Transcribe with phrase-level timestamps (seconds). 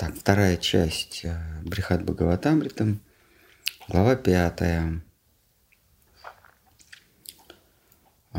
[0.00, 3.02] Так, вторая часть э, Брихат Бхагаватамритам,
[3.86, 5.02] глава пятая.
[8.32, 8.38] А,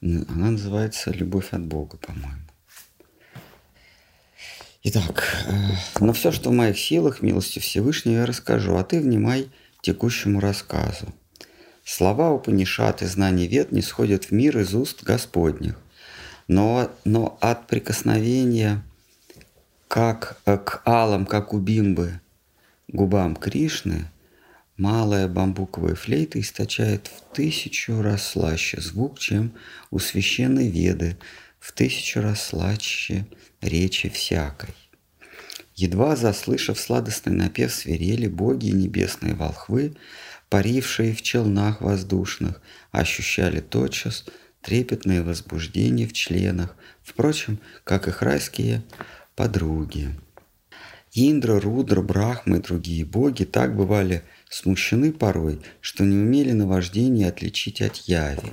[0.00, 2.42] она называется «Любовь от Бога», по-моему.
[4.82, 5.52] Итак, э,
[6.00, 9.48] но все, что в моих силах, милости Всевышнего, я расскажу, а ты внимай
[9.80, 11.14] текущему рассказу.
[11.84, 15.78] Слова Упанишат и знания вет не сходят в мир из уст Господних–
[16.48, 18.82] но, но от прикосновения
[19.88, 22.20] как э, к алам, как у бимбы,
[22.88, 24.10] губам Кришны,
[24.76, 29.52] малая бамбуковая флейта источает в тысячу раз слаще звук, чем
[29.90, 31.18] у священной веды,
[31.58, 33.26] в тысячу раз слаще
[33.60, 34.74] речи всякой.
[35.74, 39.96] Едва заслышав сладостный напев свирели, боги и небесные волхвы,
[40.48, 42.60] парившие в челнах воздушных,
[42.92, 44.24] ощущали тотчас–
[44.62, 48.82] трепетное возбуждение в членах, впрочем, как их райские
[49.36, 50.14] подруги.
[51.14, 57.82] Индра, Рудра, Брахма и другие боги так бывали смущены порой, что не умели наваждение отличить
[57.82, 58.50] от яви.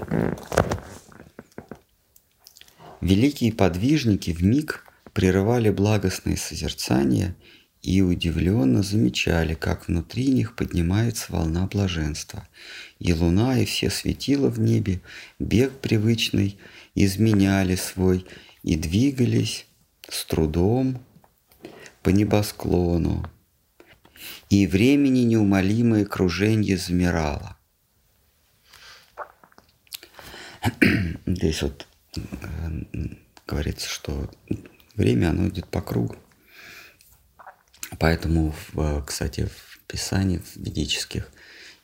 [2.99, 7.35] Великие подвижники в миг прерывали благостные созерцания
[7.81, 12.47] и удивленно замечали, как внутри них поднимается волна блаженства.
[12.99, 15.01] И луна, и все светила в небе,
[15.39, 16.57] бег привычный,
[16.95, 18.25] изменяли свой
[18.63, 19.65] и двигались
[20.09, 21.01] с трудом
[22.03, 23.25] по небосклону.
[24.49, 27.57] И времени неумолимое кружение замирало.
[31.25, 32.21] Здесь вот э,
[33.47, 34.29] говорится, что
[34.95, 36.17] время, оно идет по кругу.
[37.97, 41.29] Поэтому, в, кстати, в Писании в ведических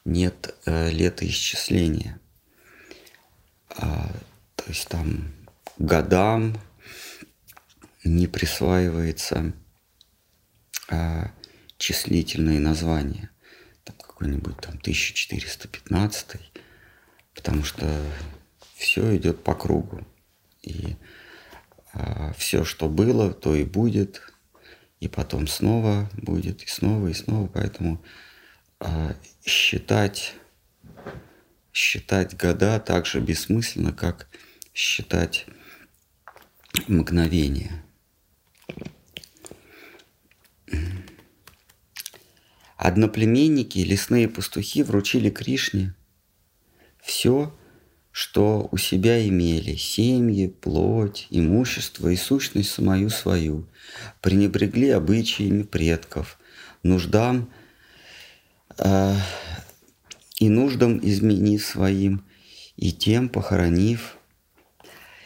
[0.06, 2.20] нет э, летоисчисления.
[3.70, 4.10] А,
[4.56, 5.34] то есть там
[5.78, 6.58] годам
[8.04, 9.54] не присваивается
[10.90, 11.32] а,
[11.78, 13.32] числительные названия.
[13.84, 16.40] Там какой-нибудь там 1415,
[17.34, 17.90] потому что
[18.76, 20.06] все идет по кругу.
[20.62, 20.96] И
[21.94, 24.22] а, все, что было, то и будет,
[25.00, 27.48] и потом снова будет, и снова, и снова.
[27.48, 28.04] Поэтому
[28.80, 30.34] а, считать,
[31.74, 34.28] считать года так же бессмысленно, как
[34.74, 35.46] считать
[36.88, 37.84] мгновение.
[42.78, 45.96] Одноплеменники, лесные пастухи вручили Кришне
[47.06, 47.56] все,
[48.16, 53.68] что у себя имели– семьи, плоть, имущество и сущность самую свою,
[54.22, 56.40] пренебрегли обычаями предков,
[56.82, 57.52] нуждам
[58.78, 59.16] э,
[60.40, 62.24] и нуждам изменив своим,
[62.78, 64.16] и тем похоронив,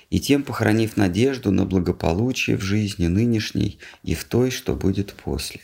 [0.09, 5.61] и тем похоронив надежду на благополучие в жизни нынешней и в той, что будет после.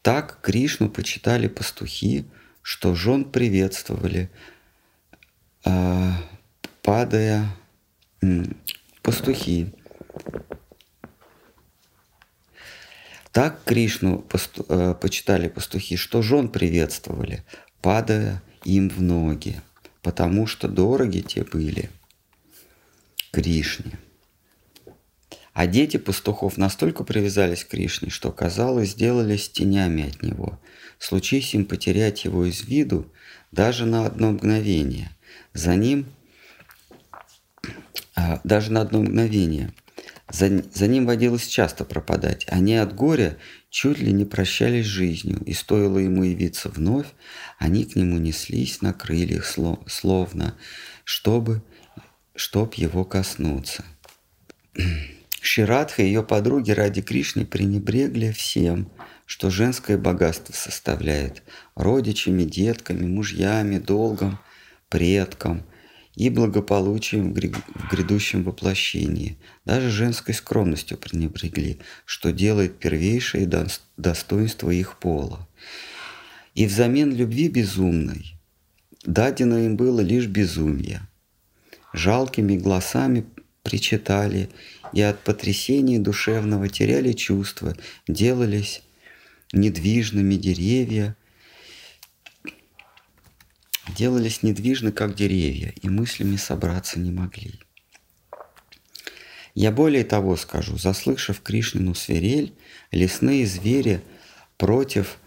[0.00, 2.24] Так Кришну почитали пастухи,
[2.62, 4.30] что жен приветствовали–
[6.82, 7.54] падая
[9.02, 9.72] пастухи.
[13.32, 17.44] Так Кришну посту, э, почитали пастухи, что жен приветствовали,
[17.82, 19.60] падая им в ноги,
[20.02, 21.90] потому что дороги те были
[23.30, 23.98] Кришне.
[25.52, 30.58] А дети пастухов настолько привязались к Кришне, что, казалось, сделались тенями от него.
[30.98, 33.12] Случись им потерять его из виду
[33.52, 35.10] даже на одно мгновение–
[35.54, 36.06] за ним,
[38.14, 39.72] а, даже на одно мгновение,
[40.30, 42.44] за, за ним водилось часто пропадать.
[42.48, 43.38] Они от горя
[43.70, 47.06] чуть ли не прощались с жизнью, и стоило ему явиться вновь,
[47.58, 49.46] они к нему неслись на крыльях,
[49.86, 50.54] словно,
[51.04, 51.62] чтобы,
[52.34, 53.84] чтоб его коснуться.
[55.40, 58.90] Ширадха и ее подруги ради Кришны пренебрегли всем,
[59.24, 61.42] что женское богатство составляет,
[61.74, 64.38] родичами, детками, мужьями, долгом,
[64.88, 65.64] предкам
[66.14, 69.38] и благополучием в грядущем воплощении.
[69.64, 73.48] Даже женской скромностью пренебрегли, что делает первейшее
[73.96, 75.48] достоинство их пола.
[76.54, 78.34] И взамен любви безумной
[79.04, 81.02] дадено им было лишь безумие.
[81.92, 83.24] Жалкими голосами
[83.62, 84.50] причитали
[84.92, 87.76] и от потрясения душевного теряли чувства,
[88.08, 88.82] делались
[89.52, 91.16] недвижными деревья–
[93.94, 97.60] делались недвижны, как деревья, и мыслями собраться не могли.
[99.54, 102.54] Я более того скажу, заслышав Кришнину свирель,
[102.92, 104.00] лесные звери
[104.56, 105.18] против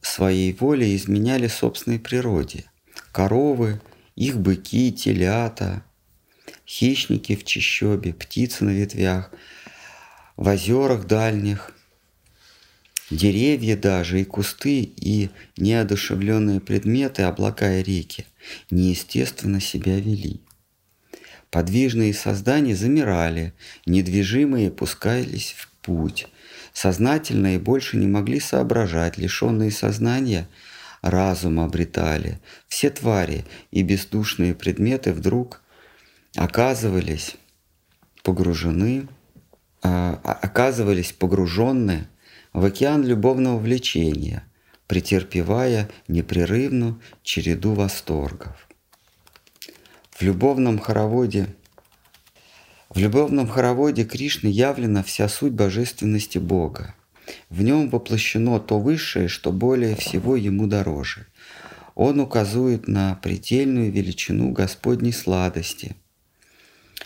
[0.00, 2.64] своей воли изменяли собственной природе.
[3.12, 3.80] Коровы,
[4.16, 5.84] их быки, телята,
[6.66, 9.30] хищники в чищобе, птицы на ветвях,
[10.36, 11.72] в озерах дальних,
[13.10, 18.26] деревья даже и кусты, и неодушевленные предметы, облака и реки
[18.70, 20.40] неестественно себя вели.
[21.50, 23.52] Подвижные создания замирали,
[23.84, 26.28] недвижимые пускались в путь.
[26.72, 30.48] Сознательные больше не могли соображать, лишенные сознания
[31.02, 32.40] разум обретали.
[32.68, 35.62] Все твари и бездушные предметы вдруг
[36.36, 37.34] оказывались
[38.22, 39.08] погружены,
[39.82, 42.06] а, а, оказывались погруженные
[42.52, 44.44] в океан любовного влечения,
[44.86, 48.68] претерпевая непрерывную череду восторгов.
[50.10, 51.54] В любовном хороводе
[52.90, 56.96] в любовном хороводе Кришны явлена вся суть божественности Бога.
[57.48, 61.28] В нем воплощено то высшее, что более всего ему дороже.
[61.94, 65.94] Он указывает на предельную величину Господней сладости–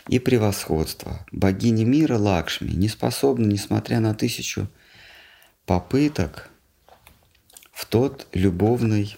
[0.07, 1.25] и превосходство.
[1.31, 4.67] Богиня мира Лакшми не способна, несмотря на тысячу
[5.65, 6.51] попыток,
[7.71, 9.17] в тот любовный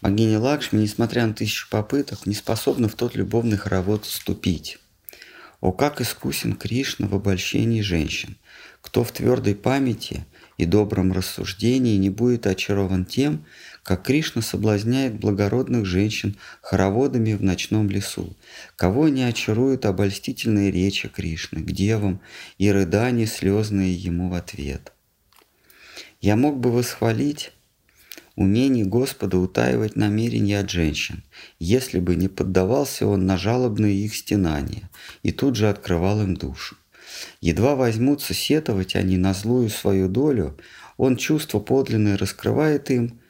[0.00, 4.78] Богиня Лакшми, несмотря на тысячу попыток, не способна в тот любовный хоровод вступить.
[5.60, 8.36] О, как искусен Кришна в обольщении женщин!
[8.80, 10.24] Кто в твердой памяти
[10.56, 13.44] и добром рассуждении не будет очарован тем,
[13.88, 18.36] как Кришна соблазняет благородных женщин хороводами в ночном лесу,
[18.76, 22.20] кого не очаруют обольстительные речи Кришны к девам
[22.58, 24.92] и рыдания слезные ему в ответ.
[26.20, 27.52] Я мог бы восхвалить
[28.36, 31.24] умение Господа утаивать намерения от женщин,
[31.58, 34.90] если бы не поддавался он на жалобные их стенания
[35.22, 36.76] и тут же открывал им душу.
[37.40, 40.58] Едва возьмутся сетовать они на злую свою долю,
[40.98, 43.18] он чувство подлинное раскрывает им–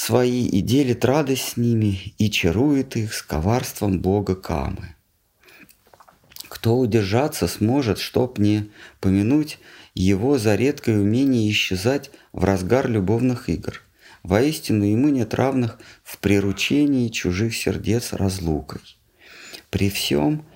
[0.00, 4.94] свои и делит радость с ними, и чарует их с коварством бога Камы.
[6.48, 8.70] Кто удержаться сможет, чтоб не
[9.00, 9.58] помянуть
[9.94, 13.82] его за редкое умение исчезать в разгар любовных игр.
[14.22, 18.80] Воистину ему нет равных в приручении чужих сердец разлукой.
[19.68, 20.46] При всем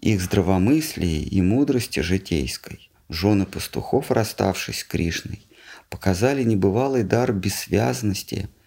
[0.00, 5.42] их здравомыслии и мудрости житейской жены пастухов, расставшись с Кришной,
[5.90, 8.48] показали небывалый дар бессвязности–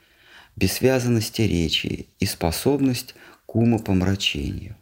[0.56, 3.16] бессвязанности речи и способность
[3.46, 4.76] к умопомрачению.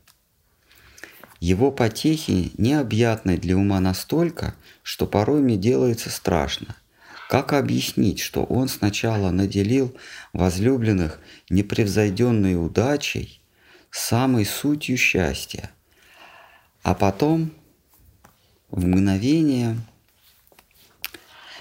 [1.39, 6.75] Его потехи необъятны для ума настолько, что порой мне делается страшно.
[7.29, 9.95] Как объяснить, что он сначала наделил
[10.33, 11.19] возлюбленных
[11.50, 13.41] непревзойденной удачей,
[13.89, 15.71] самой сутью счастья,
[16.83, 17.51] а потом
[18.69, 19.77] в мгновение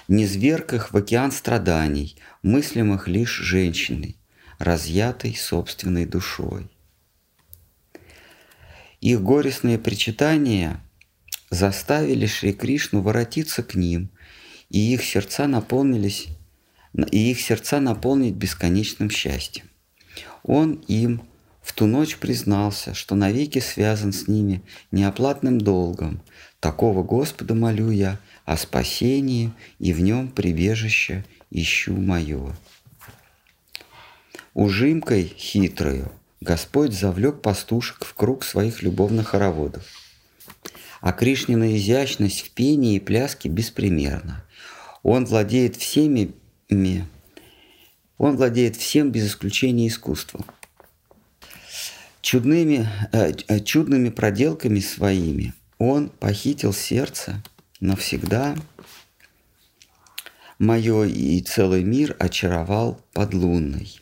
[0.07, 4.17] низверг их в океан страданий, мыслимых лишь женщиной,
[4.59, 6.69] разъятой собственной душой.
[8.99, 10.79] Их горестные причитания
[11.49, 14.09] заставили Шри Кришну воротиться к ним,
[14.69, 16.29] и их сердца наполнились
[16.93, 19.69] и их сердца наполнить бесконечным счастьем.
[20.43, 21.21] Он им
[21.61, 24.61] в ту ночь признался, что навеки связан с ними
[24.91, 26.21] неоплатным долгом.
[26.59, 32.55] Такого Господа молю я о спасении и в нем прибежище ищу мое.
[34.53, 36.11] Ужимкой хитрою
[36.41, 39.85] Господь завлек пастушек в круг своих любовных хороводов.
[40.99, 44.43] А Кришнина изящность в пении и пляске беспримерна.
[45.03, 46.33] Он владеет всеми,
[48.17, 50.45] он владеет всем без исключения искусством.
[52.21, 57.41] Чудными, э, э, чудными проделками своими он похитил сердце
[57.79, 58.55] навсегда
[60.61, 63.99] мое и целый мир очаровал подлунный.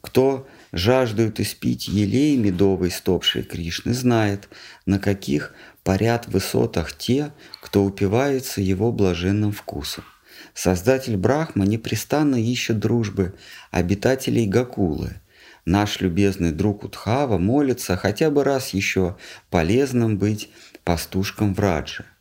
[0.00, 4.48] Кто жаждует испить елей медовой стопшей Кришны, знает,
[4.86, 5.54] на каких
[5.84, 7.32] парят высотах те,
[7.62, 10.02] кто упивается его блаженным вкусом.
[10.52, 13.34] Создатель Брахма непрестанно ищет дружбы
[13.70, 15.20] обитателей Гакулы.
[15.64, 19.16] Наш любезный друг Утхава молится хотя бы раз еще
[19.48, 20.50] полезным быть
[20.82, 22.04] пастушком в Раджи–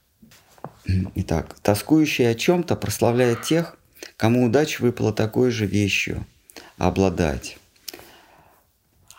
[1.15, 3.77] Итак, тоскующий о чем-то прославляет тех,
[4.15, 6.25] кому удача выпала такой же вещью
[6.77, 7.58] обладать.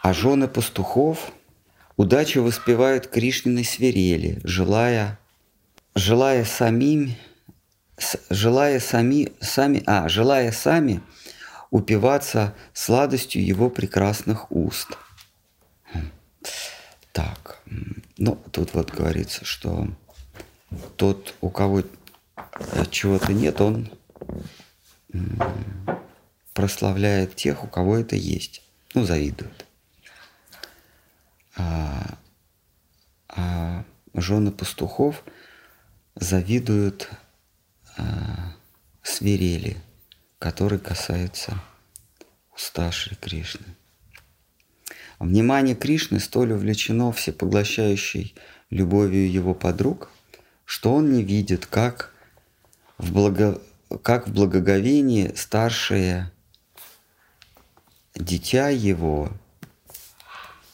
[0.02, 1.32] А жены пастухов
[1.96, 5.18] удачу воспевают Кришниной свирели, желая,
[5.94, 7.14] желая самим,
[8.30, 11.02] желая сами, сами, а, желая сами
[11.70, 14.96] упиваться сладостью его прекрасных уст.
[17.12, 17.60] Так,
[18.16, 19.88] ну, тут вот говорится, что
[20.96, 23.90] тот, у кого э, чего-то нет, он
[26.52, 28.62] прославляет тех, у кого это есть.
[28.94, 29.64] Ну, завидует.
[31.56, 32.18] А,
[33.28, 33.84] а
[34.14, 35.24] жены пастухов
[36.14, 37.10] завидуют
[37.96, 38.54] а,
[39.02, 39.76] свирели,
[40.38, 41.60] которые касается
[42.54, 43.66] уставшей Кришны.
[45.18, 48.34] Внимание Кришны столь увлечено всепоглощающей
[48.70, 50.10] любовью его подруг,
[50.68, 52.12] что он не видит, как
[52.98, 53.58] в, благо...
[54.02, 56.30] как в благоговении старшее
[58.14, 59.32] дитя его,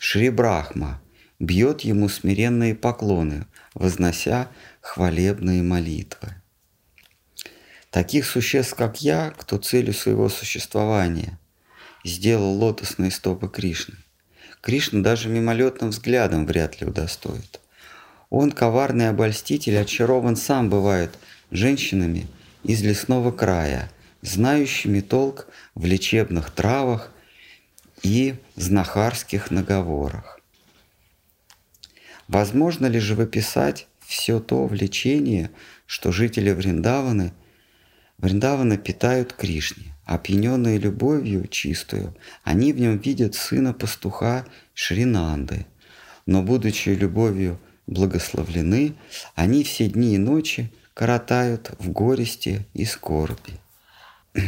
[0.01, 1.01] Шри Брахма,
[1.39, 6.35] бьет ему смиренные поклоны, вознося хвалебные молитвы.
[7.91, 11.39] Таких существ, как я, кто целью своего существования
[12.03, 13.99] сделал лотосные стопы Кришны,
[14.61, 17.61] Кришна даже мимолетным взглядом вряд ли удостоит.
[18.37, 21.21] Он, коварный обольститель, очарован сам бывает
[21.53, 22.27] женщинами
[22.65, 27.13] из лесного края, знающими толк в лечебных травах
[28.03, 30.41] и знахарских наговорах.
[32.27, 35.53] Возможно ли же выписать все то влечение,
[35.87, 37.33] что жители Вриндаваны,
[38.19, 45.67] Вриндавана питают Кришне, опьяненные любовью чистую, они в нем видят сына пастуха Шринанды,
[46.27, 48.95] но будучи любовью благословлены,
[49.35, 53.61] они все дни и ночи коротают в горести и скорби.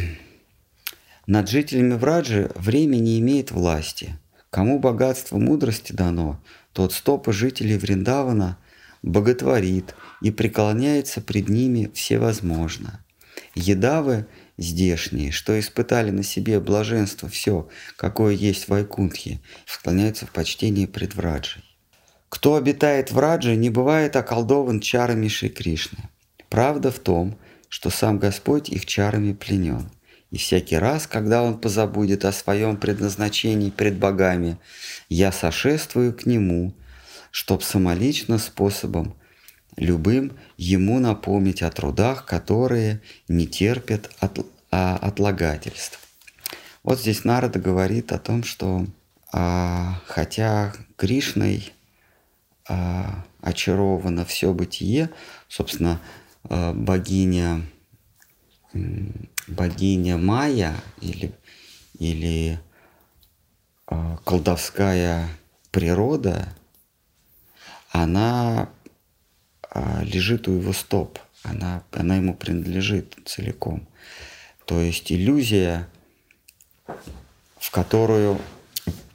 [1.27, 4.17] Над жителями Враджи время не имеет власти.
[4.49, 6.41] Кому богатство мудрости дано,
[6.71, 8.57] тот стопы жителей Вриндавана
[9.03, 13.03] боготворит и преклоняется пред ними всевозможно.
[13.55, 14.25] Едавы
[14.57, 17.67] здешние, что испытали на себе блаженство все,
[17.97, 21.66] какое есть в Айкунтхе, склоняются в почтении пред Враджей.
[22.29, 26.09] Кто обитает в Радже, не бывает околдован чарами Шри Кришны.
[26.49, 27.37] Правда в том,
[27.69, 29.89] что сам Господь их чарами пленен.
[30.31, 34.57] И всякий раз, когда он позабудет о своем предназначении пред богами,
[35.07, 36.73] я сошествую к нему,
[37.31, 39.15] чтоб самолично способом
[39.77, 45.99] любым ему напомнить о трудах, которые не терпят от, а, отлагательств.
[46.83, 48.85] Вот здесь Нарада говорит о том, что
[49.31, 51.73] а, хотя Кришной
[52.67, 55.09] а, очаровано все бытие,
[55.47, 55.99] собственно,
[56.43, 57.63] а, богиня
[59.47, 61.31] богиня Майя или,
[61.99, 62.59] или
[63.89, 65.29] э, колдовская
[65.71, 66.53] природа,
[67.91, 68.69] она
[69.73, 73.87] э, лежит у его стоп, она, она ему принадлежит целиком.
[74.65, 75.87] То есть иллюзия,
[77.57, 78.39] в которую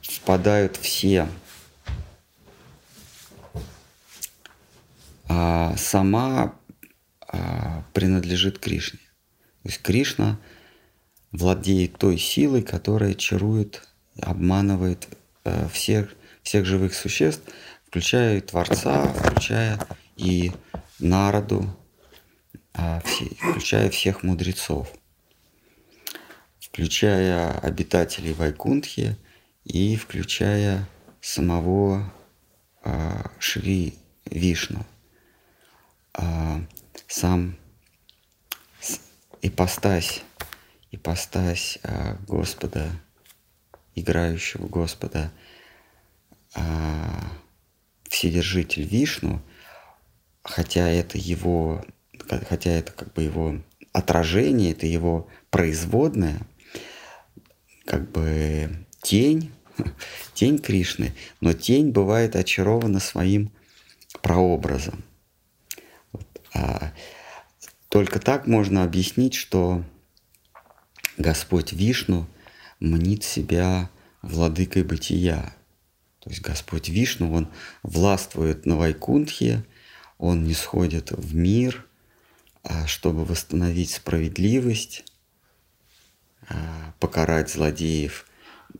[0.01, 1.27] впадают все,
[5.27, 6.55] а сама
[7.27, 8.99] а, принадлежит Кришне.
[9.63, 10.39] То есть Кришна
[11.31, 13.87] владеет той силой, которая чарует,
[14.21, 15.07] обманывает
[15.43, 16.13] э, всех,
[16.43, 17.43] всех живых существ,
[17.87, 19.79] включая и Творца, включая
[20.15, 20.51] и
[20.99, 21.75] народу,
[22.73, 24.91] э, все, включая всех мудрецов,
[26.59, 29.17] включая обитателей Вайкунтхи
[29.63, 30.87] и включая
[31.21, 32.13] самого
[32.83, 34.85] э, Шри Вишну.
[36.17, 36.61] Э,
[37.07, 37.55] сам
[39.43, 40.23] ипостась,
[40.91, 42.89] ипостась а, Господа,
[43.93, 45.31] играющего Господа,
[46.55, 47.31] а,
[48.09, 49.41] Вседержитель Вишну,
[50.43, 51.83] хотя это его,
[52.49, 53.59] хотя это как бы его
[53.91, 56.39] отражение, это его производное,
[57.85, 59.51] как бы тень,
[60.33, 63.51] тень Кришны, но тень бывает очарована своим
[64.21, 65.03] прообразом.
[66.53, 66.93] А,
[67.89, 69.83] только так можно объяснить, что
[71.17, 72.27] Господь Вишну
[72.79, 73.89] мнит себя
[74.21, 75.55] владыкой бытия.
[76.19, 77.49] То есть Господь Вишну, Он
[77.83, 79.65] властвует на Вайкунтхе,
[80.17, 81.85] Он не сходит в мир,
[82.63, 85.03] а чтобы восстановить справедливость,
[86.47, 88.25] а, покарать злодеев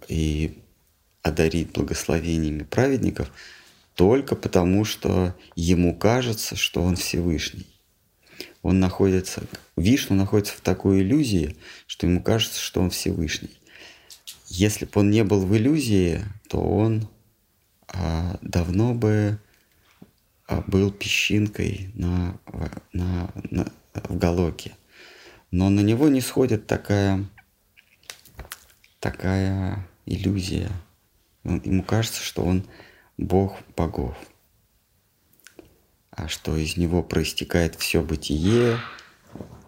[0.07, 0.63] и
[1.21, 3.31] одарить благословениями праведников,
[3.95, 7.67] только потому, что ему кажется, что он Всевышний
[8.63, 9.43] он находится,
[9.75, 13.59] Вишну находится в такой иллюзии, что ему кажется, что он Всевышний.
[14.47, 17.09] Если бы он не был в иллюзии, то он
[17.87, 19.37] а, давно бы
[20.47, 22.39] а, был песчинкой на,
[22.93, 24.71] на, на, в Галоке.
[25.51, 27.25] Но на него не сходит такая,
[28.99, 30.71] такая иллюзия.
[31.43, 32.65] Ему кажется, что он
[33.23, 34.15] Бог богов
[36.15, 38.79] а что из него проистекает все бытие,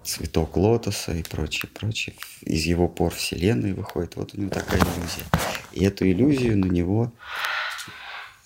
[0.03, 2.15] цветок лотоса и прочее, прочее.
[2.41, 4.15] Из его пор Вселенной выходит.
[4.15, 5.25] Вот у него такая иллюзия.
[5.71, 7.11] И эту иллюзию на него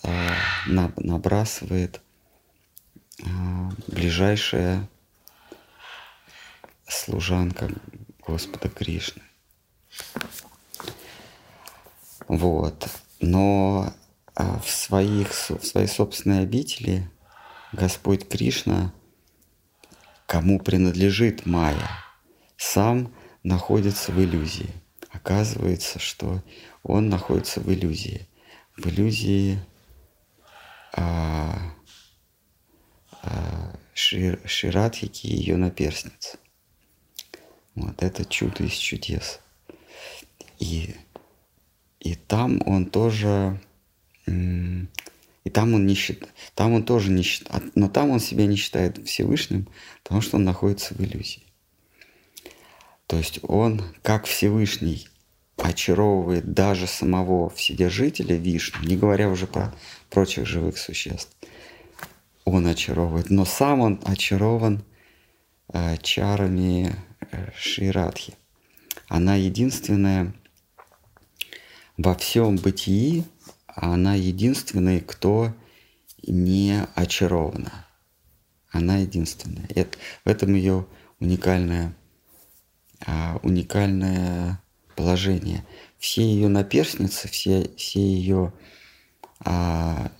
[0.03, 0.33] э,
[0.67, 2.01] набрасывает
[3.21, 4.87] а, ближайшая
[6.87, 7.69] служанка
[8.25, 9.23] Господа Кришны.
[12.29, 12.87] Вот.
[13.19, 13.93] Но
[14.39, 17.09] в, своих, в своей собственной обители
[17.73, 18.93] Господь Кришна,
[20.25, 21.89] кому принадлежит Майя,
[22.57, 24.69] сам находится в иллюзии.
[25.11, 26.41] Оказывается, что
[26.83, 28.27] он находится в иллюзии.
[28.77, 29.59] В иллюзии
[30.93, 31.73] а,
[33.23, 36.37] а, Шир, Ширадхики и ее наперстницы.
[37.75, 39.39] Вот это чудо из чудес.
[40.59, 40.95] И,
[41.99, 43.59] и там он тоже,
[45.43, 48.55] и там он не считает, там он тоже не считает, но там он себя не
[48.55, 49.67] считает Всевышним,
[50.03, 51.43] потому что он находится в иллюзии.
[53.07, 55.07] То есть он, как Всевышний,
[55.57, 59.73] очаровывает даже самого Вседержителя Вишну, не говоря уже про
[60.09, 61.35] прочих живых существ.
[62.45, 64.83] Он очаровывает, но сам он очарован
[65.73, 66.95] э, чарами
[67.31, 68.35] э, Ширадхи.
[69.07, 70.33] Она единственная
[71.97, 73.23] во всем бытии,
[73.81, 75.53] она единственная, кто
[76.23, 77.85] не очарована.
[78.71, 79.67] Она единственная.
[79.73, 80.85] Это, в этом ее
[81.19, 81.95] уникальная,
[83.05, 84.61] а, уникальное
[84.95, 85.65] положение.
[85.97, 88.53] Все ее наперстницы, все, все ее
[89.39, 90.11] а,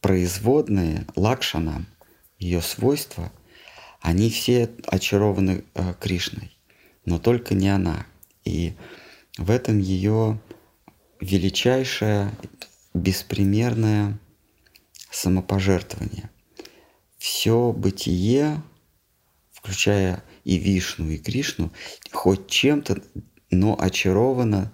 [0.00, 1.86] производные, лакшана,
[2.38, 3.30] ее свойства,
[4.00, 6.56] они все очарованы а, Кришной,
[7.04, 8.06] но только не она.
[8.44, 8.74] И
[9.38, 10.40] в этом ее
[11.22, 12.32] величайшее,
[12.94, 14.18] беспримерное
[15.10, 16.30] самопожертвование.
[17.18, 18.62] Все бытие,
[19.52, 21.70] включая и Вишну, и Кришну,
[22.12, 23.02] хоть чем-то,
[23.50, 24.72] но очаровано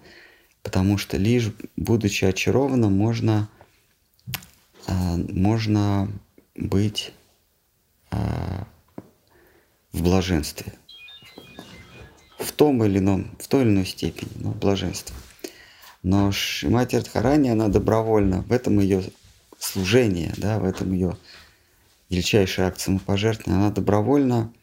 [0.63, 3.49] потому что лишь будучи очарованным можно,
[4.87, 6.11] а, можно
[6.55, 7.11] быть
[8.11, 8.67] а,
[9.91, 10.73] в блаженстве.
[12.37, 15.15] В том или ином, в той или иной степени, но блаженство.
[16.01, 19.03] Но Шимати Радхарани, она добровольно, в этом ее
[19.57, 21.17] служение, да, в этом ее
[22.09, 24.53] величайший акт самопожертвования, она добровольно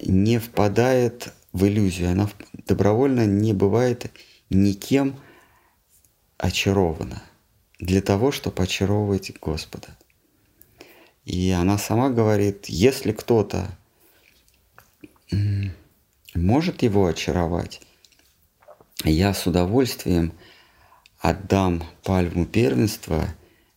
[0.00, 2.28] не впадает в иллюзию, она
[2.66, 4.10] добровольно не бывает
[4.50, 5.16] никем
[6.38, 7.22] очарована
[7.78, 9.96] для того, чтобы очаровывать Господа.
[11.24, 13.68] И она сама говорит, если кто-то
[16.34, 17.80] может его очаровать,
[19.10, 20.32] я с удовольствием
[21.18, 23.28] отдам пальму первенства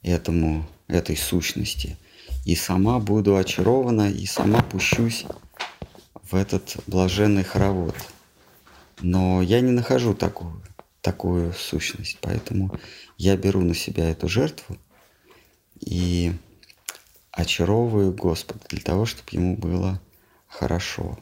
[0.01, 1.97] этому, этой сущности,
[2.45, 5.25] и сама буду очарована, и сама пущусь
[6.23, 7.95] в этот блаженный хоровод–
[9.01, 10.61] но я не нахожу такую,
[11.01, 12.71] такую сущность, поэтому
[13.17, 14.77] я беру на себя эту жертву
[15.79, 16.33] и
[17.31, 20.01] очаровываю Господа для того, чтобы ему было
[20.47, 21.19] хорошо.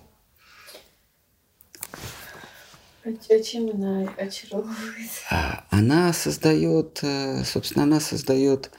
[3.05, 5.09] А, чем она очаровывает?
[5.29, 8.71] А, она создает, э, собственно, она создает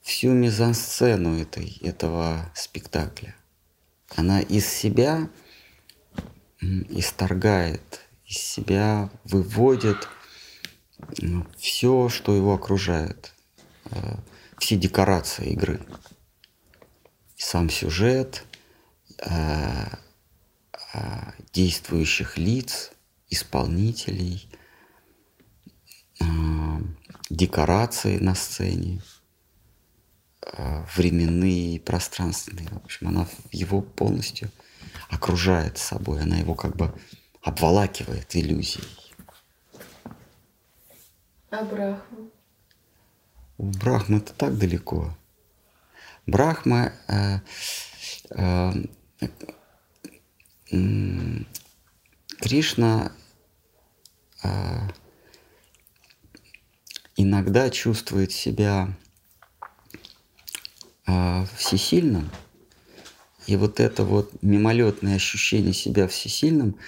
[0.00, 3.34] всю мизансцену этой, этого спектакля.
[4.16, 5.28] Она из себя
[6.60, 10.08] исторгает из себя выводит
[11.58, 13.34] все, что его окружает,
[13.90, 14.16] э,
[14.58, 15.80] все декорации игры.
[17.36, 18.44] Сам сюжет,
[19.18, 19.86] э,
[21.52, 22.92] действующих лиц,
[23.28, 24.48] исполнителей,
[27.30, 29.02] декорации на сцене,
[30.96, 32.68] временные и пространственные.
[32.68, 34.50] В общем, она его полностью
[35.08, 36.94] окружает собой, она его как бы
[37.42, 38.84] обволакивает иллюзией.
[41.50, 42.30] А Брахма?
[43.58, 45.16] У Брахмы это так далеко.
[46.26, 47.38] Брахма э,
[48.30, 48.72] э,
[50.72, 50.76] э,
[52.44, 53.10] Кришна
[54.42, 54.48] э,
[57.16, 58.94] иногда чувствует себя
[61.06, 62.30] э, всесильным,
[63.46, 66.76] и вот это вот мимолетное ощущение себя всесильным–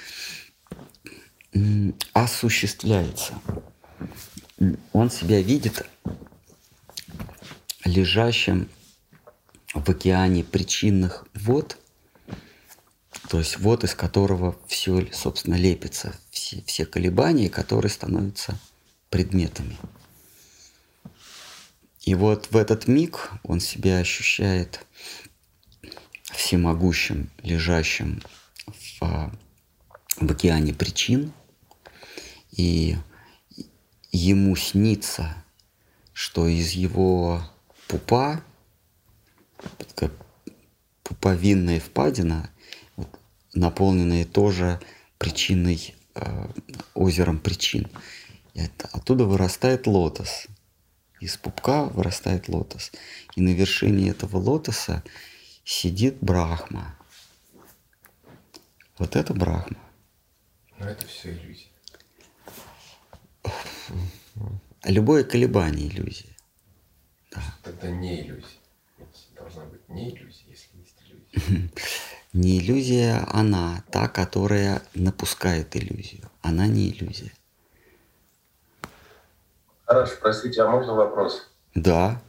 [2.12, 3.34] осуществляется.
[4.92, 5.86] Он себя видит
[7.84, 8.68] лежащим
[9.74, 11.78] в океане причинных вод,
[13.28, 18.58] то есть вод, из которого все, собственно, лепится, все, все колебания, которые становятся
[19.10, 19.76] предметами.
[22.02, 24.86] И вот в этот миг он себя ощущает
[26.22, 28.22] всемогущим, лежащим
[29.00, 29.32] в,
[30.20, 31.32] в океане причин–
[32.56, 32.96] и
[34.12, 35.44] ему снится,
[36.12, 37.42] что из его
[37.86, 38.42] пупа
[41.04, 42.50] пуповинная впадина,
[43.56, 44.80] вот, наполненная тоже
[45.18, 46.48] причиной, э,
[46.94, 47.88] озером причин.
[48.54, 50.46] И это, оттуда вырастает лотос.
[51.20, 52.92] Из пупка вырастает лотос.
[53.36, 55.02] И на вершине этого лотоса
[55.64, 56.98] сидит Брахма.
[58.98, 59.78] Вот это Брахма.
[60.78, 61.68] Но это все иллюзия.
[64.84, 66.36] Любое колебание иллюзия.
[67.30, 67.42] Да.
[67.62, 68.60] Тогда не иллюзия.
[69.34, 71.70] Должна быть не иллюзия, если есть иллюзия.
[72.36, 76.30] Не иллюзия она, та, которая напускает иллюзию.
[76.42, 77.32] Она не иллюзия.
[79.86, 81.48] Хорошо, простите, а можно вопрос?
[81.74, 82.20] Да.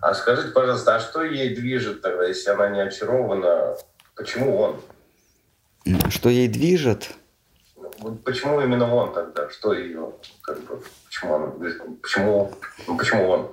[0.00, 3.76] А скажите, пожалуйста, а что ей движет тогда, если она не очарована?
[4.16, 4.80] Почему он?
[6.10, 7.10] Что ей движет?
[8.00, 9.48] Вот почему именно он тогда?
[9.50, 10.12] Что ее,
[10.42, 12.52] как бы, почему он, почему,
[12.88, 13.50] ну, почему он?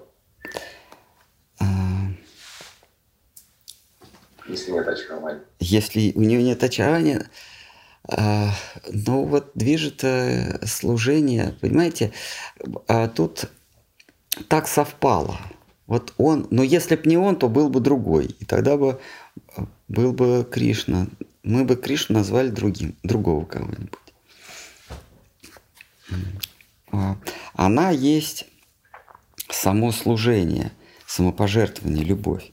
[4.48, 5.42] Если нет очарования.
[5.60, 7.30] Если у нее нет очарования,
[8.10, 8.52] а,
[8.88, 10.04] ну вот движет
[10.66, 12.14] служение, понимаете,
[12.88, 13.50] а тут
[14.48, 15.40] так совпало.
[15.88, 18.36] Вот он, но если бы не он, то был бы другой.
[18.40, 19.00] И тогда бы
[19.88, 21.08] был бы Кришна.
[21.44, 23.94] Мы бы Кришну назвали другим, другого кого-нибудь.
[26.92, 27.18] А,
[27.54, 28.46] она есть
[29.50, 30.72] само служение,
[31.06, 32.52] самопожертвование, любовь.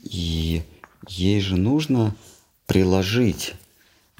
[0.00, 0.62] И
[1.08, 2.14] ей же нужно
[2.66, 3.54] приложить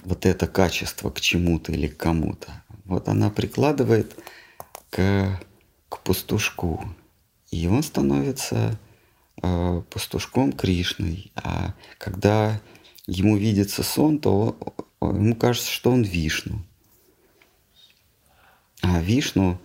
[0.05, 2.63] вот это качество к чему-то или к кому-то.
[2.85, 4.17] Вот она прикладывает
[4.91, 5.41] к,
[5.89, 6.85] к пастушку,
[7.51, 8.79] и он становится
[9.43, 11.33] э, пастушком Кришной.
[11.35, 12.61] А когда
[13.07, 14.57] ему видится сон, то
[15.01, 16.63] ему кажется, что он Вишну.
[18.83, 19.59] А Вишну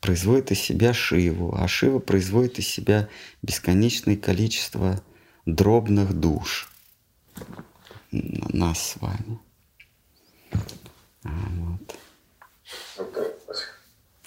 [0.00, 3.08] производит из себя Шиву, а Шива производит из себя
[3.42, 5.02] бесконечное количество
[5.46, 6.70] дробных душ
[8.10, 9.38] нас с вами.
[11.22, 11.98] Вот.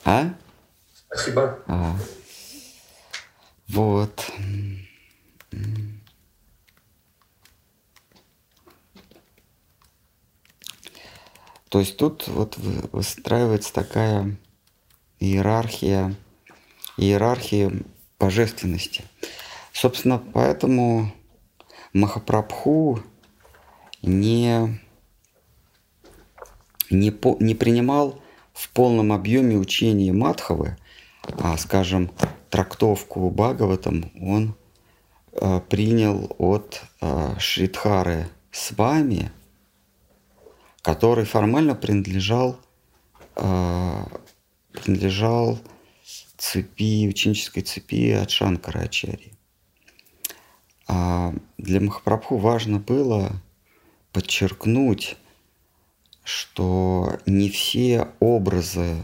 [0.04, 0.34] А?
[1.08, 1.64] Спасибо.
[1.68, 1.96] А.
[3.68, 4.32] Вот.
[11.70, 14.38] То есть тут вот выстраивается такая
[15.20, 16.16] иерархия,
[16.96, 17.72] иерархия
[18.18, 19.04] божественности.
[19.76, 21.12] Собственно, поэтому
[21.92, 23.02] Махапрабху
[24.02, 24.80] не
[26.90, 28.22] не, по, не принимал
[28.54, 30.78] в полном объеме учения Мадхавы,
[31.24, 32.10] а, скажем,
[32.50, 34.56] трактовку Бхагаватам он
[35.34, 38.30] э, принял от э, Шридхары
[38.78, 39.30] вами,
[40.84, 42.58] который формально принадлежал,
[43.36, 44.04] э,
[44.72, 45.60] принадлежал
[46.38, 49.35] цепи, ученической цепи от Шанкара Ачари.
[50.88, 53.32] А для Махапрабху важно было
[54.12, 55.18] подчеркнуть
[56.26, 58.98] что не все образы,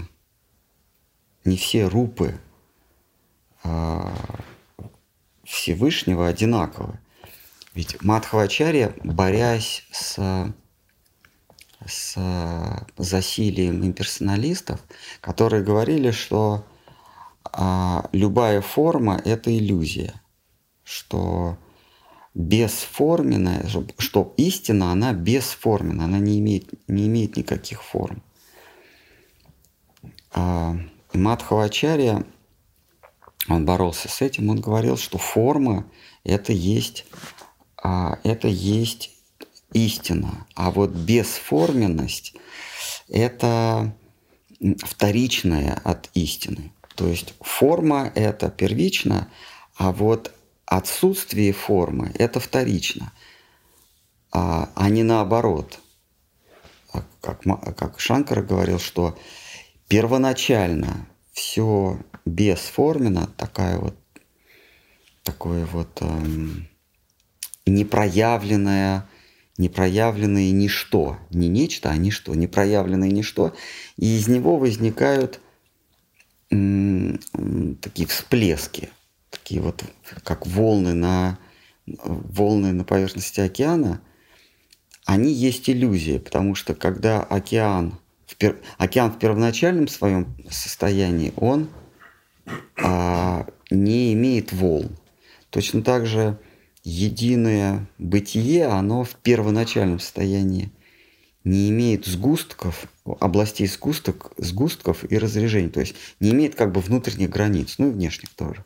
[1.45, 2.37] не все рупы
[3.63, 4.13] а,
[5.43, 6.99] Всевышнего одинаковы.
[7.75, 10.51] Ведь Мадхавачарья, борясь с,
[11.85, 14.81] с засилием имперсоналистов,
[15.21, 16.65] которые говорили, что
[17.43, 20.19] а, любая форма– это иллюзия,
[20.83, 21.55] что
[22.33, 23.67] бесформенная,
[23.97, 28.23] что истина, она бесформенна, она не имеет, не имеет никаких форм.
[30.33, 30.77] А
[31.13, 32.25] Мадхавачарья,
[33.49, 35.85] он боролся с этим, он говорил, что форма–
[36.23, 37.05] это есть,
[37.81, 39.11] а, это есть
[39.73, 42.35] истина, а вот бесформенность–
[43.09, 43.93] это
[44.83, 46.71] вторичная от истины.
[46.95, 49.27] То есть форма– это первично,
[49.75, 50.33] а вот
[50.71, 53.11] отсутствие формы– это вторично,
[54.31, 55.81] а, а не наоборот.
[56.93, 57.41] А как,
[57.75, 59.19] как Шанкар говорил, что
[59.89, 63.97] первоначально все бесформенно, такая вот,
[65.23, 66.69] такое вот эм,
[67.65, 69.09] непроявленное,
[69.57, 73.53] непроявленное ничто, не нечто, а ничто, непроявленное ничто,
[73.97, 75.41] и из него возникают
[76.49, 77.19] м,
[77.81, 78.89] такие всплески–
[79.41, 79.83] такие вот,
[80.23, 81.39] как волны на,
[81.87, 84.01] волны на поверхности океана,
[85.05, 91.69] они есть иллюзия, потому что когда океан, в пер, океан в первоначальном своем состоянии, он
[92.77, 94.95] а, не имеет волн.
[95.49, 96.39] Точно так же
[96.83, 100.71] единое бытие, оно в первоначальном состоянии
[101.43, 102.85] не имеет сгустков,
[103.19, 107.91] областей сгусток, сгустков и разрежений, то есть не имеет как бы внутренних границ, ну и
[107.91, 108.63] внешних тоже.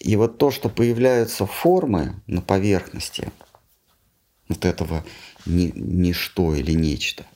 [0.00, 3.30] И вот то, что появляются формы на поверхности
[4.48, 5.04] вот этого
[5.44, 7.26] ни, ничто или нечто,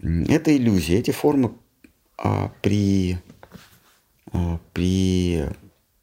[0.00, 0.98] это иллюзия.
[0.98, 1.54] Эти формы
[2.18, 3.18] а, при,
[4.32, 5.44] а, при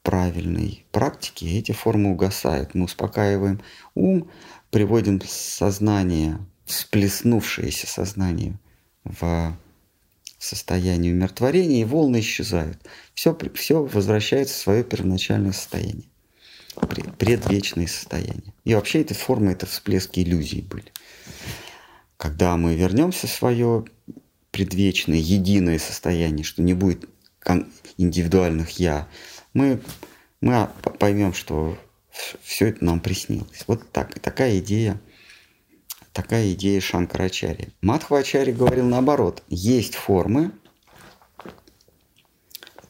[0.02, 2.74] правильной практике эти формы угасают.
[2.74, 3.60] Мы успокаиваем
[3.94, 4.30] ум,
[4.70, 8.58] приводим сознание, всплеснувшееся сознание
[9.04, 9.56] в
[10.40, 12.78] состояние умиротворения, и волны исчезают.
[13.14, 16.08] Все, все возвращается в свое первоначальное состояние,
[17.18, 18.54] предвечное состояние.
[18.64, 20.92] И вообще эти формы, это всплески иллюзий были.
[22.16, 23.84] Когда мы вернемся в свое
[24.50, 27.04] предвечное, единое состояние, что не будет
[27.98, 29.08] индивидуальных «я»,
[29.52, 29.80] мы,
[30.40, 31.78] мы поймем, что
[32.42, 33.64] все это нам приснилось.
[33.66, 35.00] Вот так, такая идея,
[36.12, 37.72] такая идея Шанкарачари.
[37.80, 39.42] Мадхвачари говорил наоборот.
[39.48, 40.52] Есть формы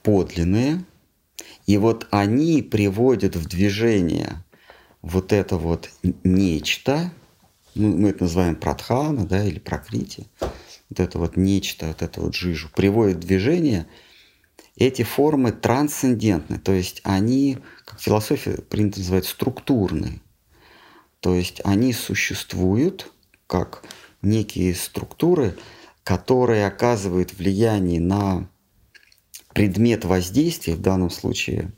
[0.03, 0.85] подлинные,
[1.67, 4.43] и вот они приводят в движение
[5.03, 5.91] вот это вот
[6.25, 7.13] нечто,
[7.75, 12.35] ну, мы это называем пратхана, да, или прокрити, вот это вот нечто, вот это вот
[12.35, 13.87] жижу, приводит в движение–
[14.81, 20.21] эти формы трансцендентны, то есть они, как философия принято называть, структурные.
[21.21, 23.13] То есть они существуют
[23.47, 23.85] как
[24.23, 25.57] некие структуры,
[26.03, 28.49] которые оказывают влияние на
[29.53, 31.73] предмет воздействия, в данном случае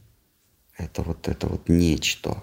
[0.76, 2.42] это вот это вот нечто.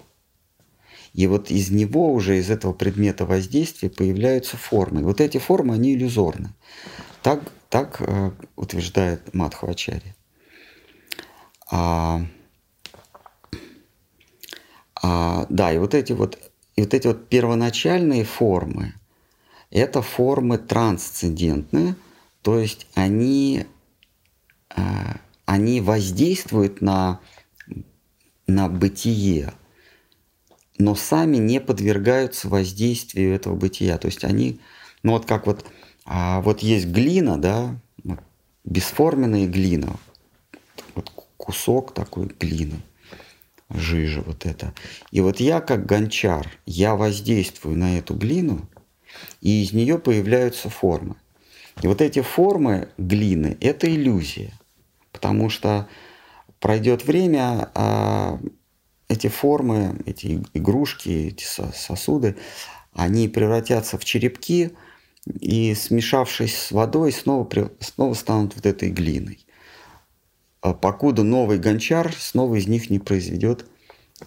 [1.13, 5.03] И вот из него уже, из этого предмета воздействия появляются формы.
[5.03, 6.53] Вот эти формы, они иллюзорны.
[7.23, 10.15] Так, так э, утверждает Мадхвачарья.
[11.71, 12.21] А,
[15.01, 16.48] а, да, и вот эти вот,
[16.79, 18.93] и вот эти вот первоначальные формы,
[19.69, 21.95] это формы трансцендентные,
[22.41, 23.65] то есть они,
[24.69, 27.19] а, они воздействуют на,
[28.47, 29.51] на бытие,
[30.77, 33.97] но сами не подвергаются воздействию этого бытия.
[33.97, 34.61] То есть они,
[35.03, 35.65] ну вот как вот,
[36.05, 37.77] а, вот есть глина, да,
[38.63, 39.97] бесформенная глина,
[40.95, 42.79] вот кусок такой глины,
[43.69, 44.73] жижа вот это.
[45.11, 48.67] И вот я как гончар, я воздействую на эту глину,
[49.41, 51.15] и из нее появляются формы.
[51.81, 54.53] И вот эти формы глины– это иллюзия,
[55.11, 55.87] потому что
[56.59, 58.39] пройдет время, а
[59.07, 62.35] эти формы, эти игрушки, эти сосуды,
[62.93, 64.71] они превратятся в черепки
[65.25, 67.47] и, смешавшись с водой, снова,
[67.79, 69.39] снова станут вот этой глиной.
[70.61, 73.65] А покуда новый гончар снова из них не произведет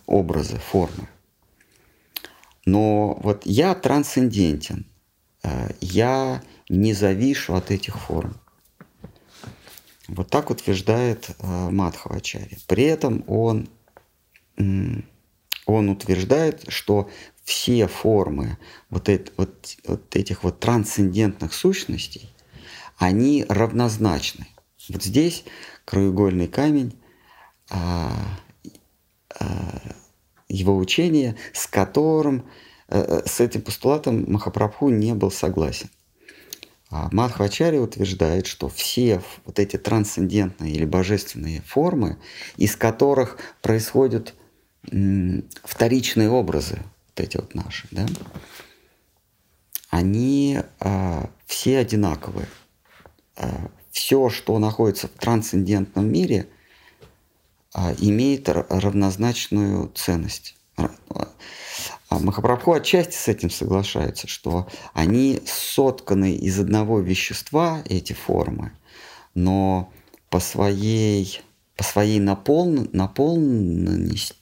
[0.06, 1.08] образы, формы.
[2.64, 4.86] Но вот я трансцендентен,
[5.42, 8.36] э, я не завишу от этих форм.
[10.08, 12.58] Вот так утверждает э, Мадхавачари.
[12.66, 13.68] При этом он,
[14.56, 17.10] он утверждает, что
[17.44, 18.58] все формы
[18.90, 22.32] вот, это, вот, вот этих вот трансцендентных сущностей,
[22.96, 24.46] они равнозначны.
[24.88, 25.44] Вот здесь
[25.84, 26.98] краеугольный камень
[27.70, 28.12] а,
[29.38, 29.80] а,
[30.48, 32.46] его учения, с которым,
[32.88, 35.90] а, с этим постулатом Махапрабху не был согласен.
[36.90, 42.18] А Мадхвачари утверждает, что все вот эти трансцендентные или божественные формы,
[42.58, 44.34] из которых происходят
[45.64, 48.06] вторичные образы, вот эти вот наши, да,
[49.88, 52.48] они а, все одинаковые.
[53.36, 56.48] А, все, что находится в трансцендентном мире,
[57.74, 60.56] а, имеет равнозначную ценность.
[60.76, 68.72] А Махапрабху отчасти с этим соглашается, что они сотканы из одного вещества, эти формы,
[69.34, 69.92] но
[70.28, 71.40] по своей,
[71.76, 74.34] по своей наполн, наполненности,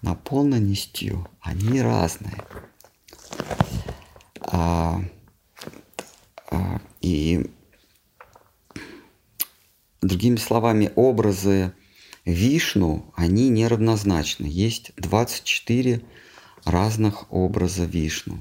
[0.00, 2.42] наполненностью они разные.
[4.40, 5.00] А,
[6.50, 7.48] а, и
[10.02, 11.72] Другими словами, образы
[12.24, 14.46] Вишну, они неравнозначны.
[14.46, 16.02] Есть 24
[16.64, 18.38] разных образа Вишну.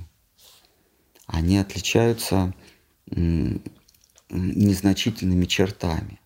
[1.27, 2.53] Они отличаются
[4.29, 6.19] незначительными чертами.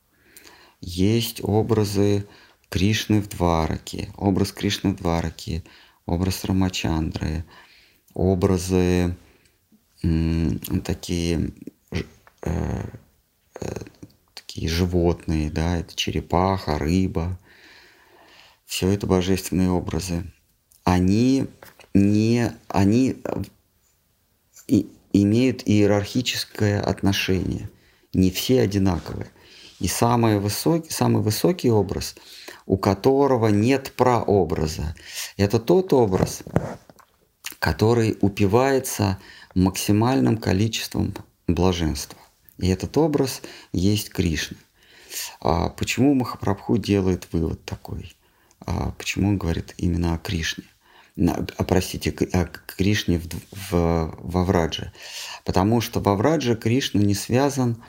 [0.79, 2.25] Есть образы
[2.69, 5.63] Кришны в Двараке, образ Кришны в Двараке,
[6.05, 7.45] образ Рамачандры,
[8.13, 9.15] образы
[10.83, 11.51] такие
[11.91, 12.03] э,
[12.43, 12.89] э,
[14.55, 17.37] такие животные, да, это черепаха, рыба,
[18.65, 20.31] все это божественные образы.
[20.85, 21.47] Они
[21.93, 23.17] не, они
[24.69, 27.69] и, имеют иерархическое отношение,
[28.13, 29.29] не все одинаковые.
[29.81, 32.15] И самый высокий, самый высокий образ,
[32.65, 34.95] у которого нет прообраза.
[35.35, 36.43] Это тот образ,
[37.59, 39.19] который упивается
[39.53, 41.13] максимальным количеством
[41.45, 42.17] блаженства.
[42.57, 43.41] И этот образ
[43.71, 44.57] есть Кришна.
[45.39, 48.13] А почему Махапрабху делает вывод такой?
[48.65, 50.65] А почему он говорит именно о Кришне?
[51.17, 53.27] А, простите, о Кришне в,
[53.71, 54.91] в, во Врадже.
[55.43, 57.81] Потому что во Врадже Кришна не связан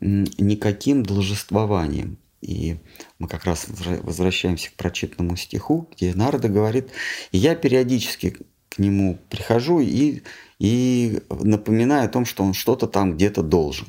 [0.00, 2.18] никаким должествованием.
[2.42, 2.76] И
[3.18, 6.90] мы как раз возвращаемся к прочитанному стиху, где Нарда говорит,
[7.32, 8.36] и я периодически
[8.68, 10.22] к нему прихожу и,
[10.58, 13.88] и напоминаю о том, что он что-то там где-то должен.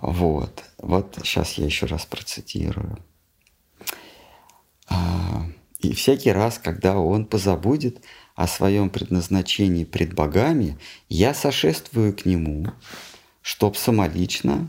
[0.00, 0.64] Вот.
[0.78, 2.98] Вот сейчас я еще раз процитирую.
[4.88, 5.46] А,
[5.78, 8.02] и всякий раз, когда он позабудет
[8.34, 12.66] о своем предназначении пред богами, я сошествую к нему,
[13.42, 14.68] чтоб самолично,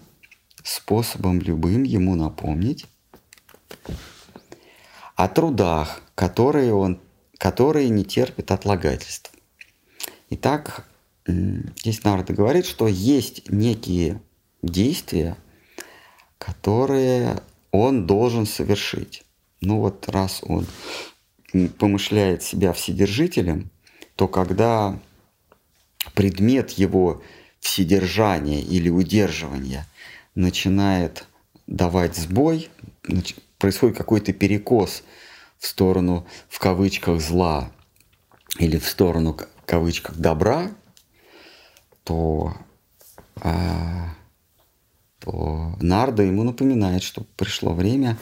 [0.63, 2.85] способом любым ему напомнить
[5.15, 6.99] о трудах, которые он,
[7.37, 9.31] которые не терпят отлагательств.
[10.29, 10.87] Итак,
[11.25, 14.21] здесь Нарда говорит, что есть некие
[14.61, 15.37] действия,
[16.37, 19.23] которые он должен совершить.
[19.61, 20.65] Ну вот раз он
[21.77, 23.69] помышляет себя вседержителем,
[24.15, 24.99] то когда
[26.13, 27.21] предмет его
[27.59, 29.87] вседержания или удерживания
[30.35, 31.25] начинает
[31.67, 32.69] давать сбой,
[33.57, 35.03] происходит какой-то перекос
[35.59, 37.71] в сторону, в кавычках, зла
[38.57, 40.71] или в сторону, в кавычках, добра,
[42.03, 42.55] то
[43.35, 44.15] а,
[45.21, 48.17] то Нарда ему напоминает, что пришло время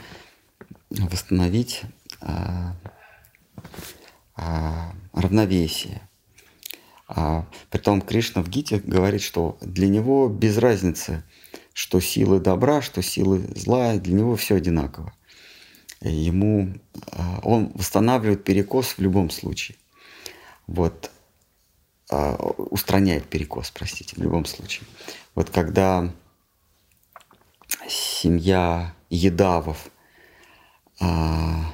[0.89, 1.83] восстановить
[2.21, 2.75] а,
[4.35, 6.01] а, равновесие.
[7.07, 11.23] А, притом Кришна в Гите говорит, что для него без разницы,
[11.73, 15.13] что силы добра, что силы зла, для него все одинаково.
[16.01, 16.73] Ему
[17.12, 19.77] а, он восстанавливает перекос в любом случае.
[20.67, 21.12] Вот
[22.12, 24.85] а, устраняет перекос, простите, в любом случае.
[25.33, 26.12] Вот когда
[27.88, 29.89] семья Едавов
[30.99, 31.71] а,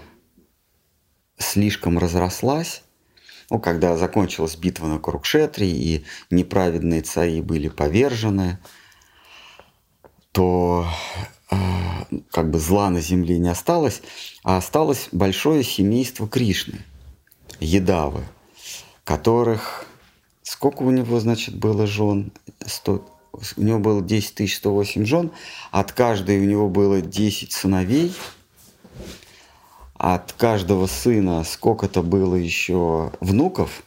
[1.38, 2.84] слишком разрослась,
[3.50, 8.60] ну, когда закончилась битва на Курукшетре и неправедные цари были повержены,
[10.32, 10.88] то
[11.50, 14.02] а, как бы зла на земле не осталось,
[14.44, 16.80] а осталось большое семейство Кришны,
[17.60, 18.24] Едавы,
[19.04, 19.86] которых...
[20.48, 22.32] Сколько у него, значит, было жен?
[22.64, 23.15] 100,
[23.58, 25.32] у него было 10 108 жен,
[25.72, 28.14] от каждой у него было 10 сыновей,
[29.96, 33.84] от каждого сына сколько-то было еще внуков,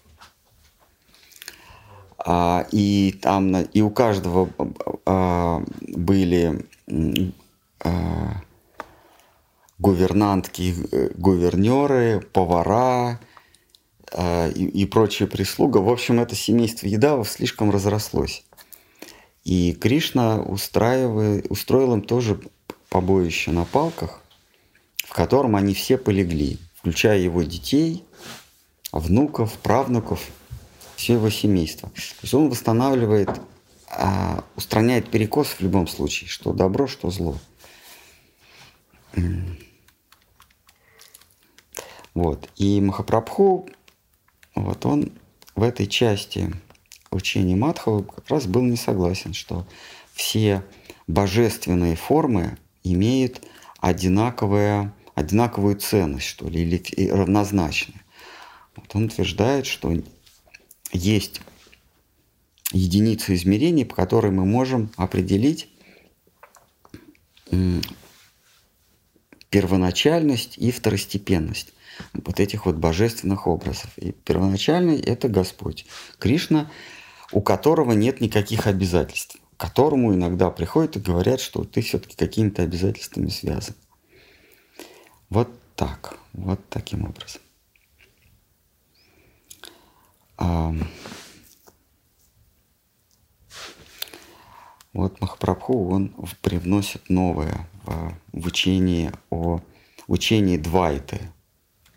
[2.18, 4.48] а, и там и у каждого
[5.06, 6.66] а, были
[7.84, 8.42] а,
[9.78, 10.74] гувернантки,
[11.16, 13.20] гувернеры, повара
[14.12, 15.78] а, и, и прочая прислуга.
[15.78, 18.44] В общем, это семейство Едавов слишком разрослось.
[19.48, 22.38] И Кришна устраивает, устроил им тоже
[22.90, 24.20] побоище на палках,
[24.98, 28.04] в котором они все полегли, включая его детей,
[28.92, 30.22] внуков, правнуков,
[30.96, 31.88] все его семейство.
[31.88, 33.40] То есть он восстанавливает,
[33.90, 37.38] а, устраняет перекос в любом случае, что добро, что зло.
[42.12, 42.50] Вот.
[42.56, 43.66] И Махапрабху,
[44.54, 45.10] вот он
[45.54, 46.52] в этой части
[47.10, 49.66] учении Мадхава как раз был не согласен, что
[50.12, 50.64] все
[51.06, 53.42] божественные формы имеют
[53.80, 57.94] одинаковое, одинаковую ценность, что ли, или равнозначны.
[58.76, 59.92] Вот он утверждает, что
[60.92, 61.40] есть
[62.72, 65.68] единицы измерений, по которой мы можем определить
[69.50, 71.72] первоначальность и второстепенность
[72.12, 73.90] вот этих вот божественных образов.
[73.96, 75.86] И первоначальный– это Господь.
[76.18, 76.70] Кришна
[77.32, 83.28] у которого нет никаких обязательств, которому иногда приходят и говорят, что ты все-таки какими-то обязательствами
[83.28, 83.74] связан.
[85.28, 87.42] Вот так, вот таким образом.
[90.38, 90.72] А,
[94.92, 99.60] вот Махапрабху, он привносит новое в, в учении о
[100.06, 101.20] учении двайты,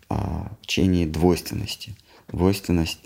[0.08, 1.96] в учении двойственности.
[2.28, 3.00] Двойственность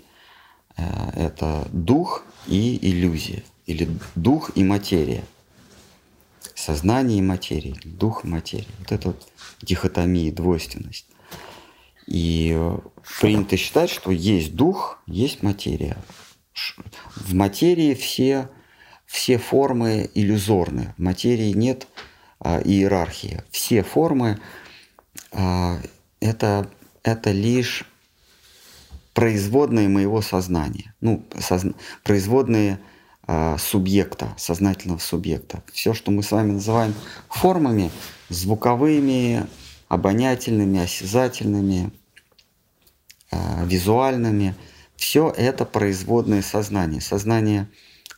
[0.77, 5.23] это дух и иллюзия, или дух и материя.
[6.55, 8.67] Сознание и материя, дух и материя.
[8.79, 9.27] Вот это вот
[9.61, 11.05] дихотомия, двойственность.
[12.07, 12.77] И э,
[13.19, 15.97] принято считать, что есть дух, есть материя.
[17.15, 18.49] В материи все,
[19.05, 20.93] все формы иллюзорны.
[20.97, 21.87] В материи нет
[22.39, 23.43] а, иерархии.
[23.51, 24.39] Все формы
[25.31, 25.79] а,
[26.19, 26.69] это,
[27.03, 27.85] это лишь
[29.17, 31.73] производные моего сознания, ну, созна...
[32.03, 32.77] производные
[33.25, 35.63] а, субъекта, сознательного субъекта.
[35.73, 36.93] Все, что мы с вами называем
[37.27, 37.89] формами,
[38.29, 39.47] звуковыми,
[39.87, 41.89] обонятельными, осязательными,
[43.31, 44.53] а, визуальными,
[44.97, 47.01] все это производное сознание.
[47.01, 47.67] Сознание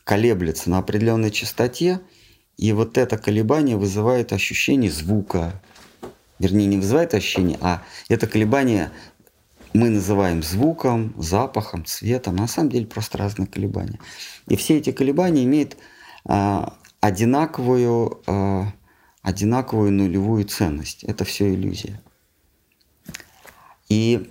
[0.04, 2.02] колеблется на определенной частоте,
[2.58, 5.62] и вот это колебание вызывает ощущение звука.
[6.38, 8.90] Вернее, не вызывает ощущение, а это колебание
[9.72, 14.00] мы называем звуком, запахом, цветом, на самом деле просто разные колебания.
[14.48, 15.76] И все эти колебания имеют
[16.24, 18.72] а, одинаковую, а,
[19.22, 21.04] одинаковую нулевую ценность.
[21.04, 22.00] Это все иллюзия.
[23.88, 24.30] И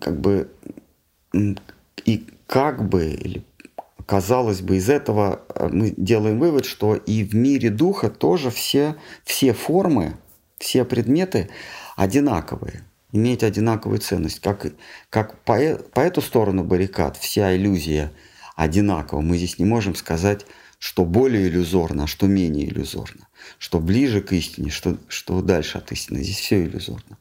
[0.00, 0.50] как бы
[2.04, 3.44] и как бы или
[4.06, 8.96] казалось бы из этого а, мы делаем вывод, что и в мире духа тоже все
[9.24, 10.16] все формы,
[10.58, 11.50] все предметы
[11.96, 14.40] одинаковые иметь одинаковую ценность.
[14.40, 14.66] Как,
[15.10, 18.12] как по, э, по эту сторону баррикад вся иллюзия
[18.56, 19.20] одинакова.
[19.20, 20.46] Мы здесь не можем сказать,
[20.78, 23.28] что более иллюзорно, а что менее иллюзорно.
[23.58, 26.22] Что ближе к истине, что, что дальше от истины.
[26.22, 27.18] Здесь все иллюзорно.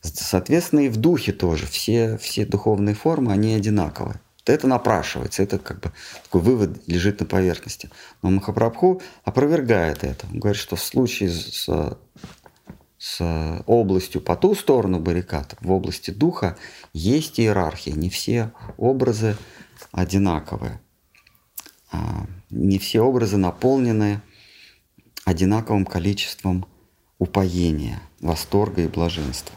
[0.00, 4.20] Соответственно, и в духе тоже все, все духовные формы, они одинаковые.
[4.46, 5.92] Это напрашивается, это как бы
[6.22, 7.90] такой вывод лежит на поверхности.
[8.22, 10.26] Но Махапрабху опровергает это.
[10.32, 11.98] Он говорит, что в случае с
[12.98, 16.56] с областью по ту сторону баррикад, в области духа,
[16.92, 17.94] есть иерархия.
[17.94, 19.36] Не все образы
[19.92, 20.80] одинаковые.
[21.92, 24.20] А, не все образы наполнены
[25.24, 26.66] одинаковым количеством
[27.18, 29.54] упоения, восторга и блаженства.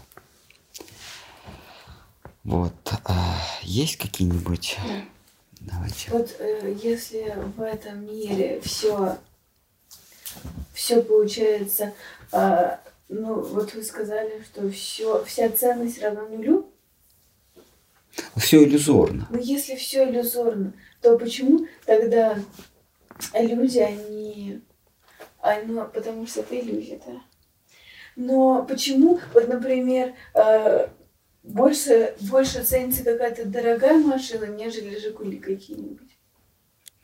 [2.44, 2.74] Вот.
[3.06, 4.78] А, есть какие-нибудь...
[5.62, 6.10] Давайте.
[6.10, 9.20] Вот э, если в этом мире все,
[10.74, 11.94] все получается
[12.32, 12.78] э,
[13.12, 16.72] ну, вот вы сказали, что все, вся ценность равна нулю.
[18.38, 19.28] Все иллюзорно.
[19.30, 22.40] Но если все иллюзорно, то почему тогда
[23.38, 24.62] люди, они...
[25.40, 27.22] А, ну, потому что это иллюзия, да.
[28.16, 30.88] Но почему, вот, например, э,
[31.44, 36.18] больше, больше ценится какая-то дорогая машина, нежели Жигули какие-нибудь?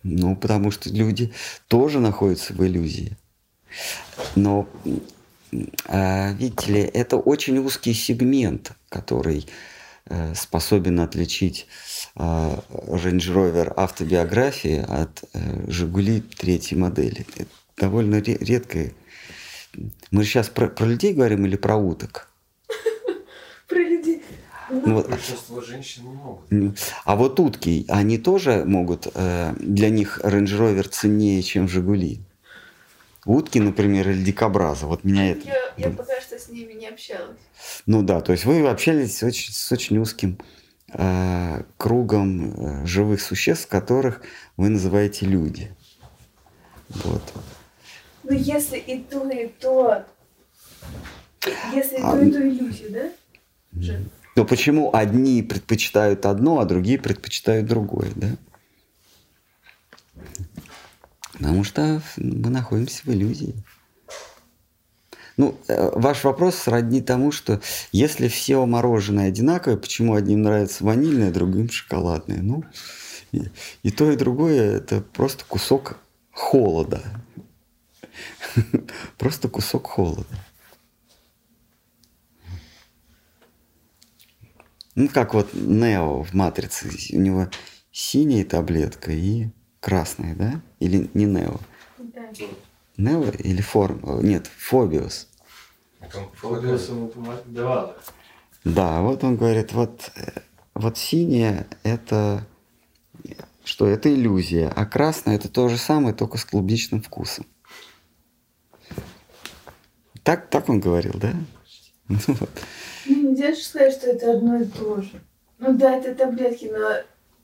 [0.03, 1.33] Ну, потому что люди
[1.67, 3.17] тоже находятся в иллюзии.
[4.35, 4.69] Но
[5.51, 9.47] видите ли, это очень узкий сегмент, который
[10.05, 11.67] э, способен отличить
[12.15, 17.25] а, Range Rover автобиографии от э, Жигули третьей модели.
[17.35, 18.93] Это довольно редкое.
[20.09, 22.29] Мы же сейчас про, про людей говорим или про уток?
[23.67, 24.23] Про людей.
[24.71, 25.09] Ну, вот.
[25.09, 26.79] Большинство женщин не могут.
[27.05, 32.21] А вот утки, они тоже могут, э, для них Range Rover ценнее, чем Жигули
[33.28, 34.88] утки, например, или дикобраза.
[34.88, 35.47] Вот меня это...
[35.47, 37.38] Я, я пока что с ними не общалась.
[37.86, 40.39] Ну да, то есть вы общались с очень, с очень узким
[40.93, 44.21] э, кругом э, живых существ, которых
[44.55, 45.71] вы называете люди.
[46.89, 47.23] Вот.
[48.23, 50.05] Ну если и то, и то,
[51.73, 52.11] если и а...
[52.11, 53.11] то, и то иллюзия, да?
[53.80, 54.03] Же.
[54.36, 58.28] Но почему одни предпочитают одно, а другие предпочитают другое, да?
[61.38, 63.55] Потому что мы находимся в иллюзии.
[65.38, 67.61] Ну, э, ваш вопрос сродни тому, что
[67.91, 72.41] если все мороженое одинаковое, почему одним нравится ванильное, другим шоколадное?
[72.41, 72.63] Ну,
[73.31, 73.43] и,
[73.83, 75.97] и то, и другое– это просто кусок
[76.31, 77.03] холода.
[79.19, 80.25] Просто кусок холода.
[84.95, 86.89] Ну, как вот Нео в «Матрице».
[87.13, 87.49] У него
[87.91, 90.61] синяя таблетка и красная, да?
[90.80, 91.59] Или не Нео?
[91.97, 92.30] Да.
[92.97, 94.21] Нео или Форм?
[94.23, 95.28] Нет, Фобиус.
[96.36, 97.11] Фобиус ему.
[98.63, 100.41] Да, вот он говорит, вот, э,
[100.73, 102.45] вот синяя это
[103.67, 107.45] что это иллюзия, а красная это то же самое, только с клубничным вкусом.
[110.23, 111.34] Так, так он говорил, да?
[113.09, 115.21] Ну, нельзя же сказать, что это одно и то же.
[115.59, 116.97] Ну да, это таблетки, но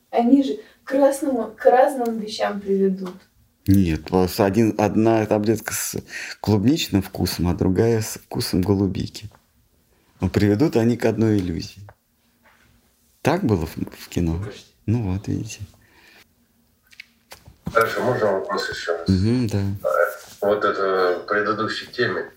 [0.10, 3.16] они же к, разному, к разным вещам приведут.
[3.66, 5.96] Нет, просто один, одна таблетка с
[6.42, 9.30] клубничным вкусом, а другая с вкусом голубики.
[10.20, 11.82] Но приведут они к одной иллюзии.
[13.22, 14.44] Так было в, в кино?
[14.86, 15.62] Ну вот, видите.
[17.74, 19.08] Дальше можно вопрос еще раз?
[19.08, 19.64] Угу, да.
[20.42, 22.30] Вот это предыдущей теме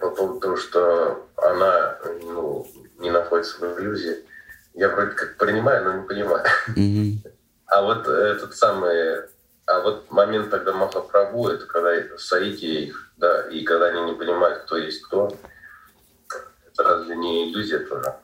[0.00, 2.66] по поводу того, что она ну,
[2.98, 4.16] не находится в иллюзии.
[4.72, 6.44] Я вроде как принимаю, но не понимаю.
[6.68, 7.33] Угу.
[7.66, 9.20] А вот этот самый,
[9.66, 14.64] а вот момент, когда Махапрабху, это когда соитие их, да, и когда они не понимают,
[14.64, 15.36] кто есть кто,
[16.78, 18.14] разве не иллюзия тоже?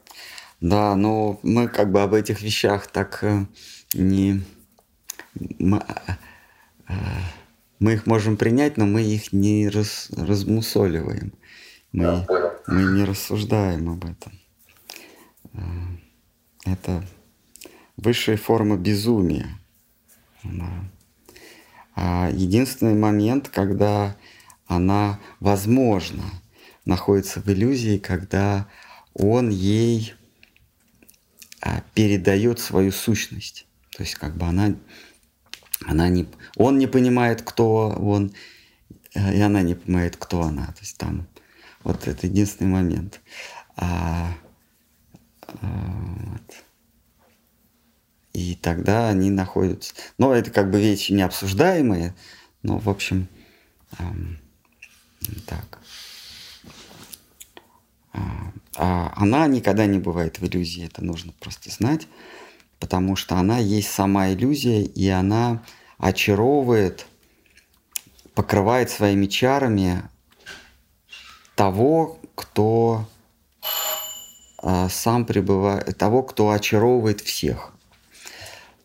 [0.60, 3.46] Да, но мы как бы об этих вещах так э,
[3.94, 4.42] не...
[5.34, 5.82] Мы,
[6.88, 6.92] э,
[7.78, 11.32] мы их можем принять, но мы их не раз, размусоливаем.
[11.92, 12.52] Мы, Да, понял.
[12.66, 14.38] мы не рассуждаем об этом.
[15.54, 15.60] Э,
[16.66, 17.04] Это
[18.02, 19.58] высшая форма безумия.
[20.42, 20.84] Да.
[21.94, 24.16] А единственный момент, когда
[24.66, 26.24] она, возможно,
[26.84, 28.68] находится в иллюзии, когда
[29.12, 30.14] он ей
[31.60, 33.66] а, передает свою сущность.
[33.96, 34.74] То есть как бы она,
[35.84, 36.26] она не,
[36.56, 38.32] он не понимает, кто он,
[39.14, 40.66] э, и она не понимает, кто она.
[40.68, 41.26] То есть там
[41.82, 43.20] вот это единственный момент.
[43.76, 44.32] А,
[45.46, 46.64] а, вот.
[48.32, 49.94] И тогда они находятся...
[50.18, 52.14] Но это как бы вещи необсуждаемые,
[52.62, 53.28] но, в общем,
[53.98, 54.38] эм,
[55.46, 55.78] так.
[58.12, 62.06] А, а она никогда не бывает в иллюзии, это нужно просто знать,
[62.78, 65.62] потому что она есть сама иллюзия, и она
[65.98, 67.06] очаровывает,
[68.34, 70.02] покрывает своими чарами
[71.54, 73.08] того, кто
[74.62, 77.72] а, сам пребывает, того, кто очаровывает всех,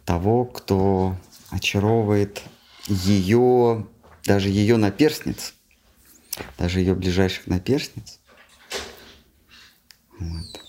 [0.05, 1.15] того, кто
[1.49, 2.41] очаровывает
[2.87, 3.87] ее,
[4.23, 5.53] даже ее наперстниц,
[6.57, 8.19] даже ее ближайших наперстниц.
[10.19, 10.61] Вот.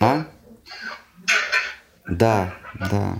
[0.00, 0.26] А?
[2.06, 2.54] Да,
[2.90, 3.18] да.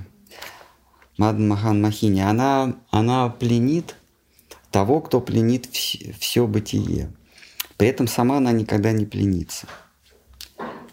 [1.16, 2.20] Мадан Махан Махини.
[2.20, 3.96] Она, она пленит
[4.70, 7.12] того, кто пленит все, все бытие.
[7.76, 9.66] При этом сама она никогда не пленится.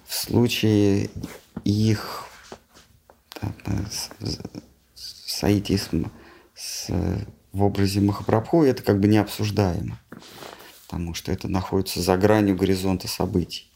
[0.10, 1.12] В случае
[1.64, 2.26] их
[3.30, 3.54] так,
[3.92, 4.10] с-
[4.96, 5.88] с- соития с,
[6.56, 6.90] с-
[7.52, 10.00] в образе Махапрабху, это как бы не обсуждаемо.
[10.88, 13.72] Потому что это находится за гранью горизонта событий.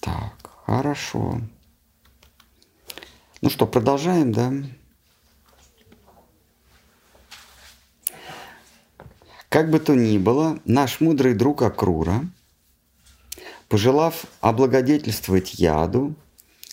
[0.00, 1.40] Так, хорошо.
[3.40, 4.52] Ну что, продолжаем, да?
[9.54, 12.26] Как бы то ни было, наш мудрый друг Акрура,
[13.68, 16.16] пожелав облагодетельствовать яду,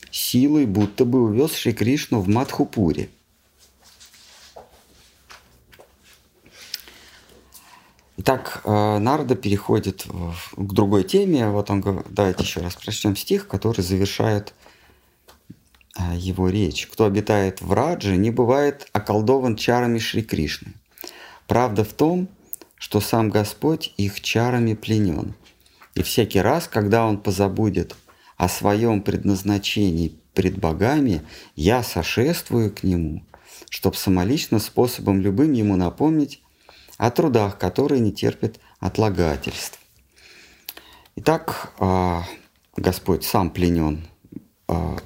[0.10, 3.10] силой будто бы увез Шри Кришну в Мадхупуре.
[8.18, 10.08] Итак, э, Нарда переходит
[10.54, 11.52] к другой теме.
[11.52, 14.56] Вот он говорит, давайте еще раз прочтем стих, который завершает
[15.96, 16.88] а, его речь.
[16.88, 20.74] Кто обитает в Радже, не бывает околдован чарами Шри Кришны.
[21.46, 22.28] Правда в том,
[22.82, 25.36] что сам Господь их чарами пленен.
[25.94, 27.96] И всякий раз, когда он позабудет
[28.38, 31.22] о своем предназначении пред богами,
[31.56, 33.24] я сошествую к нему,
[33.70, 36.42] чтобы самолично способом любым ему напомнить
[36.98, 39.80] о трудах, которые не терпят отлагательств.
[41.18, 42.24] Итак, а,
[42.76, 44.08] Господь сам пленен
[44.68, 44.98] а,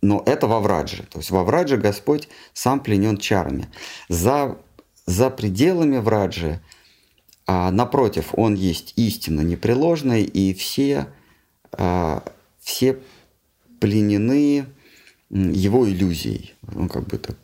[0.00, 1.02] но это во Врадже.
[1.10, 3.68] То есть во Врадже Господь сам пленен чарами.
[4.08, 4.56] За,
[5.04, 6.62] за пределами Враджи,
[7.48, 11.08] а, напротив, Он есть истина непреложная, и все,
[11.72, 12.22] а,
[12.60, 13.00] все
[13.80, 14.66] пленены
[15.30, 16.54] Его иллюзией.
[16.76, 17.36] Он как бы так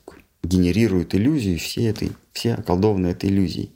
[0.44, 3.72] генерирует иллюзию, все, этой, все околдованы этой иллюзией.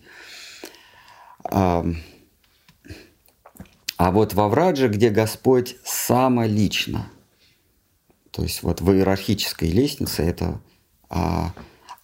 [1.45, 1.85] А,
[3.97, 7.11] а вот во Врадже, где Господь самолично–
[8.39, 10.61] то есть вот в иерархической лестнице это
[11.11, 11.53] а,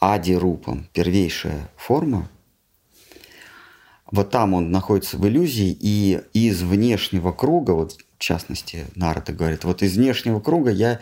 [0.01, 2.29] ади-рупам, первейшая форма.
[4.11, 9.65] Вот там он находится в иллюзии, и из внешнего круга, вот в частности Нарада говорит,
[9.65, 11.01] вот из внешнего круга я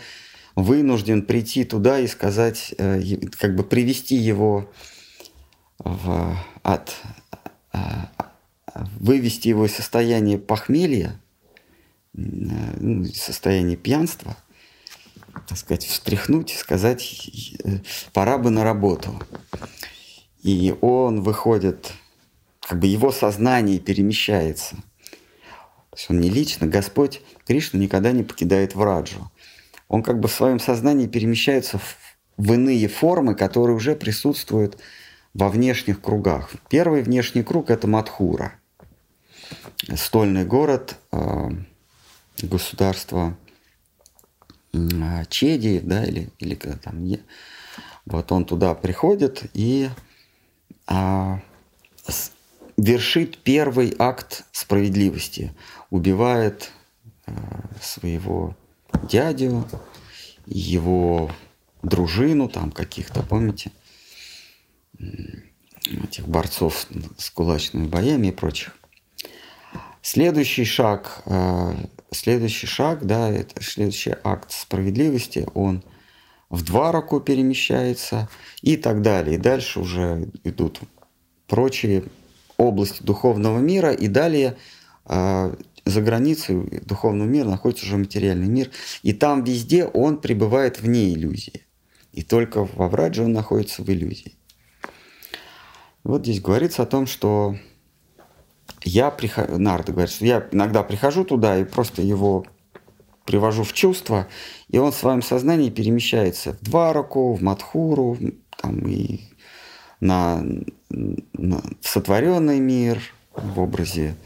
[0.54, 3.02] вынужден прийти туда и сказать, э,
[3.38, 4.70] как бы привести его
[5.78, 6.94] в, от,
[7.72, 8.10] а,
[8.66, 11.20] а, вывести его из состояния похмелья,
[12.14, 14.36] э, ну, из состояния пьянства–
[15.48, 17.78] так сказать, встряхнуть и сказать, э,
[18.12, 19.20] пора бы на работу.
[20.42, 21.92] И он выходит,
[22.72, 24.76] как бы его сознание перемещается.
[24.76, 29.30] То есть он не лично, Господь Кришна никогда не покидает Враджу.
[29.88, 31.96] Он как бы в своем сознании перемещается в,
[32.38, 34.78] в иные формы, которые уже присутствуют
[35.34, 36.50] во внешних кругах.
[36.70, 38.54] Первый внешний круг– это Мадхура,
[39.94, 41.50] стольный город, э,
[42.40, 43.36] государство
[44.72, 47.06] а, Чеди, да, или, или там,
[48.06, 49.90] вот он туда приходит и
[50.86, 51.42] а,
[52.06, 52.31] с-
[52.82, 55.54] вершит первый акт справедливости,
[55.90, 56.72] убивает
[57.26, 57.32] а,
[57.80, 58.56] своего
[59.08, 59.68] дядю,
[60.46, 61.30] его
[61.82, 63.70] дружину там каких-то, помните?
[64.98, 66.86] Этих борцов
[67.18, 68.76] с кулачными боями и прочих.
[70.00, 71.74] Следующий шаг, э,
[72.10, 75.84] следующий шаг, да, это следующий акт справедливости, он
[76.50, 78.28] в два раку перемещается
[78.60, 79.36] и так далее.
[79.36, 80.80] И дальше уже идут
[81.46, 82.04] прочие
[82.62, 84.56] области духовного мира, и далее
[85.06, 85.54] э,
[85.84, 88.70] за границей духовного мира находится уже материальный мир,
[89.02, 91.66] и там везде он пребывает вне иллюзии.
[92.12, 94.34] И только во Врадже он находится в иллюзии.
[96.04, 97.56] Вот здесь говорится о том, что
[98.82, 102.44] я прихожу, Нарда говорит, что я иногда прихожу туда и просто его
[103.24, 104.26] привожу в чувство,
[104.68, 108.18] и он в своем сознании перемещается в Двараку, в Мадхуру,
[108.60, 109.20] там и
[110.00, 110.44] на,
[111.80, 113.02] сотворенный мир
[113.34, 114.16] в образе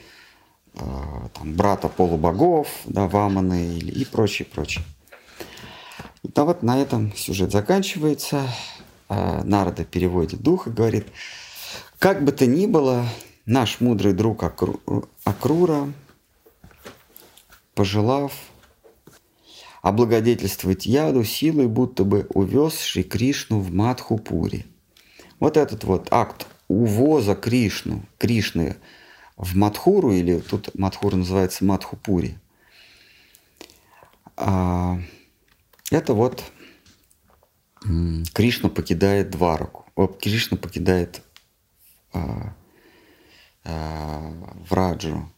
[0.75, 0.79] э,
[1.35, 4.85] там, брата полубогов, да, Ваманы и, прочее, прочее.
[6.23, 8.49] И да, вот на этом сюжет заканчивается.
[9.09, 11.07] Э, Нарада переводит дух и говорит,
[11.99, 13.07] как бы то ни было,
[13.47, 14.81] наш мудрый друг Акру,
[15.25, 15.93] Акрура,
[17.75, 18.33] пожелав
[19.83, 24.67] облагодетельствовать яду силой, будто бы увез Шри Кришну в Мадхупури.
[25.39, 28.77] Вот этот вот акт увоза Кришну, Кришны
[29.37, 32.39] в Мадхуру, или тут Мадхура называется Мадхупури,
[34.37, 34.99] а,
[35.91, 36.45] это вот
[38.33, 39.87] Кришна покидает Двараку,
[40.21, 41.23] Кришна покидает
[42.13, 42.55] а,
[43.65, 44.33] а,
[44.69, 45.31] в Раджу.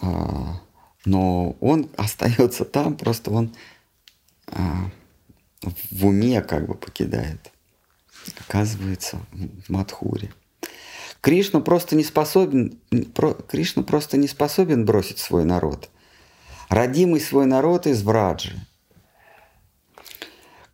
[0.00, 0.60] А,
[1.04, 3.54] но он остается там, просто он
[5.90, 7.52] в уме как бы покидает.
[8.40, 10.32] Оказывается, в Мадхуре.
[11.20, 12.78] Кришна просто не способен,
[13.14, 15.90] про, Кришна просто не способен бросить свой народ.
[16.68, 18.54] Родимый свой народ из Враджи.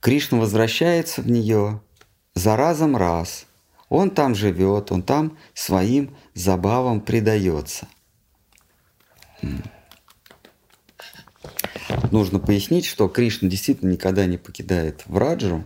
[0.00, 1.80] Кришна возвращается в нее
[2.34, 3.46] за разом раз.
[3.88, 7.88] Он там живет, он там своим забавам предается.
[12.10, 15.64] Нужно пояснить, что Кришна действительно никогда не покидает Враджу.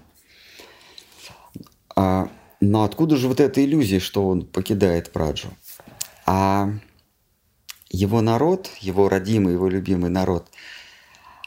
[1.98, 2.28] А,
[2.60, 5.48] но откуда же вот эта иллюзия, что он покидает Враджу?
[6.26, 6.70] А
[7.90, 10.46] его народ, его родимый, его любимый народ,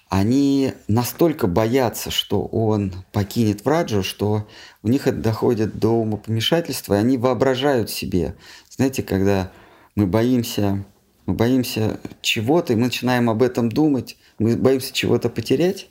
[0.10, 4.45] они настолько боятся, что он покинет Враджу, что
[4.84, 8.36] у них это доходит до умопомешательства, и они воображают себе.
[8.70, 9.54] Знаете, когда
[9.95, 10.84] мы боимся,
[11.28, 15.88] мы боимся чего-то, и мы начинаем об этом думать, мы боимся чего-то потерять,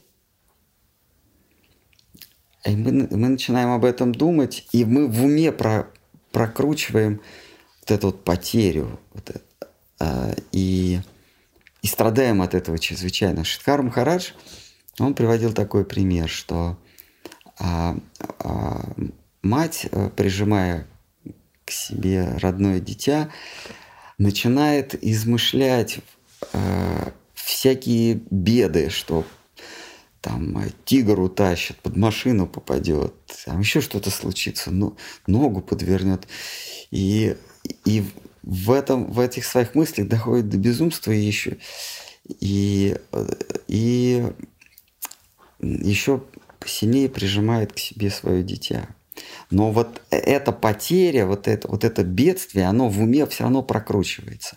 [2.64, 5.88] и мы, мы начинаем об этом думать, и мы в уме про,
[6.32, 7.20] прокручиваем
[7.80, 9.00] вот эту вот потерю.
[9.12, 9.42] Вот
[9.98, 11.00] а, и,
[11.82, 13.44] и страдаем от этого чрезвычайно.
[13.44, 14.32] Шиткар Махарадж,
[14.98, 16.78] он приводил такой пример, что
[17.58, 17.96] а,
[18.38, 18.92] а,
[19.42, 20.86] мать, э, прижимая
[21.64, 23.30] к себе родное дитя,
[24.18, 26.00] начинает измышлять
[26.52, 29.24] а, всякие беды, что
[30.20, 33.14] там э, тигр утащит, под машину попадет,
[33.44, 34.96] там еще что-то случится, ну,
[35.26, 36.26] ногу подвернет.
[36.90, 37.36] И,
[37.84, 38.04] и
[38.42, 41.58] в, этом, в этих своих мыслях доходит до безумства и еще,
[42.28, 42.96] и,
[43.68, 44.24] и
[45.60, 46.22] еще
[46.64, 48.88] сильнее прижимает к себе свое дитя.
[49.50, 54.56] Но вот эта потеря, вот это, вот это бедствие, оно в уме все равно прокручивается.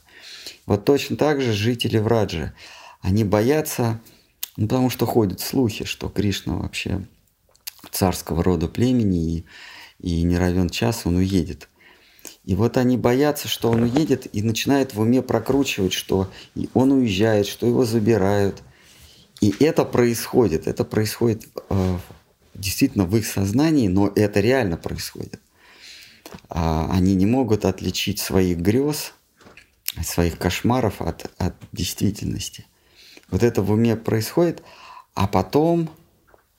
[0.66, 2.54] Вот точно так же жители Враджи–
[3.04, 4.00] они боятся,
[4.58, 7.06] ну, потому что ходят слухи, что Кришна вообще
[7.92, 9.46] царского рода племени, и,
[10.00, 11.70] и не равен час он уедет.
[12.46, 16.30] И вот они боятся, что он уедет, и начинают в уме прокручивать, что
[16.74, 18.62] он уезжает, что его забирают.
[19.42, 21.98] И это происходит, это происходит э,
[22.54, 25.40] действительно в их сознании, но это реально происходит.
[26.50, 29.14] А, они не могут отличить своих грез,
[30.04, 32.66] своих кошмаров от, от действительности.
[33.30, 34.64] Вот это в уме происходит,
[35.14, 35.90] а потом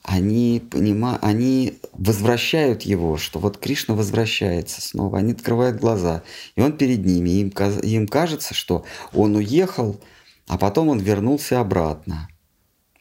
[0.03, 6.23] они, понима, они возвращают его, что вот Кришна возвращается снова, они открывают глаза,
[6.57, 7.49] и он перед ними, им,
[7.83, 8.85] им кажется, что
[9.15, 9.99] он уехал,
[10.47, 12.29] а потом он вернулся обратно.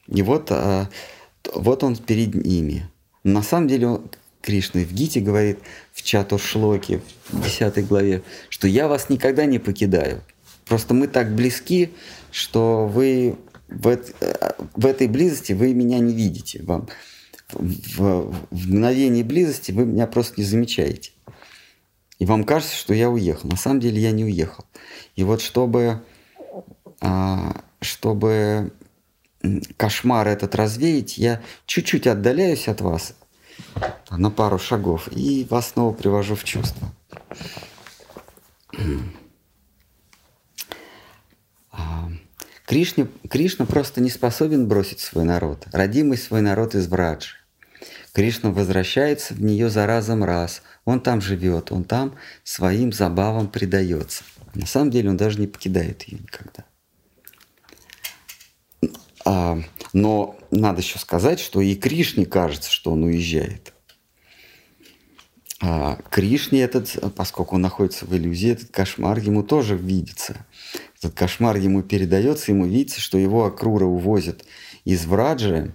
[0.07, 0.89] И вот, а,
[1.53, 2.89] вот он перед ними.
[3.25, 4.09] На самом деле он,
[4.41, 5.59] Кришна в Гите говорит
[5.93, 10.21] в Чатуршлоке, в 10 главе, что я вас никогда не покидаю.
[10.65, 11.91] Просто мы так близки,
[12.31, 13.37] что вы
[13.73, 13.97] в,
[14.75, 16.63] в этой близости вы меня не видите.
[16.63, 16.87] Вам,
[17.51, 21.11] в, в мгновении близости вы меня просто не замечаете.
[22.19, 23.49] И вам кажется, что я уехал.
[23.49, 24.65] На самом деле я не уехал.
[25.15, 26.01] И вот чтобы,
[27.01, 28.71] а, чтобы
[29.77, 33.15] кошмар этот развеять, я чуть-чуть отдаляюсь от вас
[34.09, 36.87] на пару шагов и вас снова привожу в чувство.
[41.71, 42.09] А,
[42.65, 47.35] Кришне, Кришна просто не способен бросить свой народ, родимый свой народ из Враджи.
[48.13, 50.61] Кришна возвращается в нее за разом раз.
[50.85, 54.23] Он там живет, он там своим забавам предается.
[54.53, 56.65] На самом деле он даже не покидает ее никогда.
[59.25, 59.59] А,
[59.93, 63.73] но надо еще сказать, что и Кришне кажется, что он уезжает.
[65.59, 70.45] А Кришне этот, поскольку он находится в иллюзии, этот кошмар ему тоже видится.
[71.03, 74.45] Этот кошмар ему передается, ему видится, что его Акрура увозят
[74.85, 75.73] из Враджи.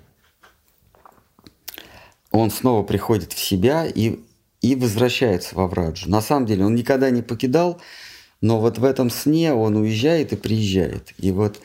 [2.31, 4.21] Он снова приходит в себя и,
[4.63, 6.09] и возвращается во Враджу.
[6.09, 7.79] На самом деле он никогда не покидал,
[8.41, 11.13] но вот в этом сне он уезжает и приезжает.
[11.19, 11.61] И вот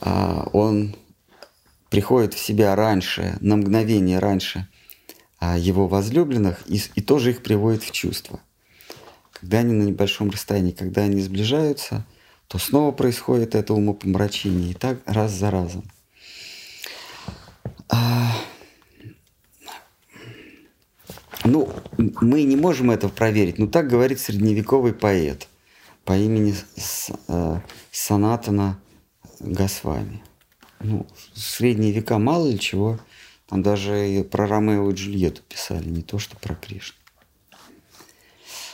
[0.00, 0.94] а, он
[1.88, 4.68] приходит в себя раньше, на мгновение раньше
[5.40, 8.38] а, его возлюбленных и, и тоже их приводит в чувство.
[9.32, 12.06] Когда они на небольшом расстоянии, когда они сближаются,
[12.50, 15.84] то снова происходит это умопомрачение, и так раз за разом.
[17.88, 18.32] А,
[21.44, 25.46] ну, мы не можем это проверить, но так говорит средневековый поэт
[26.04, 26.56] по имени
[27.28, 27.60] э,
[27.92, 28.80] Санатана
[29.38, 30.20] Госвами.
[30.80, 32.98] Ну, в средние века мало ли чего.
[33.46, 36.96] Там даже и про Ромео и Джульетту писали, не то что про Кришну.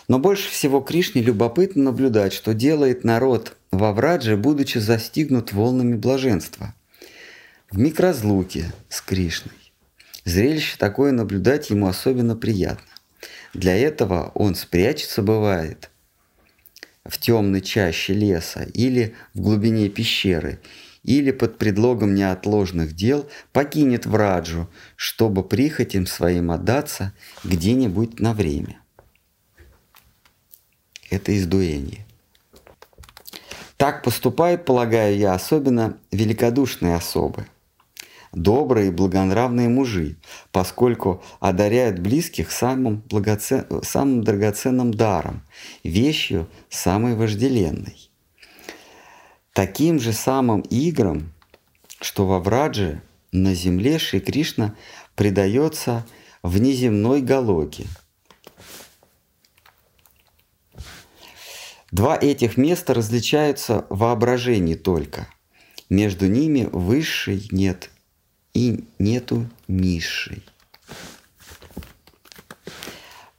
[0.08, 6.74] Но больше всего Кришне любопытно наблюдать, что делает народ во Врадже, будучи застигнут волнами блаженства.
[7.70, 9.72] В микразлуке с Кришной.
[10.24, 12.86] Зрелище такое наблюдать ему особенно приятно.
[13.54, 15.90] Для этого он спрячется, бывает,
[17.04, 20.60] в темной чаще леса или в глубине пещеры,
[21.02, 27.12] или под предлогом неотложных дел покинет Враджу, чтобы прихотям своим отдаться
[27.44, 28.80] где-нибудь на время.
[31.10, 32.05] Это из дуэни.
[33.76, 37.46] Так поступают, полагаю я, особенно великодушные особы–
[38.36, 40.16] добрые и благонравные мужи,
[40.52, 43.66] поскольку одаряют близких самым, благоцен...
[43.82, 45.42] самым драгоценным даром,
[45.82, 48.10] вещью самой вожделенной.
[49.52, 51.32] Таким же самым играм,
[52.00, 53.00] что во Врадже
[53.32, 54.74] на земле Шри Кришна
[55.14, 56.06] предается
[56.42, 57.86] внеземной галоге.
[61.96, 65.28] Два этих места различаются в воображении только.
[65.88, 67.88] Между ними высшей нет
[68.52, 70.42] и нету низшей.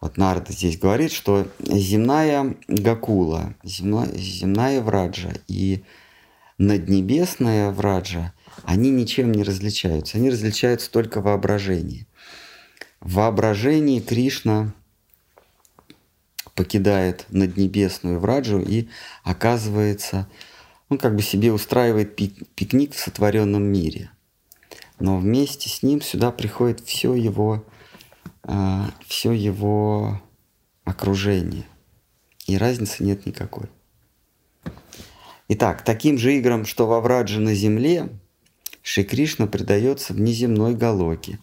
[0.02, 5.84] Вот Нарда здесь говорит, что земная Гакула, земная, земная Враджа и
[6.58, 8.34] наднебесная Враджа,
[8.64, 10.18] они ничем не различаются.
[10.18, 12.08] Они различаются только в воображении.
[13.02, 14.74] В воображении Кришна
[16.58, 18.90] покидает наднебесную Враджу и
[19.24, 20.28] оказывается,
[20.90, 24.12] он как бы себе устраивает пикник в сотворенном мире–
[25.00, 27.64] но вместе с ним сюда приходит все его,
[28.44, 30.22] э, все его
[30.84, 31.66] окружение.
[32.48, 33.68] И разницы нет никакой.
[35.50, 38.10] Итак, таким же играм, что во Враджи на земле,
[38.82, 41.40] Шри Кришна предается в неземной галоке.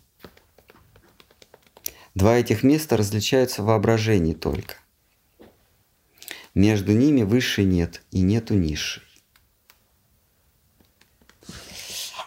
[2.14, 4.76] Два этих места различаются в воображении только.
[6.54, 9.02] Между ними высшей нет и нету низшей.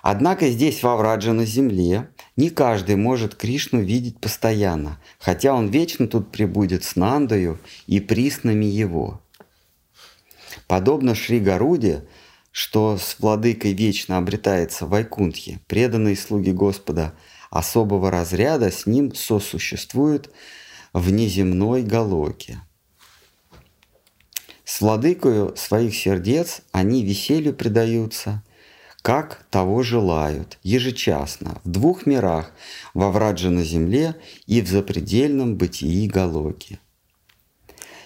[0.02, 6.08] Однако здесь, во Враджа на земле, не каждый может Кришну видеть постоянно, хотя он вечно
[6.08, 9.22] тут прибудет с Нандою и приснами его.
[10.68, 12.06] Подобно Шри Гаруде,
[12.52, 17.14] что с владыкой вечно обретается в Вайкунтхе, преданные слуги Господа
[17.50, 20.32] особого разряда с ним сосуществуют
[20.94, 22.62] в неземной галоке.
[24.68, 28.44] С владыкою своих сердец они веселью предаются,
[29.02, 32.52] как того желают, ежечасно, в двух мирах,
[32.94, 36.82] во Враджа на земле и в запредельном бытии Галоки.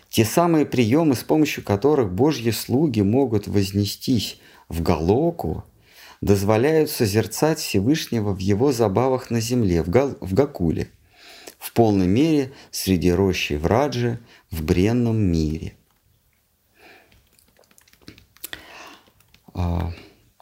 [0.10, 4.40] Те самые приемы, с помощью которых Божьи слуги могут вознестись
[4.70, 5.66] в Галоку,
[6.22, 10.90] дозволяют созерцать Всевышнего в его забавах на земле, в, Гал, в Гакуле,
[11.58, 14.20] в полной мере среди рощи Враджи
[14.52, 15.74] в бренном мире.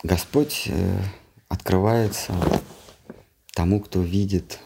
[0.04, 1.02] Господь э,
[1.48, 2.34] открывается
[3.54, 4.60] тому, кто видит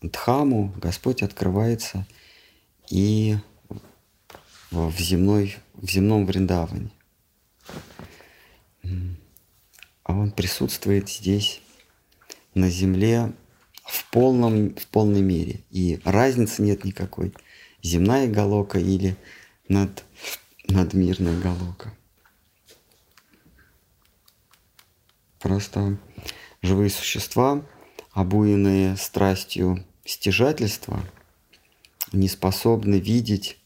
[0.00, 2.06] Дхаму, Господь открывается
[2.90, 3.36] и
[4.70, 6.90] в, земной, в земном Вриндаване.
[10.04, 11.60] а он присутствует здесь,
[12.54, 13.32] на земле,
[13.84, 15.60] в, полном, в полной мере.
[15.70, 17.32] И разницы нет никакой.
[17.82, 19.16] Земная галока или
[19.68, 20.04] над,
[20.68, 21.92] надмирная галока.
[25.42, 25.98] Просто
[26.62, 27.66] живые существа,
[28.12, 31.04] обуянные страстью стяжательства,
[32.12, 33.58] не способны видеть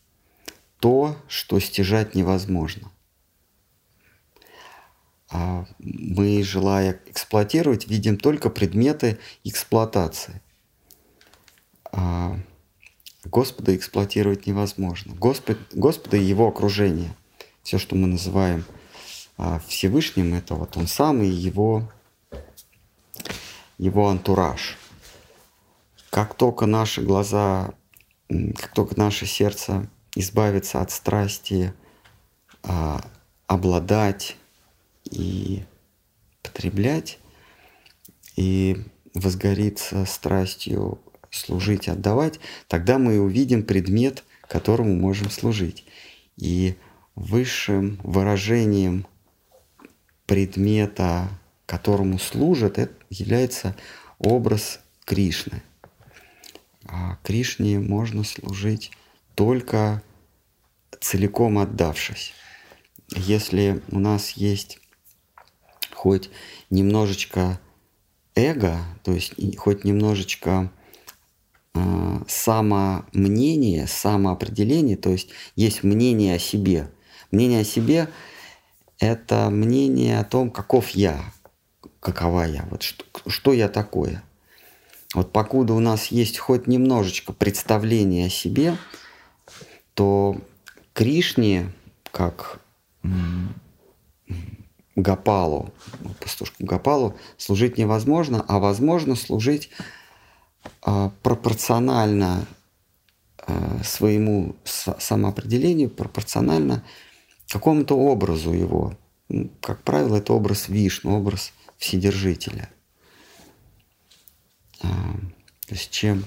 [0.80, 2.90] то, что стяжать невозможно.
[5.28, 10.40] А мы, желая эксплуатировать, видим только предметы эксплуатации.
[11.92, 12.38] А
[13.24, 15.14] Господа эксплуатировать невозможно.
[15.14, 17.14] Господь, Господа и Его окружение,
[17.62, 18.64] все, что мы называем
[19.66, 21.88] Всевышним, это вот Он сам и Его,
[23.78, 24.76] его антураж.
[26.10, 27.74] Как только наши глаза,
[28.28, 31.74] как только наше сердце избавится от страсти,
[32.62, 33.04] а,
[33.46, 34.36] обладать
[35.04, 35.64] и
[36.42, 37.18] потреблять,
[38.34, 38.84] и
[39.14, 45.84] возгорится страстью служить, отдавать, тогда мы увидим предмет, которому можем служить.
[46.36, 46.76] И
[47.14, 49.06] высшим выражением
[50.26, 51.28] предмета,
[51.64, 53.74] которому служат, это является
[54.18, 55.62] образ Кришны.
[56.84, 58.90] А Кришне можно служить
[59.34, 60.02] только
[61.00, 62.32] целиком отдавшись.
[63.10, 64.78] Если у нас есть
[65.94, 66.30] хоть
[66.70, 67.60] немножечко
[68.34, 70.72] эго, то есть хоть немножечко
[71.74, 76.90] э, самомнение, самоопределение, то есть есть мнение о себе.
[77.30, 78.08] Мнение о себе–
[78.98, 81.20] это мнение о том, каков я,
[82.00, 84.22] какова я, вот что, что я такое.
[85.14, 88.76] Вот покуда у нас есть хоть немножечко представления о себе,
[89.94, 90.36] то
[90.92, 91.72] Кришне,
[92.10, 92.60] как
[94.96, 95.72] Гапалу,
[96.20, 99.70] пастушку Гапалу, служить невозможно, а возможно служить
[100.86, 102.46] э, пропорционально
[103.46, 106.82] э, своему самоопределению, пропорционально
[107.48, 108.96] какому-то образу его.
[109.60, 112.70] Как правило, это образ Вишну, образ Вседержителя.
[114.82, 114.86] Э,
[115.66, 116.24] то есть чем,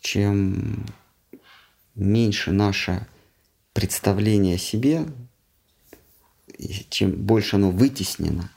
[0.00, 0.86] чем
[1.94, 3.06] меньше наше
[3.72, 5.06] представление о себе,
[6.88, 8.50] чем больше оно вытеснено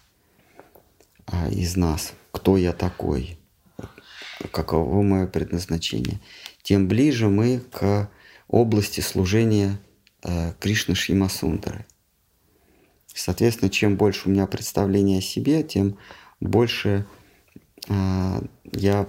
[1.25, 3.37] а, из нас, кто я такой,
[4.51, 6.19] каково мое предназначение,
[6.61, 8.09] тем ближе мы к
[8.47, 9.77] области служения
[10.23, 11.85] э, Кришны Шимасундры.
[13.13, 15.97] Соответственно, чем больше у меня представления о себе, тем
[16.39, 17.05] больше
[17.87, 18.41] э,
[18.71, 19.07] я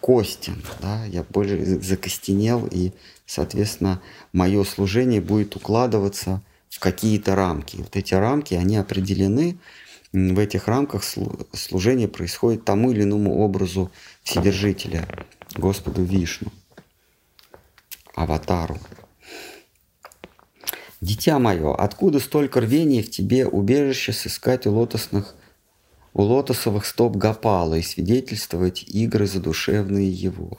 [0.00, 2.92] костен, да, я больше закостенел, и,
[3.26, 4.00] соответственно,
[4.32, 7.76] мое служение будет укладываться в какие-то рамки.
[7.76, 9.58] Вот эти рамки, они определены,
[10.12, 13.92] в этих рамках служение происходит тому или иному образу
[14.24, 15.06] Вседержителя,
[15.54, 16.50] Господу Вишну,
[18.14, 18.78] Аватару.
[21.00, 25.34] Дитя мое, откуда столько рвения в тебе убежище сыскать у лотосных
[26.12, 30.58] у лотосовых стоп Гапала и свидетельствовать игры задушевные его.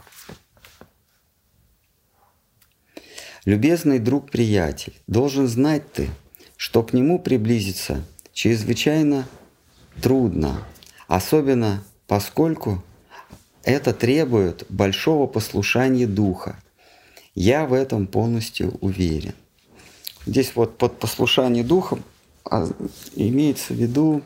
[3.44, 6.10] Любезный друг-приятель, должен знать ты,
[6.58, 9.28] что к нему приблизиться чрезвычайно
[10.02, 10.64] трудно,
[11.08, 12.84] особенно поскольку
[13.64, 16.62] это требует большого послушания духа.
[17.34, 19.34] Я в этом полностью уверен.
[20.26, 21.98] Здесь вот под послушание духа
[22.46, 22.68] а,
[23.16, 24.22] имеется в виду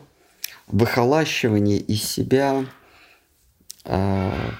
[0.66, 2.66] выхолащивание из себя
[3.84, 4.50] э,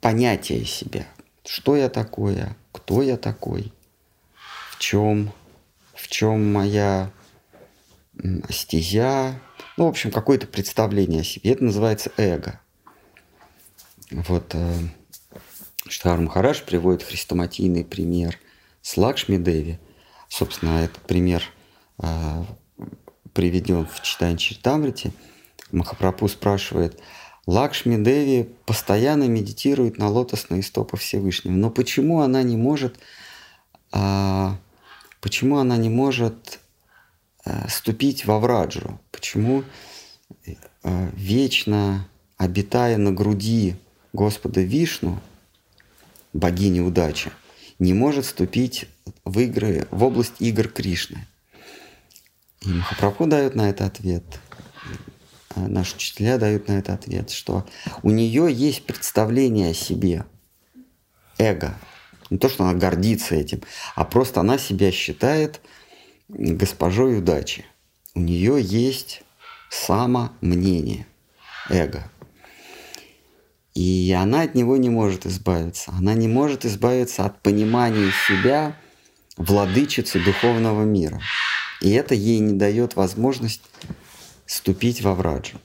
[0.00, 1.06] понятия себя.
[1.44, 3.72] Что я такое, кто я такой,
[4.70, 5.32] в чем,
[5.94, 7.10] в чем моя
[8.50, 9.40] стезя,
[9.76, 11.52] ну, в общем, какое-то представление о себе.
[11.52, 12.60] Это называется эго.
[14.10, 14.74] Вот э,
[15.88, 18.38] Штар Махараш приводит хрестоматийный пример
[18.82, 19.78] с Лакшми Деви.
[20.28, 21.42] Собственно, этот пример
[21.98, 22.44] э,
[23.32, 25.12] приведен в читании Читамрити.
[25.70, 27.00] Махапрабху спрашивает,
[27.46, 32.98] Лакшми Деви постоянно медитирует на лотосные стопы Всевышнего, но почему она не может,
[33.92, 34.58] а,
[35.20, 36.58] почему она не может
[37.44, 38.98] а, ступить во Враджу?
[39.12, 39.62] Почему
[40.82, 43.76] а, вечно обитая на груди
[44.12, 45.20] Господа Вишну,
[46.32, 47.30] богини удачи,
[47.78, 48.88] не может вступить
[49.24, 51.26] в игры, в область игр Кришны?
[52.62, 54.24] И Махапрабху дает на это ответ–
[55.56, 57.66] Э, наши учителя дают на это ответ, что
[58.02, 60.26] у нее есть представление о себе,
[61.38, 61.76] эго.
[62.30, 63.62] Не то, что она гордится этим,
[63.94, 65.60] а просто она себя считает
[66.28, 67.64] госпожой удачи.
[68.14, 69.22] у нее есть
[69.70, 71.06] самомнение,
[71.70, 72.10] эго.
[73.74, 75.92] И она от него не может избавиться.
[75.92, 78.74] Она не может избавиться от понимания себя
[79.36, 81.20] владычицы духовного мира.
[81.80, 83.62] И это ей не дает возможность
[84.46, 85.58] ступить во Враджу.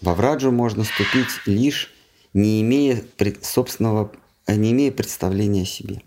[0.00, 1.90] Во Враджу можно ступить лишь
[2.34, 3.02] не имея
[3.42, 4.12] собственного,
[4.46, 6.02] не имея представления о себе.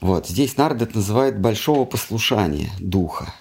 [0.00, 3.34] Вот здесь Нардет называет большого послушания духа.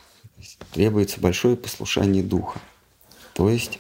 [0.74, 2.60] Требуется большое послушание духа.
[3.34, 3.80] То есть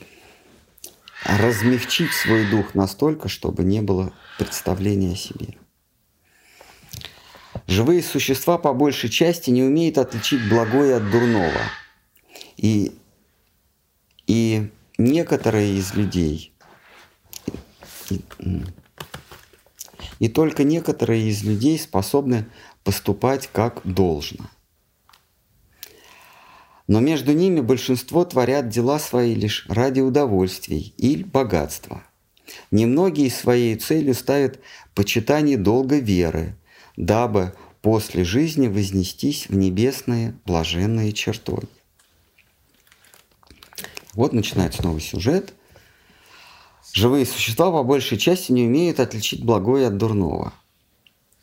[1.26, 5.56] размягчить свой дух настолько, чтобы не было представления о себе.
[7.68, 11.62] Живые существа по большей части не умеют отличить благое от дурного.
[12.58, 12.96] И,
[14.28, 16.54] и некоторые из людей,
[18.10, 18.22] и,
[20.20, 22.46] и только некоторые из людей способны
[22.84, 24.50] поступать как должно.
[26.88, 32.04] Но между ними большинство творят дела свои лишь ради удовольствий или богатства.
[32.70, 34.60] Немногие своей целью ставят
[34.94, 36.56] почитание долга веры,
[36.96, 41.68] дабы после жизни вознестись в небесные блаженные чертоги.
[44.14, 45.54] Вот начинается новый сюжет.
[46.94, 50.54] Живые существа по большей части не умеют отличить благое от дурного.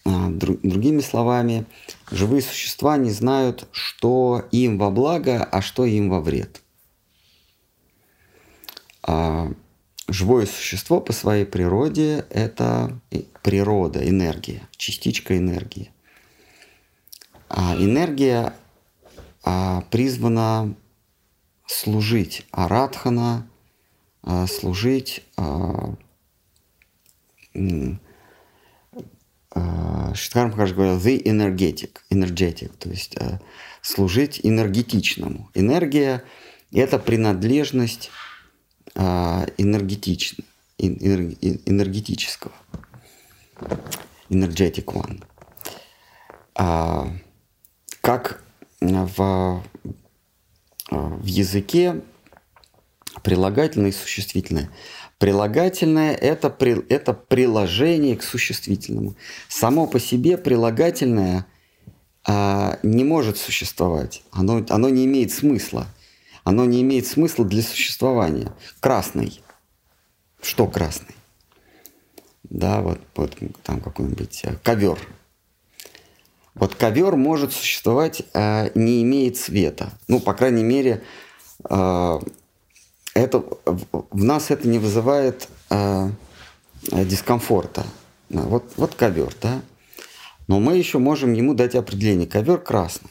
[0.04, 1.64] А, другими словами,
[2.10, 6.60] живые существа не знают, что им во благо, а что им во вред.
[9.02, 9.52] А
[10.08, 12.98] живое существо по своей природе– это
[13.42, 15.92] природа, энергия, частичка энергии.
[17.48, 18.54] А энергия
[19.44, 20.74] а, призвана
[21.66, 23.48] служить аратхана,
[24.46, 25.24] служить
[29.54, 33.40] Шиткар Махараш говорил the energetic, energetic, то есть а,
[33.80, 35.50] служить энергетичному.
[35.54, 36.24] Энергия–
[36.72, 38.10] это принадлежность
[38.94, 40.36] а, энергетич,
[40.78, 42.52] энергетического.
[44.30, 45.22] Energetic one.
[48.00, 48.42] Как
[48.80, 49.62] в
[50.90, 52.02] в языке
[53.22, 54.70] прилагательное и существительное.
[55.22, 59.14] Прилагательное это, при, это приложение к существительному.
[59.48, 61.46] Само по себе прилагательное
[62.26, 64.24] а, не может существовать.
[64.32, 65.86] Оно, оно не имеет смысла.
[66.42, 68.52] Оно не имеет смысла для существования.
[68.80, 69.40] Красный.
[70.40, 71.14] Что красный?
[72.42, 74.98] Да, вот, вот там какой-нибудь э, ковер
[76.56, 79.92] вот ковер может существовать, э, не имея цвета.
[80.08, 81.04] Ну, по крайней мере,
[81.70, 82.20] э,
[83.14, 86.10] это, в нас это не вызывает э,
[86.90, 87.84] дискомфорта.
[88.28, 89.60] Вот, вот ковер, да.
[90.48, 92.26] Но мы еще можем ему дать определение.
[92.26, 93.10] Ковер красный.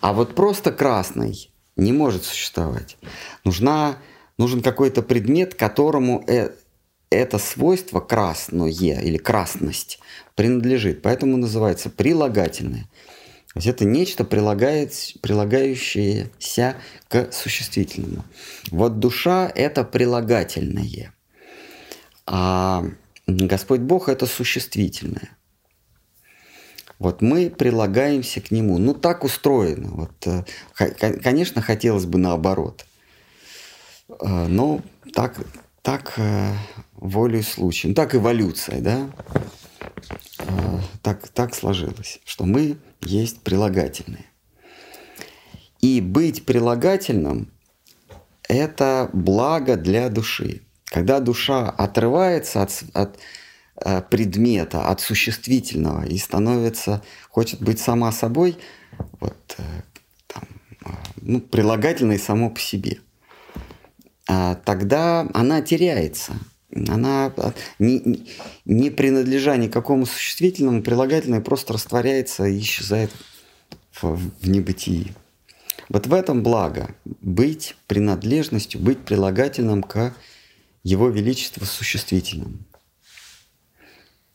[0.00, 2.96] А вот просто красный не может существовать.
[3.44, 3.96] Нужна,
[4.38, 6.24] нужен какой-то предмет, которому
[7.10, 9.98] это свойство красное или красность
[10.36, 11.02] принадлежит.
[11.02, 12.88] Поэтому называется прилагательное.
[13.52, 16.76] То есть это нечто, прилагает, прилагающееся
[17.08, 18.24] к существительному.
[18.70, 21.12] Вот душа– это прилагательное.
[22.26, 22.84] А
[23.26, 25.36] Господь Бог– это существительное.
[27.00, 28.78] Вот мы прилагаемся к Нему.
[28.78, 29.88] Ну, так устроено.
[29.88, 30.44] Вот, э,
[30.74, 32.86] конечно, хотелось бы наоборот.
[34.20, 34.80] Э, но
[35.12, 35.40] так,
[35.82, 36.52] так э,
[36.92, 37.88] волей случая.
[37.88, 39.10] Ну, так эволюция, да?
[41.02, 44.26] Так, так сложилось, что мы есть прилагательные.
[45.80, 47.50] И быть прилагательным–
[48.48, 50.62] это благо для души.
[50.84, 53.18] Когда душа отрывается от, от
[53.76, 58.58] э, предмета, от существительного и становится, хочет быть сама собой,
[59.20, 59.62] вот, э,
[60.26, 60.42] там,
[60.84, 60.90] а,
[61.22, 62.98] ну, прилагательной само по себе,
[64.28, 66.34] а, тогда она теряется–
[66.72, 67.32] она
[67.78, 68.26] не,
[68.64, 73.10] не принадлежа никакому существительному, прилагательное просто растворяется и исчезает
[73.92, 75.12] в, в небытии.
[75.88, 80.14] Вот в этом благо быть принадлежностью, быть прилагательным к
[80.84, 82.58] его величеству существительному.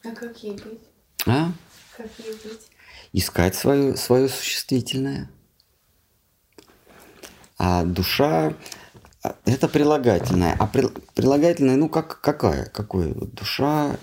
[0.04, 0.82] А как ей быть?
[1.26, 1.52] А?
[1.96, 2.68] Как ей быть?
[3.14, 5.32] Искать свое, свое существительное.
[7.58, 8.54] А душа
[9.46, 10.56] это прилагательное.
[10.60, 12.66] А при, прилагательное, ну как, какая?
[12.66, 13.14] Какое?
[13.14, 13.98] Душа.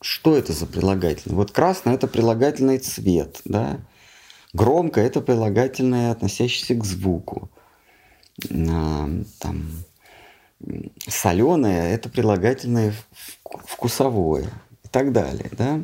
[0.00, 1.36] Что это за прилагательное?
[1.36, 3.78] Вот красное это прилагательный цвет, да?
[4.52, 7.50] Громко это прилагательное, относящееся к звуку.
[8.50, 9.08] А,
[9.38, 9.84] там,
[11.08, 12.94] соленое это прилагательное
[13.44, 14.50] вкусовое
[14.84, 15.80] и так далее, да?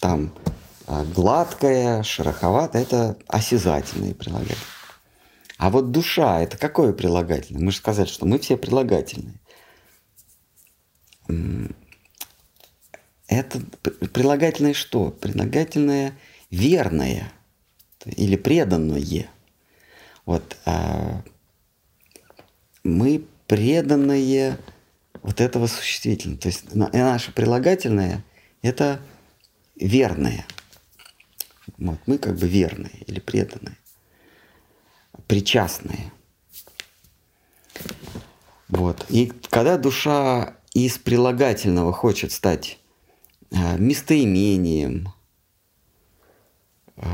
[0.00, 0.32] Там
[0.86, 4.58] А гладкое, шероховатое– это осязательные прилагательные.
[5.62, 7.62] А вот душа– это какое прилагательное?
[7.62, 9.38] Мы же сказали, что мы все прилагательные.
[13.28, 13.60] Это
[14.12, 15.12] прилагательное что?
[15.12, 16.18] Прилагательное
[16.50, 17.32] верное
[18.04, 19.30] или преданное.
[20.24, 21.22] Вот а,
[22.82, 24.58] мы преданные
[25.22, 26.40] вот этого существительного.
[26.40, 28.24] То есть наше прилагательное–
[28.62, 29.00] это
[29.76, 30.44] верное.
[31.78, 33.76] Вот, мы как бы верные или преданные,
[35.32, 36.12] причастные.
[38.68, 39.06] Вот.
[39.08, 42.78] И когда душа из прилагательного хочет стать
[43.50, 45.08] э, местоимением,
[46.96, 47.06] э,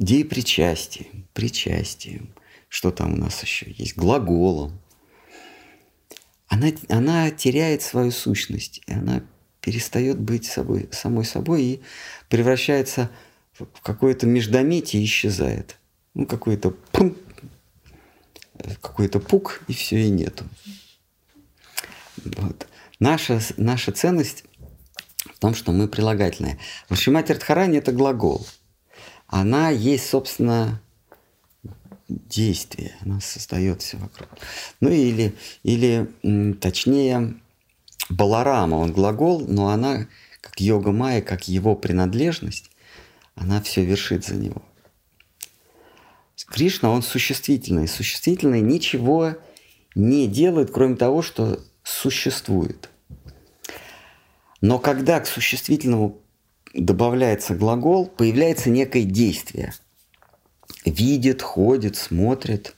[0.00, 2.34] деепричастием, причастием,
[2.68, 4.80] что там у нас еще есть, глаголом,
[6.48, 9.22] она, она теряет свою сущность, и она
[9.60, 11.82] перестает быть собой, самой собой и
[12.28, 13.08] превращается
[13.56, 15.76] в какое-то междометие и исчезает.
[16.16, 16.74] Ну, какой-то
[18.80, 20.44] какой-то пук, и все, и нету.
[22.24, 22.66] Вот.
[22.98, 24.44] Наша, наша ценность
[25.34, 26.58] в том, что мы прилагательные.
[26.88, 28.46] Вашимати Радхарани– это глагол.
[29.26, 30.80] Она есть, собственно,
[32.08, 32.96] действие.
[33.02, 34.30] Она создает все вокруг.
[34.80, 37.38] Ну или, или точнее,
[38.08, 40.06] Баларама, он глагол, но она,
[40.40, 42.70] как йога майя, как его принадлежность,
[43.34, 44.62] она все вершит за него.
[46.44, 47.88] Кришна, он существительный.
[47.88, 49.36] Существительный ничего
[49.94, 52.90] не делает, кроме того, что существует.
[54.60, 56.20] Но когда к существительному
[56.74, 59.72] добавляется глагол, появляется некое действие.
[60.84, 62.74] Видит, ходит, смотрит,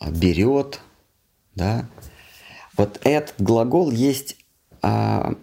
[0.00, 0.80] берет,
[1.54, 1.88] да,
[2.76, 4.36] вот этот глагол есть,
[4.82, 5.34] а,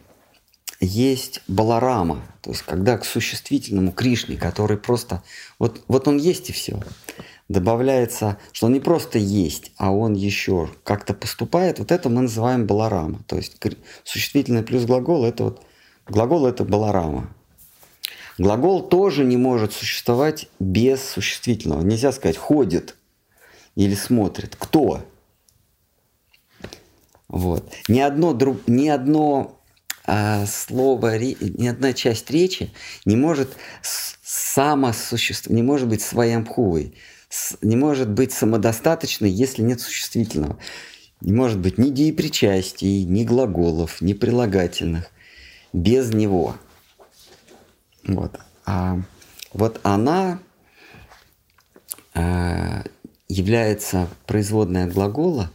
[0.80, 5.24] есть баларама, то есть когда к существительному Кришне, который просто,
[5.59, 6.82] вот, вот он есть и все,
[7.52, 12.66] добавляется, что он не просто есть, а он еще как-то поступает, вот это мы называем
[12.66, 13.24] баларама.
[13.28, 13.58] То есть
[14.04, 15.62] существительный плюс глагол, это вот,
[16.08, 17.34] глагол это баларама.
[18.38, 21.82] Глагол тоже не может существовать без существительного.
[21.84, 22.95] Нельзя сказать «ходит»
[23.76, 24.56] или «смотрит».
[24.58, 25.06] Кто?
[27.28, 27.72] Вот.
[27.88, 29.62] Ни одно, друг, ни одно
[30.06, 32.72] а, слово, ни одна часть речи
[33.06, 36.95] не может самосуществовать, не может быть своямхувой,
[37.62, 40.58] не может быть самодостаточной, если нет существительного.
[41.22, 45.12] Не может быть ни деепричастий, ни глаголов, ни прилагательных
[45.74, 46.56] без него.
[48.06, 48.40] Вот.
[48.66, 49.00] А
[49.54, 50.40] вот она
[52.14, 52.84] а,
[53.28, 55.52] является производной от глагола,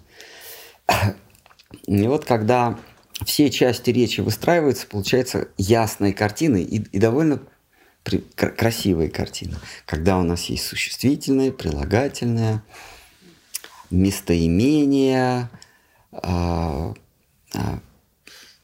[1.86, 2.78] и вот когда
[3.24, 7.40] все части речи выстраиваются, получается ясные картины и, и довольно
[8.06, 9.56] при, кр- красивые картины.
[9.84, 12.62] Когда у нас есть существительное, прилагательное,
[13.90, 15.50] местоимение,
[16.12, 16.94] э,
[17.54, 17.58] э,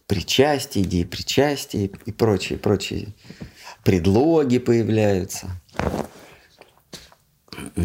[0.07, 3.09] причастие, идеи причастия и прочие, прочие
[3.83, 5.51] предлоги появляются,
[7.75, 7.83] э,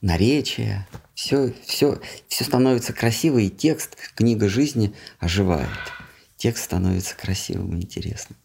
[0.00, 5.68] наречия все, все, все становится красиво, и текст, книга жизни оживает.
[6.38, 8.38] Текст становится красивым и интересным.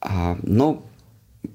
[0.00, 0.86] А, но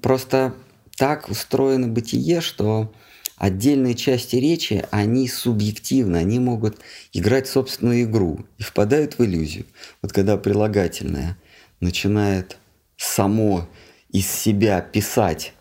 [0.02, 0.54] просто
[0.96, 2.92] так устроено бытие, что
[3.36, 6.78] отдельные части речи, они субъективны, они могут
[7.12, 9.66] играть собственную игру и впадают в иллюзию.
[10.02, 11.36] Вот когда прилагательное
[11.80, 12.58] начинает
[12.96, 13.68] само
[14.10, 15.52] из себя писать,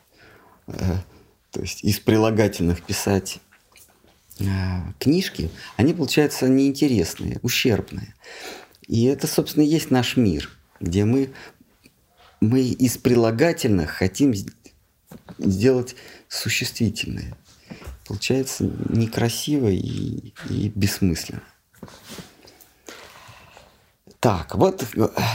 [0.68, 0.74] э,
[1.52, 3.40] то есть из прилагательных писать
[4.42, 8.16] а, книжки, они получаются неинтересные, ущербные.
[8.88, 10.50] И это, собственно, и есть наш мир,
[10.80, 11.32] где мы,
[12.44, 14.34] мы из прилагательных хотим
[15.40, 15.96] сделать
[16.28, 17.36] существительное.
[18.06, 21.44] Получается некрасиво и, и бессмысленно.
[24.20, 24.86] Так, вот,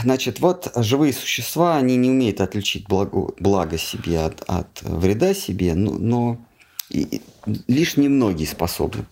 [0.03, 5.75] значит, вот живые существа, они не умеют отличить благо, благо себе от, от вреда себе,
[5.75, 6.45] но, но
[6.89, 7.21] и
[7.67, 9.05] лишь немногие способны.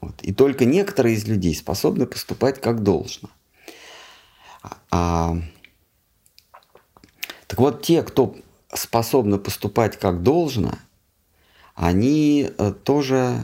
[0.00, 0.22] Вот.
[0.22, 3.28] И только некоторые из людей способны поступать как должно.
[4.90, 5.36] А,
[7.48, 8.36] так вот, те, кто
[8.72, 10.78] способны поступать как должно,
[11.74, 13.42] они э, тоже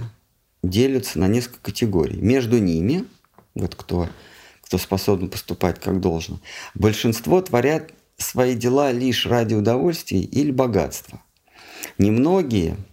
[0.63, 2.21] делятся на несколько категорий.
[2.21, 3.07] Между ними,
[3.55, 4.09] вот кто,
[4.63, 6.39] кто способен поступать как должно,
[6.75, 11.21] большинство творят свои дела лишь ради удовольствия или богатства.
[11.99, 12.77] Немногие–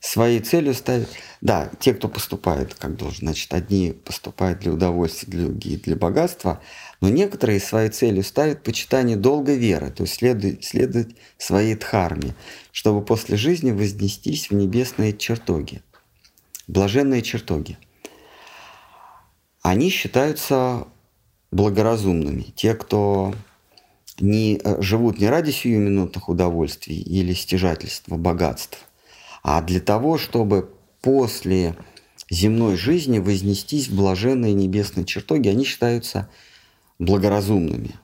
[0.00, 1.08] своей целью ставят...
[1.40, 3.28] Да, те, кто поступает как должен.
[3.28, 6.60] Значит, одни поступают для удовольствия, другие для богатства.
[7.00, 12.34] Но некоторые своей целью ставят почитание долгой веры, то есть следовать, следовать своей дхарме,
[12.72, 15.82] чтобы после жизни вознестись в небесные чертоги,
[16.66, 17.78] блаженные чертоги.
[19.62, 20.86] Они считаются
[21.50, 22.52] благоразумными.
[22.54, 23.34] Те, кто
[24.18, 28.78] не, э, живут не ради сиюминутных удовольствий или стяжательства богатств,
[29.42, 30.70] а для того, чтобы
[31.00, 31.76] после
[32.28, 36.28] земной жизни вознестись в блаженные небесные чертоги, они считаются
[37.00, 37.96] благоразумными.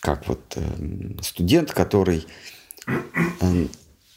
[0.00, 2.26] Как вот э, студент, который
[2.86, 3.66] э,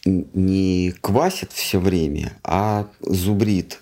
[0.06, 3.82] не квасит все время, а зубрит,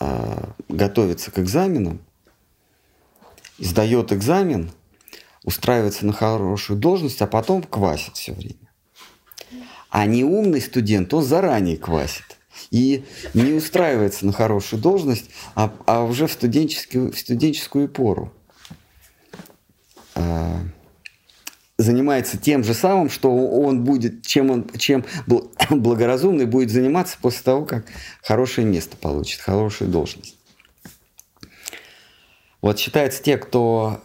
[0.00, 2.00] э, готовится к экзаменам,
[3.58, 4.70] сдает экзамен,
[5.44, 8.70] устраивается на хорошую должность, а потом квасит все время.
[9.90, 12.35] А неумный студент, он заранее квасит
[12.76, 18.30] и не устраивается на хорошую должность, а, а уже в студенческую, в студенческую пору
[20.14, 20.60] а,
[21.78, 25.06] занимается тем же самым, что он будет, чем он, чем
[25.70, 27.86] благоразумный будет заниматься после того, как
[28.22, 30.36] хорошее место получит, хорошую должность.
[32.60, 34.02] Вот считается, те, кто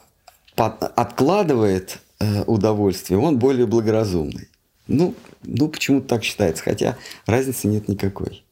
[0.55, 4.47] откладывает э, удовольствие, он более благоразумный.
[4.87, 8.43] Ну, ну почему-то так считается, хотя разницы нет никакой.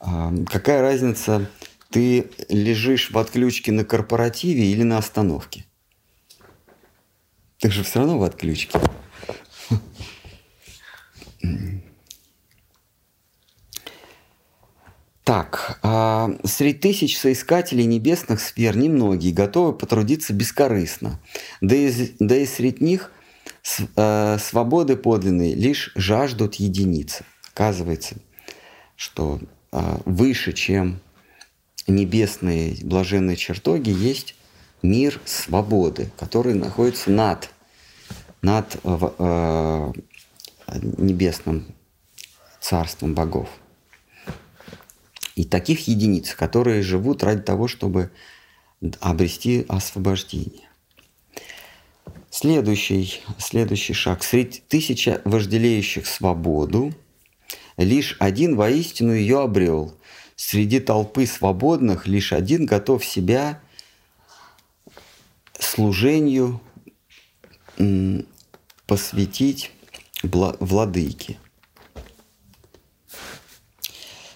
[0.00, 1.46] Какая разница,
[1.90, 5.66] ты лежишь в отключке на корпоративе или на остановке?
[7.58, 8.80] Ты же все равно в отключке.
[15.22, 21.20] Так, а среди тысяч соискателей небесных сфер немногие готовы потрудиться бескорыстно.
[21.60, 23.12] Да и, да и среди них
[23.62, 27.24] с, э, свободы подлинной лишь жаждут единицы.
[27.52, 28.16] Оказывается,
[28.96, 29.40] что
[29.72, 31.00] выше, чем
[31.86, 34.34] небесные блаженные чертоги, есть
[34.82, 37.50] мир свободы, который находится над,
[38.42, 39.92] над э, э
[40.98, 41.66] небесным
[42.60, 43.48] царством богов.
[45.34, 48.12] И таких единиц, которые живут ради того, чтобы
[49.00, 50.68] обрести освобождение.
[52.30, 54.22] Следующий, следующий шаг.
[54.22, 56.94] Среди тысяча вожделеющих свободу,
[57.80, 59.94] лишь один воистину ее обрел.
[60.36, 63.60] Среди толпы свободных лишь один готов себя
[65.58, 66.60] служению
[68.86, 69.70] посвятить
[70.22, 71.38] владыке.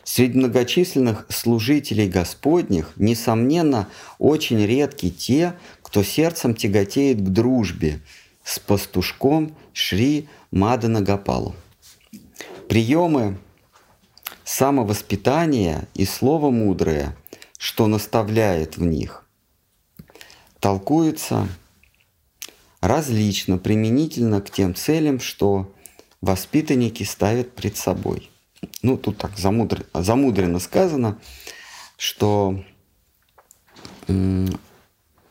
[0.05, 3.89] Среди многочисленных служителей Господних, несомненно,
[4.19, 8.01] очень редки те, кто сердцем тяготеет к дружбе
[8.45, 11.57] с пастушком Шри Мадана Гапалу.
[12.69, 13.39] Приемы
[14.45, 17.17] самовоспитания и слово мудрое,
[17.59, 19.27] что наставляет в них,
[20.61, 21.49] толкуются
[22.81, 25.73] различно, применительно к тем целям, что
[26.21, 28.31] воспитанники ставят пред собой–
[28.83, 31.19] ну, тут так замудренно, замудренно сказано,
[31.97, 32.63] что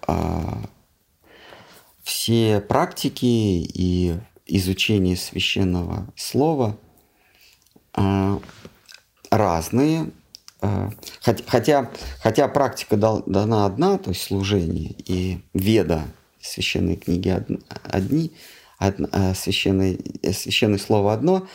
[0.08, 0.62] а,
[2.04, 4.16] все практики и
[4.46, 6.78] изучение священного слова
[9.30, 10.12] разные,
[10.62, 10.90] а,
[11.46, 11.90] хотя,
[12.22, 16.04] хотя практика дана одна, то есть служение и веда,
[16.42, 17.30] священные книги
[17.84, 18.34] одни,
[19.36, 19.98] священное,
[20.34, 21.48] священное слово одно,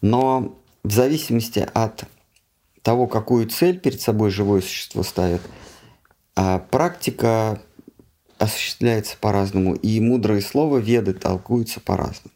[0.00, 2.04] но в зависимости от
[2.82, 5.40] того, какую цель перед собой живое существо ставит,
[6.70, 7.60] практика
[8.38, 12.34] осуществляется по-разному, и мудрые слова веды толкуются по-разному.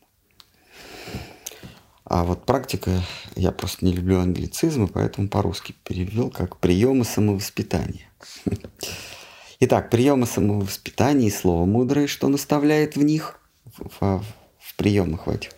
[2.09, 3.03] А вот практика,
[3.37, 8.11] я просто не люблю англицизмы, поэтому по-русски перевел как приемы самовоспитания.
[9.61, 13.39] Итак, приемы самовоспитания и слово мудрое, что наставляет в них,
[13.77, 14.25] в,
[14.59, 15.51] в приемах в этих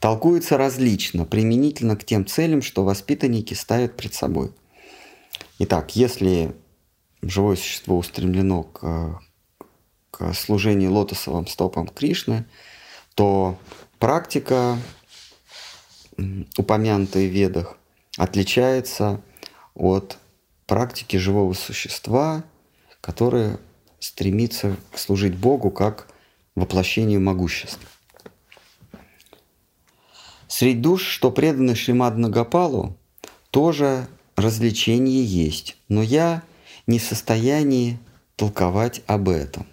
[0.00, 4.52] толкуется различно, применительно к тем целям, что воспитанники ставят пред собой.
[5.58, 6.54] Итак, если
[7.22, 9.20] живое существо устремлено к,
[10.10, 12.46] к служению лотосовым стопам Кришны,
[13.14, 13.58] то
[13.98, 14.78] практика,
[16.56, 17.76] упомянутая в ведах,
[18.16, 19.20] отличается
[19.74, 20.18] от
[20.66, 22.44] практики живого существа,
[23.00, 23.58] которое
[24.00, 26.08] стремится служить Богу как
[26.54, 27.88] воплощению могущества.
[30.48, 32.96] Среди душ, что преданы Шримад Нагапалу,
[33.50, 36.42] тоже развлечение есть, но я
[36.86, 37.98] не в состоянии
[38.36, 39.66] толковать об этом.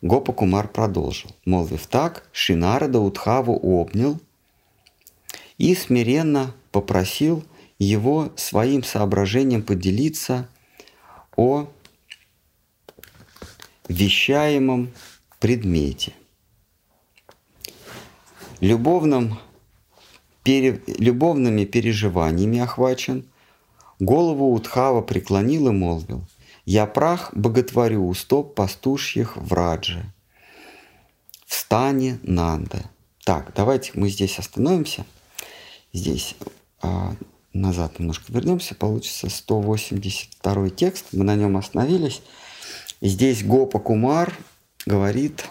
[0.00, 1.30] Гопа Кумар продолжил.
[1.44, 4.20] Молвив так, Шинарада Утхаву обнял
[5.62, 7.44] и смиренно попросил
[7.78, 10.48] его своим соображением поделиться
[11.36, 11.68] о
[13.86, 14.90] вещаемом
[15.38, 16.14] предмете.
[18.58, 19.38] Любовным,
[20.42, 23.24] пере, любовными переживаниями охвачен,
[24.00, 26.24] голову Утхава преклонил и молвил,
[26.64, 30.12] «Я прах боготворю у стоп пастушьих в Радже,
[31.46, 32.82] в стане Нанды».
[33.24, 35.06] Так, давайте мы здесь остановимся.
[35.92, 36.36] Здесь
[36.80, 37.14] а,
[37.52, 38.74] назад немножко вернемся.
[38.74, 41.06] Получится 182 текст.
[41.12, 42.22] Мы на нем остановились.
[43.00, 44.32] Здесь Гопа Кумар
[44.86, 45.44] говорит,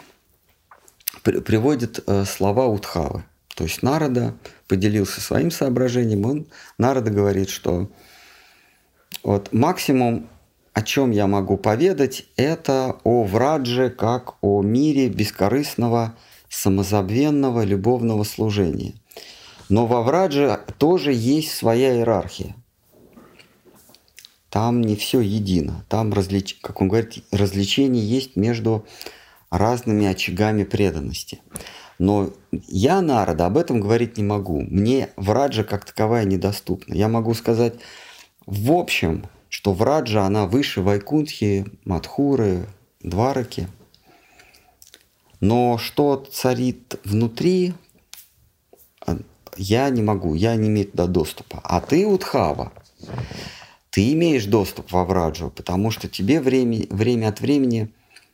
[1.23, 3.23] при, приводит э, слова Утхавы.
[3.55, 4.35] То есть Народа
[4.67, 6.25] поделился своим соображением.
[6.25, 6.47] Он,
[6.77, 7.89] Народа говорит, что
[9.23, 10.29] вот максимум,
[10.73, 16.15] о чем я могу поведать, это о Врадже как о мире бескорыстного
[16.49, 18.95] самозабвенного любовного служения.
[19.71, 22.55] Но во Врадже тоже есть своя иерархия.
[24.49, 25.85] Там не все едино.
[25.87, 26.57] Там, различ...
[26.61, 28.85] как он говорит, развлечение есть между
[29.49, 31.39] разными очагами преданности.
[31.99, 34.59] Но я, народа, об этом говорить не могу.
[34.59, 36.93] Мне Враджа как таковая недоступна.
[36.93, 37.75] Я могу сказать
[38.45, 42.67] в общем, что Враджа, она выше Вайкунтхи, Мадхуры,
[43.01, 43.69] Двараки–
[45.41, 47.73] но что царит внутри,
[49.57, 51.61] я не могу, я не имею туда доступа.
[51.63, 52.71] А ты, Утхава,
[53.89, 57.89] ты имеешь доступ во Враджу, потому что тебе время, время от времени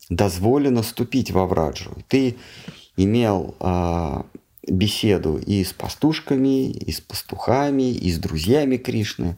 [0.10, 1.92] дозволено ступить во Враджу.
[2.08, 2.38] Ты
[2.96, 4.24] имел э,
[4.68, 9.38] беседу и с пастушками, и с пастухами, и с друзьями Кришны,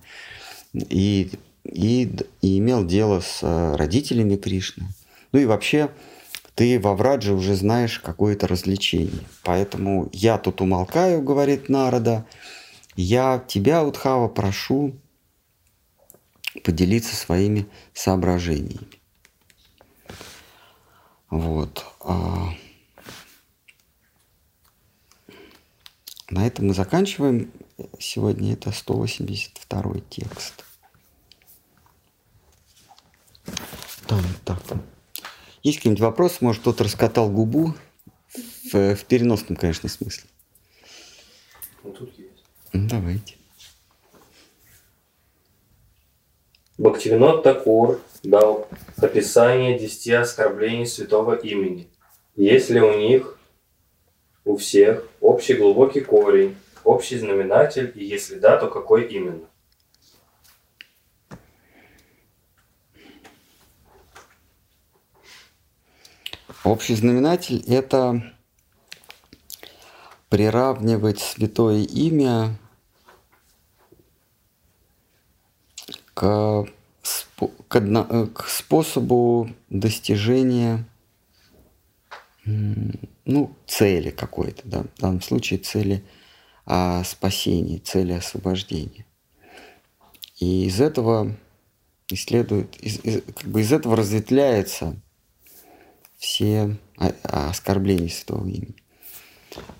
[0.74, 1.32] и,
[1.64, 2.12] и,
[2.42, 4.88] и имел дело с э, родителями Кришны.
[5.32, 5.90] Ну и вообще
[6.60, 9.24] ты во Врадже уже знаешь какое-то развлечение.
[9.44, 12.26] Поэтому я тут умолкаю, говорит Народа.
[12.98, 15.00] Я тебя, Утхава, прошу
[16.66, 18.90] поделиться своими соображениями.
[21.30, 21.86] Вот.
[22.02, 22.50] А,
[26.30, 27.54] на этом мы заканчиваем.
[28.02, 30.66] Сегодня это 182 текст.
[34.08, 34.60] Там, так.
[35.64, 36.38] Есть какие-нибудь вопросы?
[36.42, 37.74] Может, кто-то раскатал губу
[38.72, 40.30] в, в переносном, конечно, смысле?
[41.84, 42.44] Ну, тут есть.
[42.74, 43.36] давайте.
[46.78, 51.90] Бхактивинод Такур дал описание десяти оскорблений святого имени.
[52.38, 53.38] Есть ли у них,
[54.46, 56.56] у всех, общий глубокий корень,
[56.86, 59.46] общий знаменатель, и если да, то какой именно?
[66.66, 68.22] Общий знаменатель– это
[70.28, 72.60] приравнивать святое имя
[76.14, 76.66] к,
[77.70, 80.86] к, одно, к способу достижения
[82.44, 86.04] ну, цели какой-то, да, в данном случае цели
[86.66, 89.06] а, спасения, цели освобождения.
[90.40, 91.38] И из этого
[92.10, 95.00] исследует, из, из, как бы из этого разветвляется–
[96.20, 96.76] все
[97.24, 98.76] оскорбления святого имени.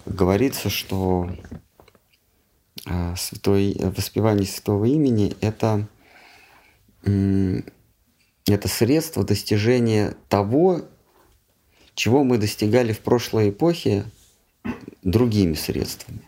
[0.06, 1.30] Говорится, что
[2.86, 5.88] а, святой, воспевание святого имени– это,
[7.04, 10.84] это средство достижения того,
[11.94, 14.06] чего мы достигали в прошлой эпохе
[15.04, 16.22] другими средствами.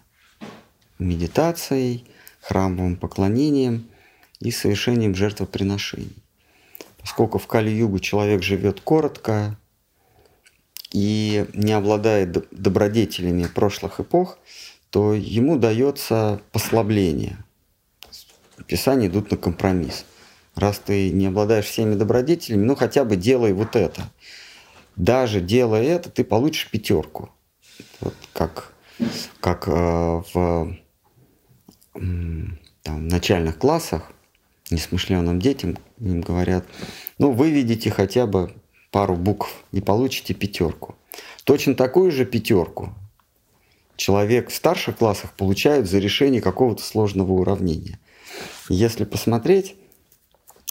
[0.99, 2.05] Медитацией,
[2.41, 3.87] храмовым поклонением
[4.41, 6.21] и совершением жертвоприношений.
[6.99, 9.57] Поскольку в Кали-Югу человек живет коротко,
[10.91, 14.37] и не обладает добродетелями прошлых эпох,
[14.89, 17.37] то ему дается послабление.
[18.67, 20.05] Писания идут на компромисс.
[20.55, 24.09] Раз ты не обладаешь всеми добродетелями, ну хотя бы делай вот это.
[24.97, 27.29] Даже делая это, ты получишь пятерку.
[28.01, 28.73] Вот как,
[29.39, 29.71] как э,
[30.33, 30.75] в
[31.93, 34.11] там, начальных классах
[34.69, 36.65] несмышленным детям им говорят,
[37.17, 38.53] ну, выведите хотя бы
[38.91, 40.95] пару букв и получите пятерку.
[41.43, 42.93] Точно такую же пятерку
[44.01, 47.99] человек в старших классах получает за решение какого-то сложного уравнения.
[48.67, 49.75] Если посмотреть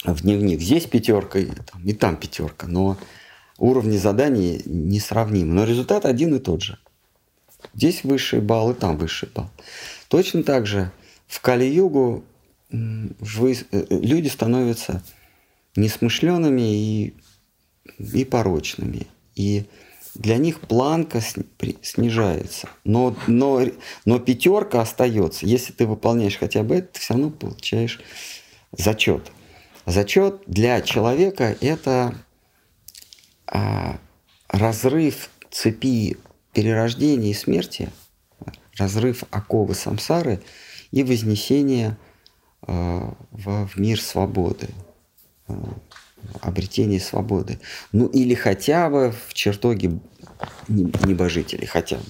[0.05, 2.97] в дневник, здесь пятерка и там пятерка, но
[3.59, 6.79] уровни заданий несравнимы, но результат один и тот же.
[7.75, 9.51] Здесь высший балл и там высший балл.
[10.09, 10.91] Точно так же
[11.29, 12.25] в Кали-Югу
[12.73, 12.77] э,
[13.91, 15.05] люди становятся
[15.77, 17.15] несмышленными и
[17.98, 19.07] и порочными.
[19.35, 19.66] И
[20.15, 22.69] для них планка снижается.
[22.85, 23.62] Но, но,
[24.05, 25.47] но пятерка остается.
[25.47, 28.01] Если ты выполняешь хотя бы это, ты все равно получаешь
[28.73, 29.31] зачет.
[29.86, 32.15] Зачет для человека это
[33.47, 33.98] а,
[34.48, 36.16] разрыв цепи
[36.52, 37.90] перерождения и смерти,
[38.77, 40.43] разрыв оковы самсары
[40.90, 41.97] и вознесение
[42.62, 44.69] а, в, в мир свободы,
[46.41, 47.59] а, обретение свободы.
[47.93, 50.01] Ну или хотя бы в чертоге
[50.69, 52.05] небожителей, хотя бы.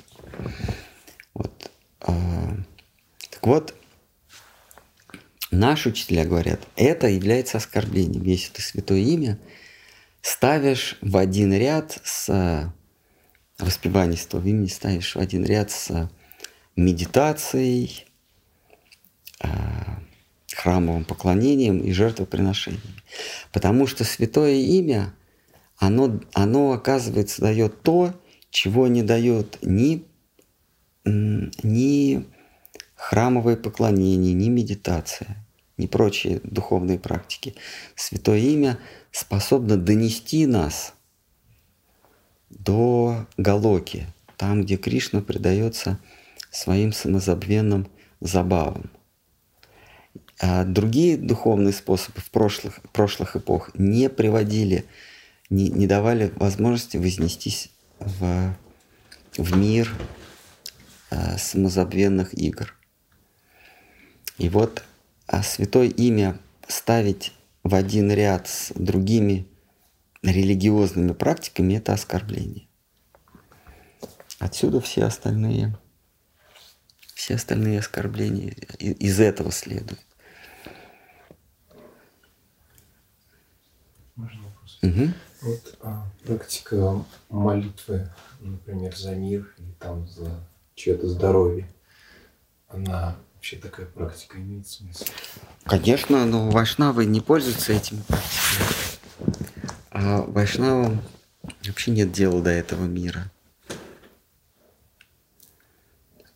[1.34, 1.70] Вот.
[2.00, 2.56] А,
[3.30, 3.74] так вот,
[5.50, 8.24] наши учителя говорят, это является оскорблением.
[8.24, 9.38] Если ты святое имя
[10.22, 12.72] ставишь в один ряд с
[13.58, 16.10] воспеванием святого имени, ставишь в один ряд с
[16.76, 18.06] медитацией,
[20.60, 22.82] храмовым поклонением и жертвоприношением.
[23.50, 25.14] Потому что святое имя,
[25.78, 28.12] оно, оно оказывается, дает то,
[28.50, 30.04] чего не дает ни,
[31.04, 32.24] ни
[32.94, 35.36] храмовое поклонение, ни медитация,
[35.78, 37.54] ни прочие духовные практики.
[37.94, 38.78] Святое имя
[39.12, 40.92] способно донести нас
[42.50, 44.06] до Галоки,
[44.36, 45.98] там, где Кришна предается
[46.50, 47.88] своим самозабвенным
[48.20, 48.90] забавам.
[50.40, 54.86] А другие духовные способы в прошлых, прошлых эпох не приводили,
[55.50, 58.56] не, не давали возможности вознестись в,
[59.36, 59.92] в мир
[61.10, 62.74] а, самозабвенных игр.
[64.38, 64.82] И вот
[65.26, 69.46] а святое имя ставить в один ряд с другими
[70.22, 72.66] религиозными практиками– это оскорбление.
[74.38, 75.78] Отсюда все остальные,
[77.14, 80.00] все остальные оскорбления из этого следуют.
[84.20, 84.69] Можно вопрос?
[84.82, 85.08] Угу.
[85.42, 90.30] Вот а, практика молитвы, например, за мир или там за
[90.74, 91.70] чье-то здоровье,
[92.68, 95.06] она вообще такая практика имеет смысл?
[95.64, 98.68] Конечно, но вайшнавы не пользуются этими практиками.
[99.90, 101.02] А вайшнавам
[101.64, 103.30] вообще нет дела до этого мира.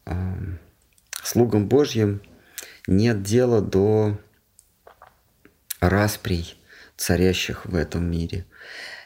[0.06, 0.36] А,
[1.22, 2.22] слугам Божьим
[2.86, 4.18] нет дела до
[5.80, 6.56] расприй,
[6.96, 8.46] царящих в этом мире.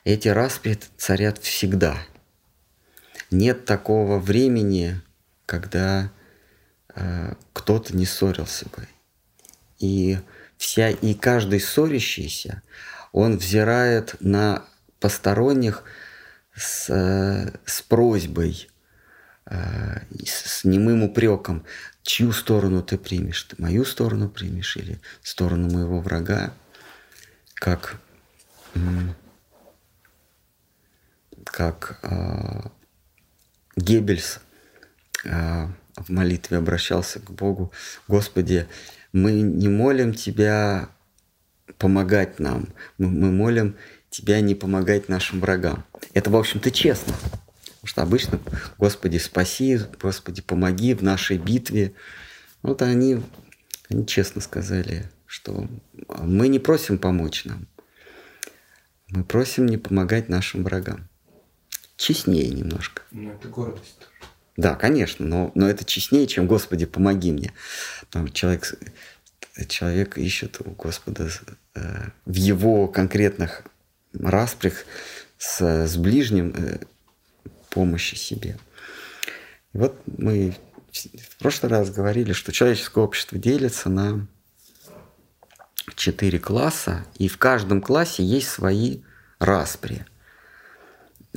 [0.05, 1.99] Эти распри царят всегда.
[3.31, 5.01] Нет такого времени,
[5.47, 6.11] когда
[6.95, 8.89] э, кто-то не ссорился бы.
[9.79, 10.19] И,
[10.57, 12.63] вся, и каждый ссорящийся,
[13.13, 14.65] он взирает на
[15.01, 15.85] посторонних
[16.55, 18.69] с, э, с просьбой,
[19.47, 21.65] э, с немым упреком,
[22.03, 23.43] чью сторону ты примешь?
[23.45, 26.53] Ты мою сторону примешь или сторону моего врага?
[27.59, 27.97] Как,
[31.45, 32.69] как э,
[33.77, 34.41] Геббельс
[35.25, 35.67] э,
[35.97, 37.73] в молитве обращался к Богу,
[38.07, 38.67] Господи,
[39.13, 40.91] мы не молим Тебя
[41.79, 43.77] помогать нам, мы, мы молим
[44.11, 45.85] Тебя не помогать нашим врагам.
[46.15, 47.15] Это, в общем-то, честно.
[47.81, 48.41] Потому что обычно
[48.79, 51.95] Господи, спаси, Господи, помоги в нашей битве.
[52.63, 53.23] Вот они,
[53.89, 55.69] они честно сказали, что
[56.09, 57.69] мы не просим помочь нам.
[59.11, 61.09] Мы просим не помогать нашим врагам.
[61.97, 63.03] Честнее немножко.
[63.11, 64.31] Ну, это гордость тоже.
[64.57, 67.53] Да, конечно, но, но это честнее, чем «Господи, помоги мне».
[68.11, 68.75] Там человек,
[69.69, 71.29] человек ищет у Господа
[71.75, 73.63] э, в его конкретных
[74.15, 74.85] распрях
[75.37, 76.79] с, с ближним э,
[77.71, 78.59] помощи себе.
[79.75, 80.57] И вот мы
[80.93, 84.27] в прошлый раз говорили, что человеческое общество делится на
[85.99, 89.03] четыре класса, и в каждом классе есть свои
[89.39, 90.07] распри.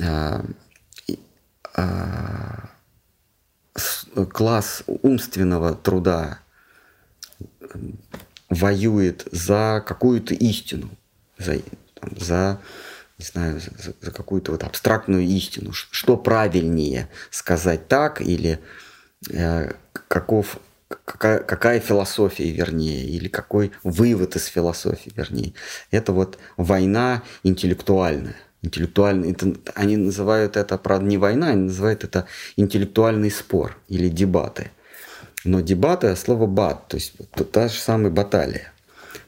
[0.00, 0.44] А,
[1.74, 2.70] а,
[4.32, 6.38] класс умственного труда
[8.48, 10.90] воюет за какую-то истину,
[11.38, 11.58] за,
[11.94, 12.60] там, за
[13.18, 18.60] не знаю, за, за какую-то вот абстрактную истину, что правильнее сказать так или
[19.30, 19.72] э,
[20.08, 20.58] каков
[21.04, 25.54] какая, какая философия вернее, или какой вывод из философии вернее.
[25.90, 28.36] Это вот война интеллектуальная.
[28.62, 34.70] Интеллектуальный, это, они называют это, правда, не война, они называют это интеллектуальный спор или дебаты.
[35.44, 37.14] Но дебаты, слово бат, то есть
[37.52, 38.72] та же самая баталия.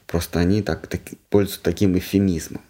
[0.07, 2.61] Просто они так, так, пользуются таким эфемизмом.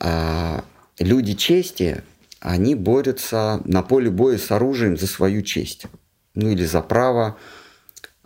[0.00, 0.64] А
[0.98, 2.02] люди чести,
[2.40, 5.86] они борются на поле боя с оружием за свою честь
[6.34, 7.36] ну или за право,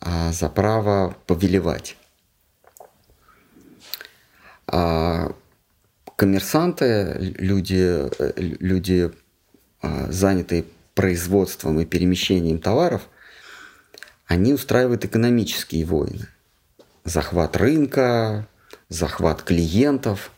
[0.01, 1.97] а, за право повелевать.
[4.67, 5.33] А
[6.17, 8.09] коммерсанты, люди,
[8.63, 9.11] люди
[9.81, 10.65] а, занятые
[10.95, 13.09] производством и перемещением товаров,
[14.27, 16.27] они устраивают экономические войны.
[17.05, 18.47] Захват рынка,
[18.89, 20.33] захват клиентов.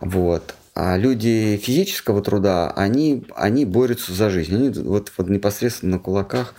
[0.00, 0.54] Вот.
[0.74, 4.54] А люди физического труда, они, они борются за жизнь.
[4.54, 6.54] Они вот, вот непосредственно на кулаках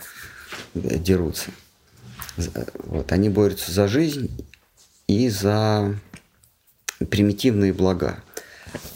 [0.74, 1.50] дерутся.
[2.84, 4.30] Вот, они борются за жизнь
[5.06, 5.98] и за
[7.10, 8.22] примитивные блага.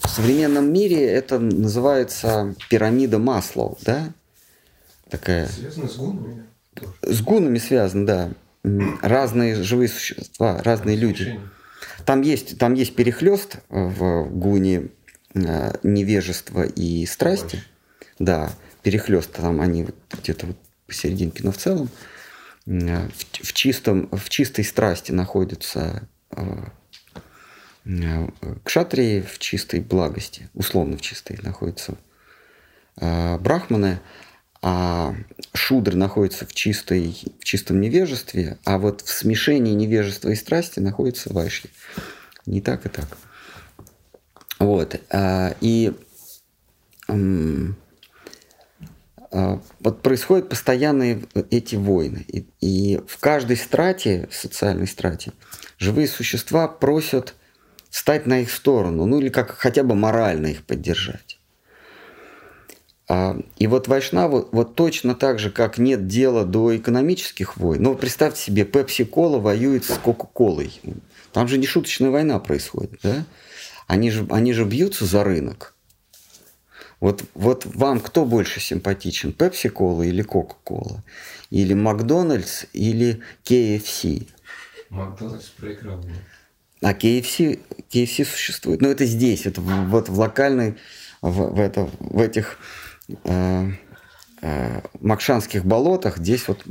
[0.03, 4.13] В современном мире это называется пирамида Маслоу, да?
[5.11, 5.49] Такая.
[5.49, 6.47] Связано с гунами?
[7.03, 8.31] С гунами связано, да.
[9.03, 11.39] Разные живые существа, разные люди.
[12.05, 14.89] Там есть, там есть перехлест в гуне
[15.83, 17.63] невежества и страсти.
[18.19, 18.51] Да,
[18.83, 19.89] перехлест там они
[20.23, 20.57] где-то вот
[20.87, 21.91] посерединке, но в целом
[22.67, 26.43] э, в, в, чистом, в чистой страсти находятся э,
[27.87, 28.27] Э,
[28.65, 31.95] кшатрии в чистой благости, условно в чистой, находятся
[32.97, 34.01] э, брахманы,
[34.61, 35.15] а
[35.55, 41.33] шудры находятся в, чистой, в чистом невежестве, а вот в смешении невежества и страсти находится
[41.33, 41.69] вайши.
[42.45, 43.17] Не так и так.
[44.59, 45.01] Вот.
[45.11, 45.93] Э, и
[49.31, 52.25] вот происходят постоянные эти войны.
[52.29, 55.33] И, и в каждой страте, социальной страте,
[55.79, 57.35] живые существа просят–
[57.97, 61.39] стать на их сторону, ну или как хотя бы морально их поддержать.
[63.09, 67.83] А, и вот Вайшнаву вот точно так же, как нет дела до экономических войн.
[67.83, 70.79] Ну, представьте себе, Пепси-кола воюет с Кока-колой.
[71.33, 73.25] Там же не шуточная война происходит, да?
[73.87, 75.75] Они же, они же бьются за рынок.
[76.99, 81.05] Вот, вот вам кто больше симпатичен, Пепси-кола или Кока-кола?
[81.51, 84.29] Или Макдональдс, или KFC?
[84.89, 86.03] Макдональдс проиграл.
[86.83, 87.61] А KFC,
[87.91, 88.81] KFC существует.
[88.81, 90.77] Но это здесь, это вот в локальной,
[91.21, 92.59] в, в, это, в этих
[93.25, 93.71] э,
[94.43, 96.65] э, Макшанских болотах, здесь вот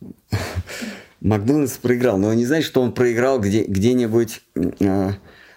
[1.20, 2.18] Макдональдс проиграл.
[2.18, 5.12] Но не значит, что он проиграл где, где-нибудь э,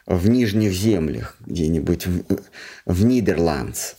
[0.10, 2.24] в Нижних землях, где-нибудь в,
[2.86, 3.94] в Нидерландс.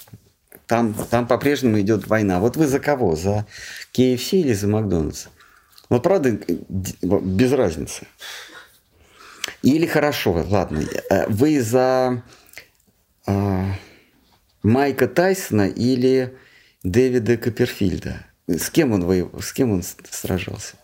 [0.67, 2.41] Там, там по-прежнему идет война.
[2.41, 3.15] Вот вы за кого?
[3.15, 3.47] За
[3.95, 5.29] KFC или за Макдональдс?
[5.89, 6.33] Ну, правда,
[7.01, 8.07] без разницы.
[9.63, 12.23] Или хорошо, ладно, э, вы за
[13.27, 13.65] э,
[14.63, 16.37] Майка Тайсона или
[16.83, 18.27] Дэвида Копперфильда?
[18.49, 20.75] С кем он воевал, с кем он сражался?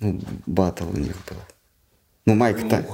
[0.00, 1.53] Ну, батл у них был.
[2.26, 2.84] Ну, Майк Тай...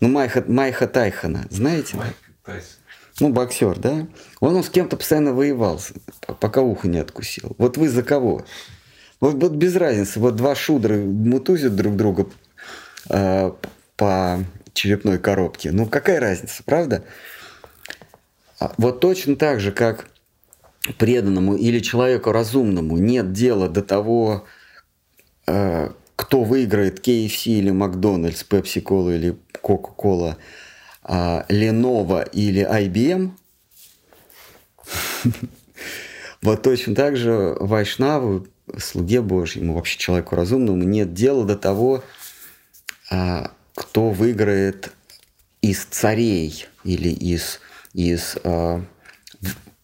[0.00, 1.96] Ну, Майха, Майха Тайхана, знаете?
[1.96, 2.76] Майк Тайсон.
[3.20, 4.06] Ну, боксер, да?
[4.40, 5.80] Он, он с кем-то постоянно воевал,
[6.40, 7.54] пока ухо не откусил.
[7.56, 8.44] Вот вы за кого?
[9.20, 10.20] Вот, вот без разницы.
[10.20, 12.26] Вот два шудра мутузят друг друга
[13.08, 13.52] э,
[13.96, 14.44] по
[14.74, 15.72] черепной коробке.
[15.72, 17.04] Ну, какая разница, правда?
[18.60, 20.08] А вот точно так же, как
[20.98, 24.44] преданному или человеку разумному нет дела до того,
[25.46, 30.36] э, кто выиграет KFC или Макдональдс, Pepsi Cola или Coca-Cola,
[31.04, 33.32] э, Lenovo или IBM,
[36.42, 38.46] вот точно так же Вайшнаву,
[38.78, 42.02] слуге Божьему, вообще человеку разумному, нет дела до того,
[43.10, 44.92] а, кто выиграет
[45.60, 47.60] из царей или из,
[47.92, 48.80] из э,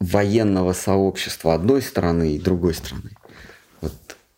[0.00, 3.10] военного сообщества одной страны и другой страны.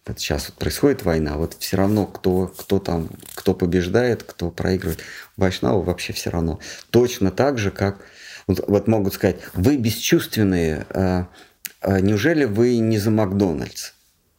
[0.06, 5.00] Вот, сейчас вот происходит война, вот все равно, кто, кто там, кто побеждает, кто проигрывает.
[5.36, 6.60] Вайшнаву вообще все равно.
[6.90, 8.00] Точно так же, как
[8.46, 11.24] вот, вот могут сказать, вы бесчувственные, э,
[11.80, 13.92] э, неужели вы не за Макдональдс?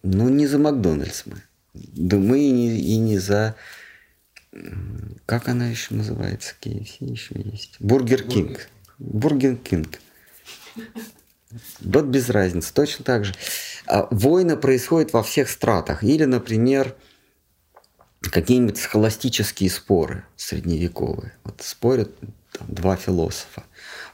[0.04, 1.42] Ну, не за Макдональдс мы.
[1.74, 3.56] Да мы и не, и не за
[5.26, 6.54] как она еще называется?
[6.62, 7.76] KFC еще есть.
[7.80, 8.70] Burger King.
[9.00, 10.00] Burger King.
[11.82, 13.34] Вот без разницы, точно так же.
[13.88, 16.04] А войны происходят во всех стратах.
[16.04, 16.96] Или, например,
[18.22, 21.34] какие-нибудь схоластические споры средневековые.
[21.44, 22.12] Вот спорят
[22.52, 23.64] там, два философа.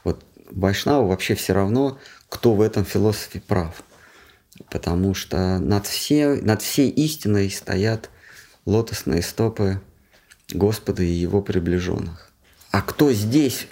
[0.04, 1.98] Вот Вайшнаву вообще все равно,
[2.28, 3.82] кто в этом философе прав.
[4.70, 8.10] Потому что над, все, над всей истиной стоят
[8.66, 9.80] лотосные стопы
[10.50, 12.30] Господа и его приближенных.
[12.70, 13.66] А кто здесь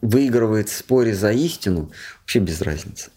[0.00, 3.10] выигрывает в споре за истину, вообще без разницы.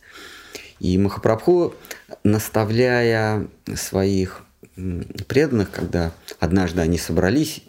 [0.80, 1.76] И Махапрабху,
[2.24, 4.44] наставляя своих
[5.28, 7.64] преданных, когда однажды они собрались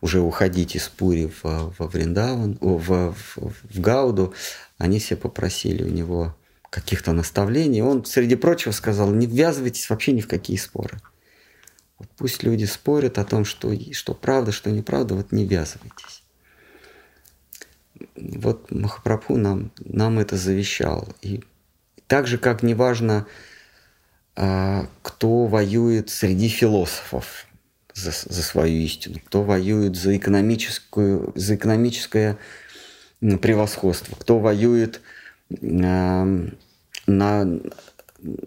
[0.00, 4.34] уже уходить из Пури в, во Вриндаван, в, в, в Гауду,
[4.78, 6.36] они все попросили у него
[6.70, 7.82] каких-то наставлений.
[7.82, 10.98] Он, среди прочего, сказал, не ввязывайтесь вообще ни в какие споры.
[11.98, 16.23] Вот пусть люди спорят о том, что, что правда, что неправда, вот не ввязывайтесь.
[18.16, 21.08] Вот Махапрабху нам, нам это завещал.
[21.22, 21.42] И
[22.06, 23.26] так же, как неважно,
[24.36, 27.46] а, кто воюет среди философов
[27.92, 32.38] за, за свою истину, кто воюет за, экономическую, за экономическое
[33.20, 35.00] превосходство, кто воюет
[35.50, 36.48] э,
[37.06, 37.60] на,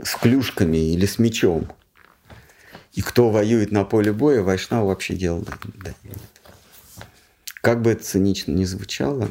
[0.04, 1.68] с клюшками или с мечом.
[2.94, 5.44] И кто воюет на поле боя, Вайшнава вообще дела
[5.76, 6.18] да, нет.
[7.62, 9.30] Как бы это цинично не звучало.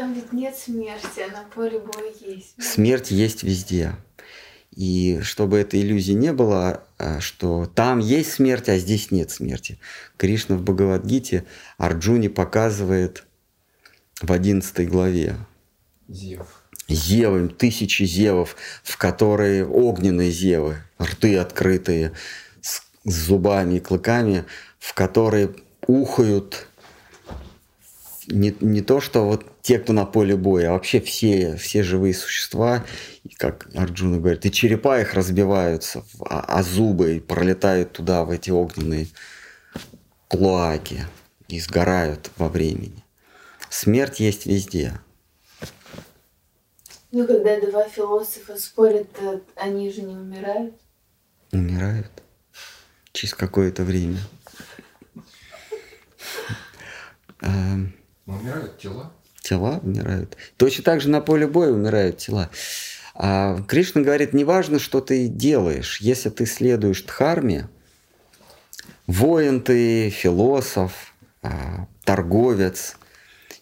[0.00, 2.54] Там ведь нет смерти, а на поле боя есть.
[2.58, 3.96] Смерть есть везде.
[4.74, 9.78] И чтобы этой иллюзии не было, а, что там есть смерть, а здесь нет смерти.
[10.16, 11.44] Кришна в Бхагавадгите
[11.76, 13.26] Арджуне показывает
[14.22, 15.36] в 11 главе.
[16.08, 16.46] Зев.
[16.88, 22.12] Зевы, тысячи зевов, в которые огненные зевы, рты открытые,
[22.62, 24.46] с зубами и клыками,
[24.78, 25.56] в которые
[25.86, 26.68] ухают
[28.28, 32.14] не, не то, что вот те, кто на поле боя, а вообще все, все живые
[32.14, 32.84] существа,
[33.36, 39.08] как Арджуна говорит, и черепа их разбиваются, а, а зубы пролетают туда, в эти огненные
[40.28, 41.04] клоаки,
[41.48, 43.04] и сгорают во времени.
[43.68, 45.00] Смерть есть везде.
[47.12, 49.08] Ну, когда два философа спорят,
[49.56, 50.74] они же не умирают?
[51.52, 52.10] Умирают.
[53.12, 54.18] Через какое-то время.
[58.26, 59.12] Умирают тела?
[59.50, 60.36] Тела умирают.
[60.58, 62.50] Точно так же на поле боя умирают тела.
[63.16, 67.68] А Кришна говорит, неважно, что ты делаешь, если ты следуешь дхарме,
[69.08, 71.12] воин ты, философ,
[71.42, 72.96] а, торговец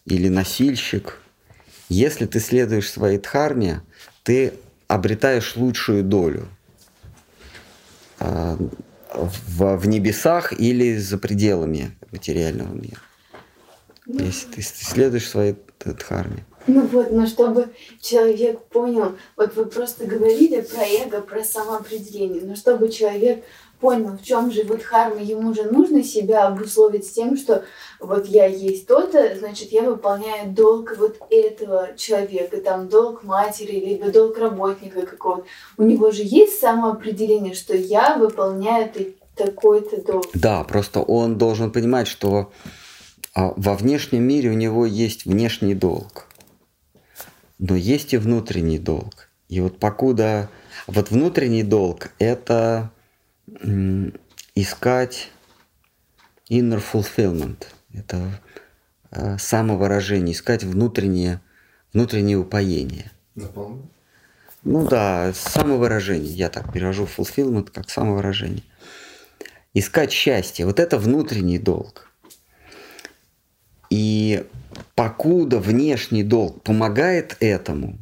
[0.05, 1.23] или носильщик,
[1.89, 3.81] если ты следуешь своей дхарме,
[4.21, 4.53] ты
[4.87, 6.47] обретаешь лучшую долю
[8.19, 8.59] а,
[9.11, 13.01] в, в небесах или за пределами материального мира.
[14.09, 15.55] Если ты следуешь своей
[15.85, 16.45] дхарме.
[16.67, 17.69] Ну вот, но чтобы
[18.01, 23.43] человек понял, вот вы просто говорили про эго, про самоопределение, но чтобы человек
[23.79, 27.63] понял, в чем же вот харма, ему же нужно себя обусловить с тем, что
[27.99, 34.11] вот я есть то-то, значит, я выполняю долг вот этого человека, там долг матери, либо
[34.11, 35.45] долг работника какого-то.
[35.77, 38.91] У него же есть самоопределение, что я выполняю
[39.35, 40.25] такой-то долг.
[40.33, 42.51] Да, просто он должен понимать, что
[43.33, 46.27] а во внешнем мире у него есть внешний долг,
[47.57, 49.29] но есть и внутренний долг.
[49.49, 50.49] И вот покуда...
[50.87, 52.91] Вот внутренний долг– это
[54.55, 55.29] искать
[56.49, 57.65] inner fulfillment.
[57.93, 58.41] Это
[59.11, 61.41] а, самовыражение, искать внутреннее,
[61.93, 63.11] внутреннее упоение.
[63.35, 63.89] Наполнение?
[64.63, 66.31] Ну да, самовыражение.
[66.31, 68.63] Я так перевожу fulfillment как самовыражение.
[69.73, 70.65] Искать счастье.
[70.65, 72.08] Вот это внутренний долг.
[73.89, 74.45] И
[74.95, 77.97] покуда внешний долг помогает этому,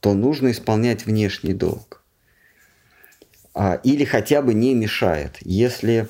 [0.00, 2.02] то нужно исполнять внешний долг.
[3.54, 5.38] А, или хотя бы не мешает.
[5.40, 6.08] Если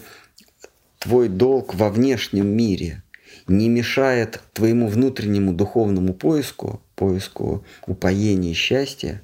[0.99, 3.03] твой долг во внешнем мире
[3.47, 9.23] не мешает твоему внутреннему духовному поиску, поиску упоения и счастья,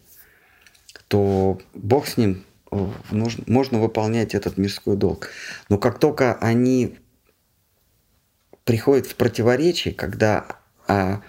[1.09, 2.45] то Бог с ним
[3.11, 5.31] нужно, можно выполнять этот мирской долг.
[5.69, 6.97] Но как только они
[8.71, 10.47] приходит в противоречие, когда
[10.87, 11.23] а,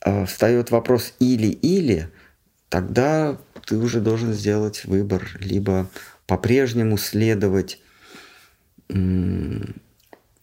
[0.00, 2.12] а, встает вопрос или-или,
[2.68, 5.90] тогда ты уже должен сделать выбор, либо
[6.28, 7.80] по-прежнему следовать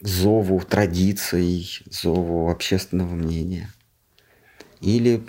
[0.01, 3.71] зову традиций, зову общественного мнения,
[4.81, 5.23] или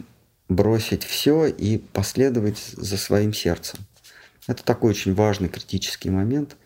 [0.48, 3.78] бросить все и последовать за своим сердцем.
[4.48, 6.56] Это такой очень важный критический момент.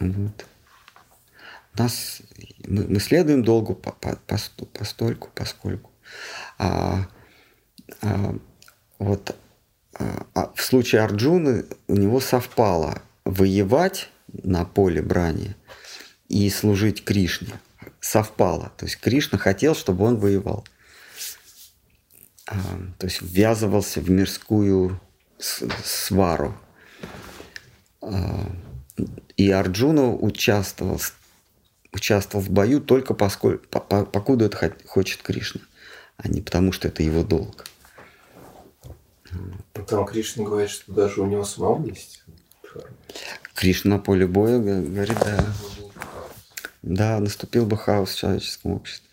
[0.00, 0.46] Вот.
[1.78, 2.22] Нас,
[2.66, 4.36] мы, мы следуем долгу по, по, по,
[4.72, 5.90] постольку, поскольку.
[6.58, 7.06] А,
[8.02, 8.34] а,
[8.98, 9.36] вот
[9.94, 14.10] а, а в случае Арджуны у него совпало воевать
[14.42, 15.54] на поле брани
[16.28, 17.60] и служить Кришне.
[18.00, 18.72] Совпало.
[18.76, 20.66] То есть Кришна хотел, чтобы он воевал.
[22.46, 22.56] А,
[22.98, 25.00] то есть ввязывался в мирскую
[25.38, 26.58] свару.
[28.02, 28.46] А,
[29.40, 31.00] и Арджуна участвовал,
[31.92, 35.62] участвовал в бою только поскольку, по, по, покуда это хочет Кришна,
[36.18, 37.64] а не потому, что это его долг.
[39.88, 42.22] Там Кришна говорит, что даже у него самого есть.
[43.54, 45.46] Кришна на поле боя говорит, да.
[46.82, 49.08] Да, наступил бы хаос в человеческом обществе.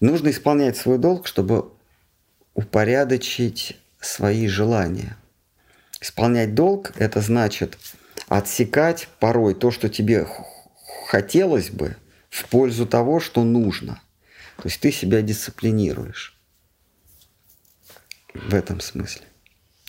[0.00, 1.70] Нужно исполнять свой долг, чтобы
[2.52, 5.16] упорядочить свои желания.
[6.02, 7.78] Исполнять долг– это значит
[8.28, 10.26] отсекать порой то, что тебе
[11.06, 11.96] хотелось бы,
[12.28, 14.00] в пользу того, что нужно.
[14.56, 16.38] То есть ты себя дисциплинируешь
[18.34, 19.26] в этом смысле.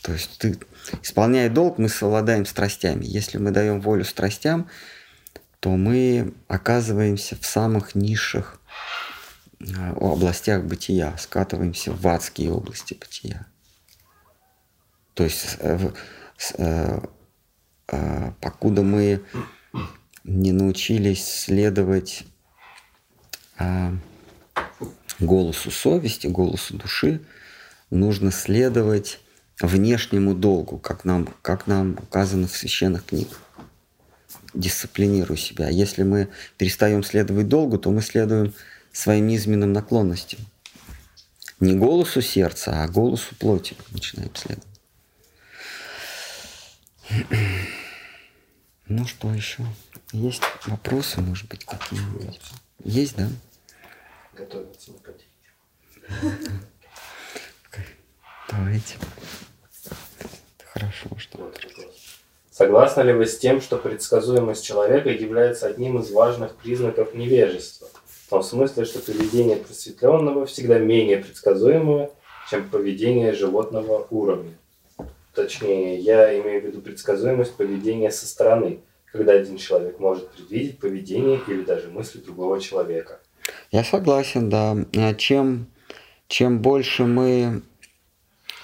[0.01, 0.57] То есть ты,
[1.03, 3.05] исполняя долг, мы совладаем страстями.
[3.05, 4.69] Если мы даем волю страстям,
[5.59, 8.61] то мы оказываемся в самых низших
[9.59, 9.65] э,
[9.99, 13.45] областях бытия, скатываемся в адские области бытия.
[15.15, 15.91] То есть, э,
[16.57, 16.99] э,
[18.41, 19.21] покуда мы
[20.23, 22.23] не научились следовать
[25.19, 27.21] голосу совести, голосу души,
[27.89, 29.19] нужно следовать
[29.61, 33.41] внешнему долгу, как нам, как нам указано в священных книгах.
[34.53, 35.67] Дисциплинируй себя.
[35.67, 38.53] А если мы перестаем следовать долгу, то мы следуем
[38.91, 40.39] своим низменным наклонностям.
[41.59, 44.68] Не голосу сердца, а голосу плоти начинаем следовать.
[48.87, 49.63] Ну что еще?
[50.11, 52.39] Есть вопросы, может быть, какие-нибудь?
[52.83, 53.27] Есть, да?
[54.33, 54.99] Готовиться на
[58.49, 58.95] Давайте.
[60.73, 61.51] Хорошо, что
[62.51, 67.87] Согласны ли вы с тем, что предсказуемость человека является одним из важных признаков невежества?
[68.05, 72.11] В том смысле, что поведение просветленного всегда менее предсказуемое,
[72.49, 74.58] чем поведение животного уровня.
[75.39, 81.39] Точнее, я имею в виду предсказуемость поведения со стороны, когда один человек может предвидеть поведение
[81.47, 83.21] или даже мысли другого человека.
[83.71, 84.75] Я согласен, да.
[84.97, 85.67] А чем,
[86.27, 87.61] чем больше мы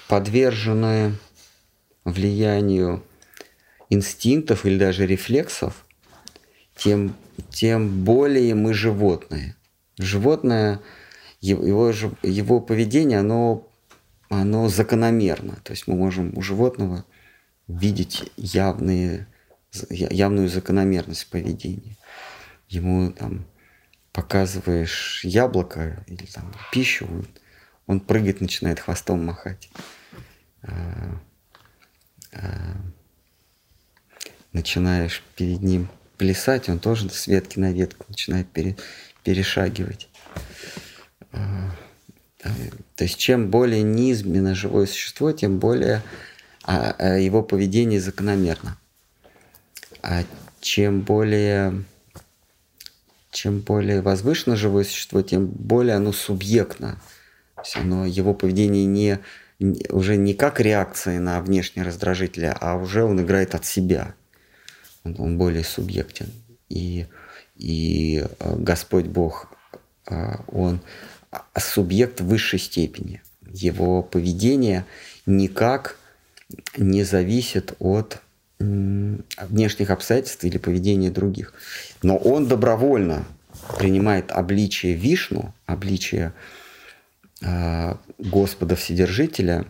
[0.10, 1.14] подвержены
[2.04, 3.02] влиянию
[3.90, 5.86] инстинктов или даже рефлексов,
[6.76, 7.16] тем,
[7.52, 9.56] тем более мы животные.
[9.98, 10.82] Животное,
[11.40, 13.66] его, его поведение, оно,
[14.30, 15.58] оно закономерно.
[15.64, 17.06] То есть мы можем у животного
[17.68, 19.28] видеть явные,
[19.90, 21.98] явную закономерность поведения.
[22.68, 23.46] Ему там
[24.12, 27.08] показываешь яблоко или там пищу,
[27.86, 29.70] он прыгает, начинает хвостом махать.
[30.64, 31.20] А,
[32.32, 32.76] а,
[34.54, 38.78] начинаешь перед ним плясать, он тоже с ветки на ветку начинает пере,
[39.24, 40.10] перешагивать.
[41.32, 41.72] А,
[42.96, 46.02] то есть чем более низменно живое существо, тем более
[46.68, 48.78] его поведение закономерно.
[50.02, 50.24] А
[50.62, 51.84] чем более
[53.36, 57.02] чем более возвышенно живое существо, тем более оно субъектно.
[57.56, 59.20] То есть оно, его поведение не,
[59.90, 64.16] уже не как реакция на внешние раздражители, а уже он играет от себя.
[65.04, 66.32] Он, он более субъектен.
[66.70, 67.08] И,
[67.56, 69.50] и э, Господь Бог,
[70.10, 70.80] э, Он
[71.58, 73.22] субъект в высшей степени.
[73.52, 74.86] Его поведение
[75.26, 75.98] никак
[76.78, 78.22] не зависит от
[78.60, 81.54] внешних обстоятельств или поведения других.
[82.02, 83.26] Но он добровольно
[83.78, 86.34] принимает обличие Вишну, обличие
[87.42, 89.66] э, Господа Вседержителя,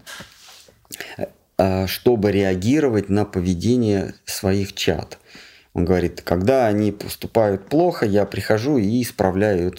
[1.58, 5.18] э, чтобы реагировать на поведение своих чад.
[5.74, 9.74] Он говорит, когда они поступают плохо, я прихожу и исправляю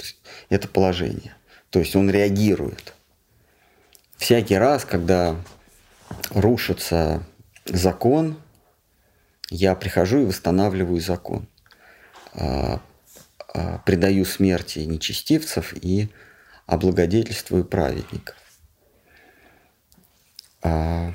[0.51, 1.36] это положение.
[1.71, 2.95] То есть он реагирует.
[4.17, 5.37] Всякий раз, когда
[6.31, 7.23] рушится
[7.65, 8.41] закон,
[9.51, 11.47] я прихожу и восстанавливаю закон.
[12.33, 12.81] А,
[13.55, 16.09] а, предаю смерти нечестивцев и
[16.67, 18.37] облагодетельствую праведников.
[20.63, 21.15] А,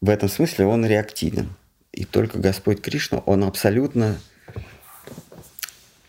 [0.00, 1.54] в этом смысле он реактивен.
[1.92, 4.18] И только Господь Кришна, он абсолютно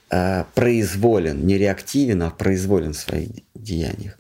[0.09, 4.17] произволен, не реактивен, а произволен в своих деяниях.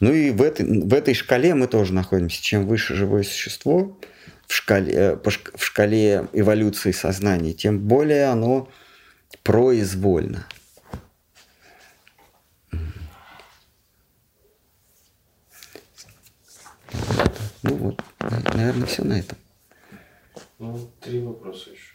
[0.00, 2.42] Ну и в этой, в этой шкале мы тоже находимся.
[2.42, 3.98] Чем выше живое существо,
[4.46, 8.68] в шкале, э, в шкале эволюции сознания, тем более оно
[9.42, 10.46] произвольно.
[17.62, 19.38] Ну вот, наверное, все на этом.
[20.58, 21.94] Ну, три вопроса еще.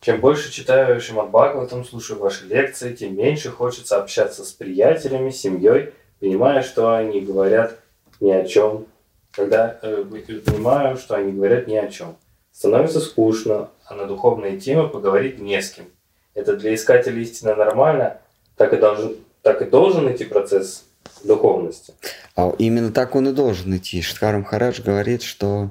[0.00, 5.94] Чем больше читаю Шимат Бхагаватам, слушаю ваши лекции, тем меньше хочется общаться с приятелями, семьей,
[6.20, 7.78] понимая, что они говорят
[8.20, 8.86] ни о чем.
[9.32, 10.04] Когда э,
[10.44, 12.16] понимаю, что они говорят ни о чем.
[12.52, 15.86] Становится скучно, а на духовные темы поговорить не с кем.
[16.34, 18.18] Это для искателя истины нормально,
[18.56, 20.84] так и должен, так и должен идти процесс
[21.24, 21.94] духовности.
[22.36, 24.02] А именно так он и должен идти.
[24.02, 25.70] Штхарам Харадж говорит, что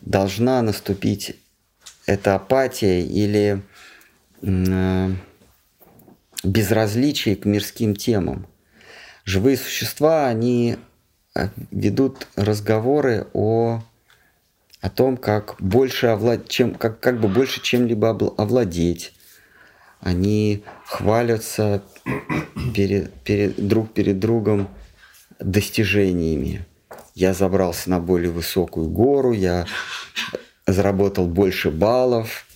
[0.00, 1.36] должна наступить
[2.06, 3.62] это апатия или
[4.42, 5.10] э,
[6.42, 8.46] безразличие к мирским темам.
[9.24, 10.78] Живые существа, они
[11.34, 13.82] э, ведут разговоры о
[14.82, 16.48] о том, как больше овлад...
[16.48, 19.14] чем, как, как бы больше чем-либо овладеть.
[20.00, 21.84] Они хвалятся
[22.74, 24.68] перед, перед, друг перед другом
[25.44, 26.64] достижениями.
[27.14, 29.66] Я забрался на более высокую гору, я
[30.66, 32.46] заработал больше баллов,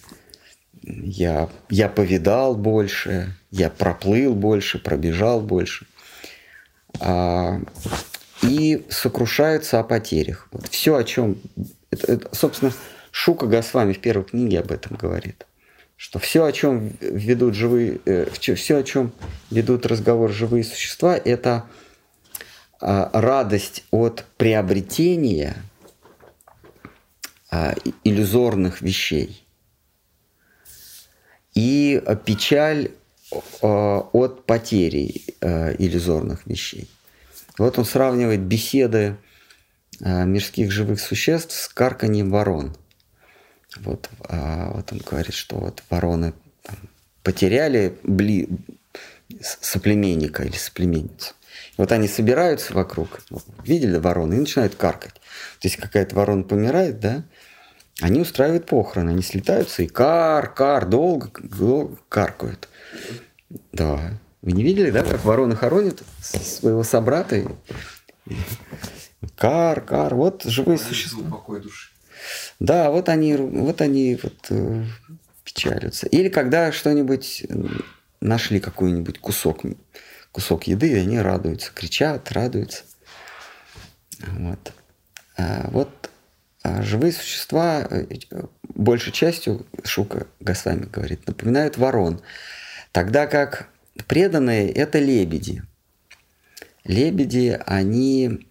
[0.82, 5.86] я, я повидал больше, я проплыл больше, пробежал больше.
[7.00, 7.60] А,
[8.42, 10.48] и сокрушаются о потерях.
[10.52, 11.36] Вот все, о чем...
[11.90, 12.72] Это, это, собственно,
[13.10, 15.46] Шука Госвами в первой книге об этом говорит.
[15.96, 19.12] Что все, о чем ведут живые, э, все, о чем
[19.50, 21.64] ведут разговор живые существа, это
[22.80, 25.56] радость от приобретения
[27.50, 27.74] а,
[28.04, 29.46] иллюзорных вещей
[31.54, 32.90] и печаль
[33.62, 36.90] а, от потери иллюзорных вещей.
[37.56, 39.16] Вот он сравнивает беседы
[40.00, 42.76] мирских живых существ с карканьем ворон.
[43.78, 46.34] Вот, вот он говорит, что вот вороны
[47.22, 48.48] потеряли бли...
[49.40, 51.34] соплеменника или соплеменницу.
[51.76, 53.20] Вот они собираются вокруг,
[53.64, 55.14] видели вороны, и начинают каркать.
[55.60, 57.24] То есть какая-то ворона помирает, да,
[58.00, 62.68] они устраивают похороны, они слетаются и кар, кар, долго, долго каркают.
[63.72, 64.18] Да.
[64.42, 67.42] Вы не видели, да, как вороны хоронят своего собрата?
[69.36, 71.42] Кар, кар, вот живые существа.
[72.60, 74.84] Да, вот они, вот они вот э,
[75.44, 76.06] печалятся.
[76.06, 77.46] Или когда что-нибудь
[78.20, 79.64] нашли какой-нибудь кусок
[80.36, 82.82] кусок еды, и они радуются, кричат, радуются.
[84.20, 84.74] Вот.
[85.38, 86.10] А вот
[86.62, 88.04] а живые существа, э,
[88.62, 92.20] большей частью, Шука Гасвами говорит, напоминают ворон.
[92.92, 93.70] Тогда как
[94.06, 95.62] преданные– это лебеди.
[96.84, 98.46] Лебеди, они,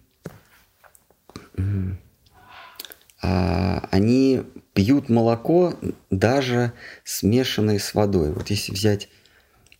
[3.22, 4.42] а, они
[4.74, 5.74] пьют молоко,
[6.10, 6.72] даже
[7.04, 8.32] смешанное с водой.
[8.32, 9.08] Вот если взять,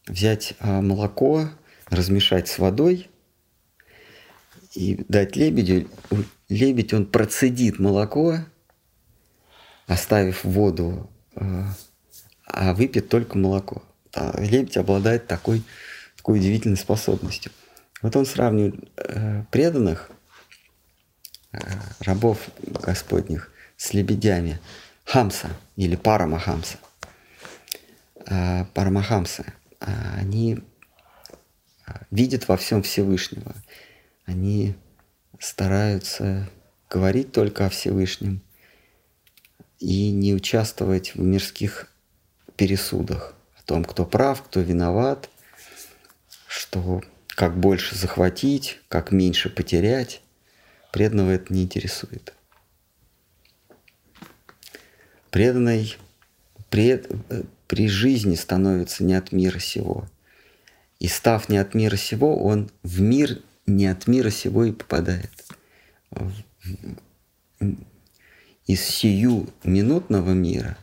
[0.07, 1.49] взять а, молоко,
[1.91, 3.09] размешать с водой
[4.75, 5.89] и дать лебедю.
[6.49, 8.39] Лебедь, он процедит молоко,
[9.87, 11.65] оставив воду, э,
[12.47, 13.83] а выпьет только молоко.
[14.15, 15.63] А лебедь обладает такой,
[16.17, 17.53] такой удивительной способностью.
[18.03, 20.11] Вот он сравнивает э, преданных,
[21.53, 21.59] э,
[22.01, 24.59] рабов Господних, с лебедями
[25.05, 26.79] Хамса или Парамахамса.
[28.75, 29.53] Парамахамса.
[29.79, 30.59] Они
[32.11, 33.55] видят во всем Всевышнего.
[34.25, 34.75] Они
[35.39, 36.49] стараются
[36.89, 38.43] говорить только о Всевышнем
[39.79, 41.89] и не участвовать в мирских
[42.57, 45.29] пересудах о том, кто прав, кто виноват,
[46.47, 50.23] что как больше захватить, как меньше потерять.
[50.93, 52.33] Преданного это не интересует.
[55.31, 55.97] Преданный
[56.71, 57.11] пред,
[57.67, 60.09] при жизни становится не от мира сего–
[60.99, 65.31] и став не от мира сего, он в мир не от мира сего и попадает.
[68.67, 70.77] Из сию минутного мира,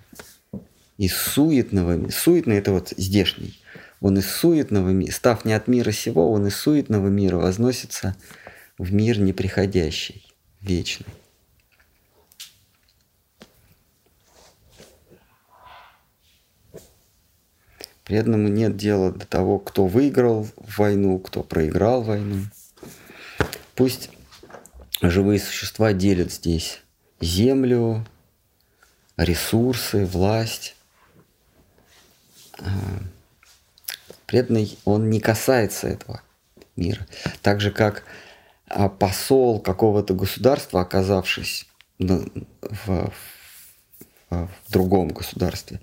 [0.98, 3.60] из суетного мира, суетный это вот здешний,
[4.00, 8.16] он из суетного мира, став не от мира сего, он из суетного мира возносится
[8.78, 10.26] в мир неприходящий,
[10.62, 11.08] вечный.
[18.04, 22.44] Преданному нет дела до того, кто выиграл войну, кто проиграл войну.
[23.76, 24.10] Пусть
[25.02, 26.82] живые существа делят здесь
[27.22, 28.06] землю,
[29.18, 30.76] ресурсы, власть.
[32.60, 32.70] А,
[34.26, 36.22] преданный, он не касается этого
[36.76, 37.08] мира.
[37.42, 38.04] Так же, как
[38.68, 41.68] а, посол какого-то государства, оказавшись
[42.00, 42.30] в,
[42.86, 43.14] в,
[44.30, 45.80] в другом государстве,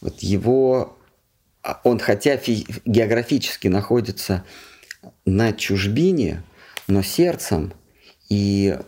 [0.00, 0.97] вот его
[1.84, 4.44] он хотя географически находится
[5.24, 6.42] на чужбине,
[6.86, 7.72] но сердцем
[8.28, 8.78] и,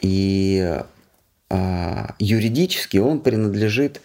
[0.00, 0.80] и
[1.50, 4.00] а, юридически он принадлежит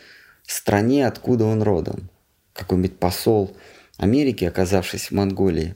[0.46, 2.10] стране, откуда он родом.
[2.54, 3.56] Какой-нибудь посол
[3.98, 5.76] Америки, оказавшись в Монголии.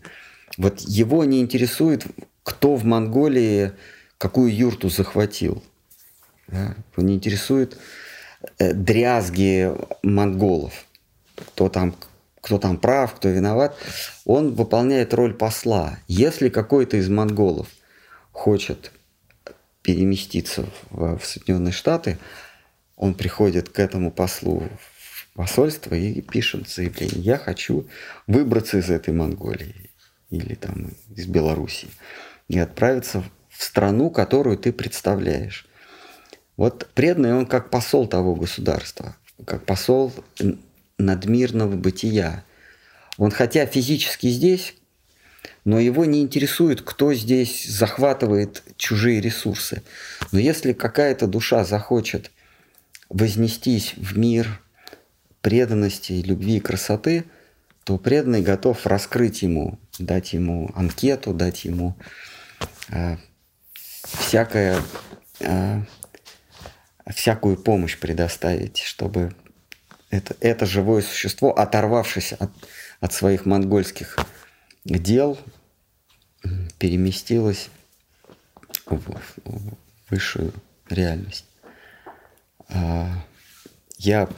[0.58, 2.06] Вот его не интересует,
[2.44, 3.72] кто в Монголии
[4.18, 5.64] какую юрту захватил.
[6.48, 6.76] Да?
[6.96, 7.78] Его не интересует
[8.60, 9.72] э, дрязги
[10.04, 10.86] монголов,
[11.36, 11.96] кто там
[12.42, 13.78] кто там прав, кто виноват,
[14.26, 16.00] он выполняет роль посла.
[16.08, 17.68] Если какой-то из монголов
[18.32, 18.92] хочет
[19.84, 22.18] переместиться в, в Соединенные Штаты,
[22.96, 27.22] он приходит к этому послу в посольство и пишет заявление.
[27.22, 27.88] Я хочу
[28.28, 29.90] выбраться из этой Монголии
[30.30, 31.90] или там из Белоруссии
[32.48, 35.68] и отправиться в страну, которую ты представляешь.
[36.58, 39.16] Вот преданный он как посол того государства,
[39.46, 40.14] как посол
[41.02, 42.44] надмирного бытия.
[43.18, 44.76] Он хотя физически здесь,
[45.66, 49.84] но его не интересует, кто здесь захватывает чужие ресурсы.
[50.32, 52.32] Но если какая-то душа захочет
[53.10, 54.62] вознестись в мир
[55.42, 57.26] преданности, любви и красоты,
[57.84, 61.96] то преданный готов раскрыть ему, дать ему анкету, дать ему
[62.90, 63.18] э,
[64.04, 64.82] всякое,
[65.40, 65.82] э,
[67.08, 69.34] всякую помощь предоставить, чтобы
[70.12, 72.52] это, это живое существо, оторвавшись от,
[73.00, 74.18] от своих монгольских
[74.84, 75.40] дел,
[76.78, 77.70] переместилось
[78.86, 79.00] в,
[79.46, 79.78] в
[80.10, 80.54] высшую
[80.90, 81.46] реальность.
[82.68, 83.26] А,
[83.98, 84.30] я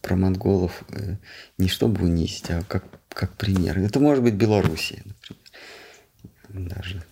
[0.00, 1.16] про монголов э,
[1.58, 3.78] не чтобы унизить, а как, как пример.
[3.78, 6.70] Это может быть Белоруссия, например.
[6.70, 7.04] Даже.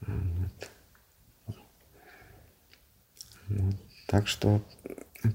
[0.00, 0.70] Вот.
[3.48, 3.76] Вот.
[4.06, 4.62] Так что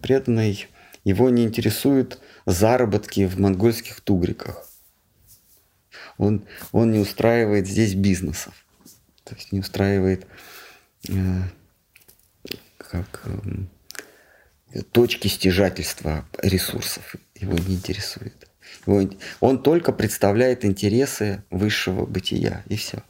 [0.01, 0.67] преданный
[1.07, 4.69] его не интересуют заработки в монгольских тугриках.
[6.17, 8.53] Он, он не устраивает здесь бизнесов.
[9.23, 10.27] То есть не устраивает
[11.07, 11.13] э,
[12.77, 13.23] как
[14.73, 17.15] э, точки стяжательства ресурсов.
[17.35, 18.49] Его не интересует.
[18.85, 19.09] Его,
[19.39, 23.01] он только представляет интересы высшего бытия, и все.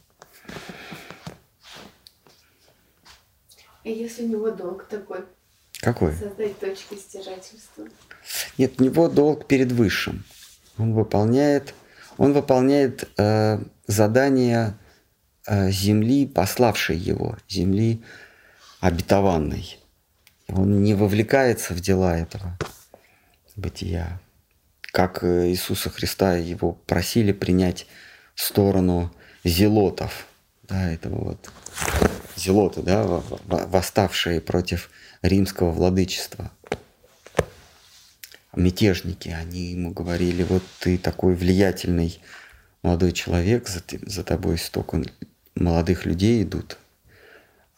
[3.82, 5.24] И если у него долг такой,
[5.80, 6.12] какой?
[6.14, 7.86] Создать точки стяжательства.
[8.56, 10.24] Нет, у него долг перед высшим.
[10.76, 11.74] Он выполняет,
[12.16, 14.76] он выполняет э, задание
[15.46, 18.02] э, земли, пославшей его, земли
[18.80, 19.78] обетованной.
[20.48, 22.58] Он не вовлекается в дела этого
[23.56, 24.20] бытия.
[24.80, 27.86] Как э, Иисуса Христа его просили принять
[28.34, 29.12] сторону
[29.44, 30.26] зелотов,
[30.62, 31.50] да, этого вот
[32.36, 33.04] зелоты, да,
[33.46, 34.90] восставшие против
[35.22, 36.50] римского владычества.
[38.54, 42.20] Мятежники, они ему говорили, вот ты такой влиятельный
[42.82, 45.02] молодой человек, за, за тобой столько
[45.54, 46.78] молодых людей идут.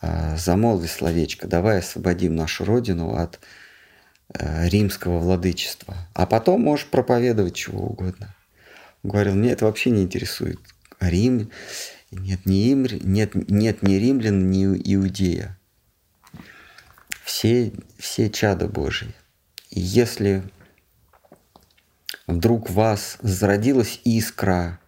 [0.01, 3.41] А, замолви словечко, давай освободим нашу родину от
[4.33, 5.97] э, римского владычества.
[6.15, 8.35] А потом можешь проповедовать чего угодно.
[9.03, 10.61] Говорил, мне это вообще не интересует.
[11.01, 11.51] Рим,
[12.11, 15.60] нет ни, им, нет, нет ни римлян, ни иудея
[17.31, 19.15] все, все чада Божьи.
[19.71, 20.43] И если
[22.27, 24.81] вдруг в вас зародилась искра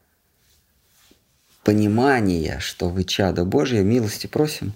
[1.62, 4.72] понимания, что вы чада Божья, милости просим,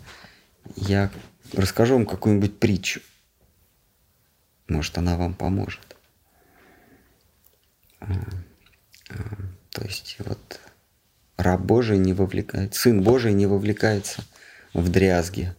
[0.77, 1.11] я
[1.53, 3.01] расскажу вам какую-нибудь притчу.
[4.69, 5.97] Может, она вам поможет.
[7.99, 8.13] А,
[9.11, 9.15] а,
[9.71, 10.61] то есть вот
[11.37, 14.23] раб Божий не вовлекается, сын Божий не вовлекается
[14.73, 15.53] в дрязги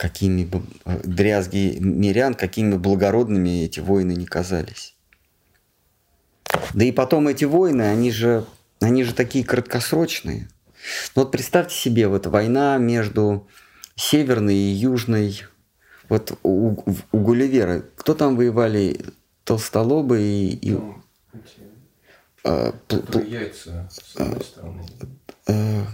[0.00, 4.96] какими бы э, дрязги мирян, какими благородными эти войны не казались.
[6.72, 8.46] Да и потом эти войны, они же,
[8.80, 10.48] они же такие краткосрочные.
[11.14, 13.46] Ну вот представьте себе, вот война между
[13.94, 15.42] Северной и Южной,
[16.08, 16.76] вот у,
[17.12, 19.04] у Гулливера, кто там воевали?
[19.44, 20.54] Толстолобы и...
[20.54, 21.02] и ну,
[22.44, 24.86] а, яйца с одной стороны.
[25.46, 25.86] А,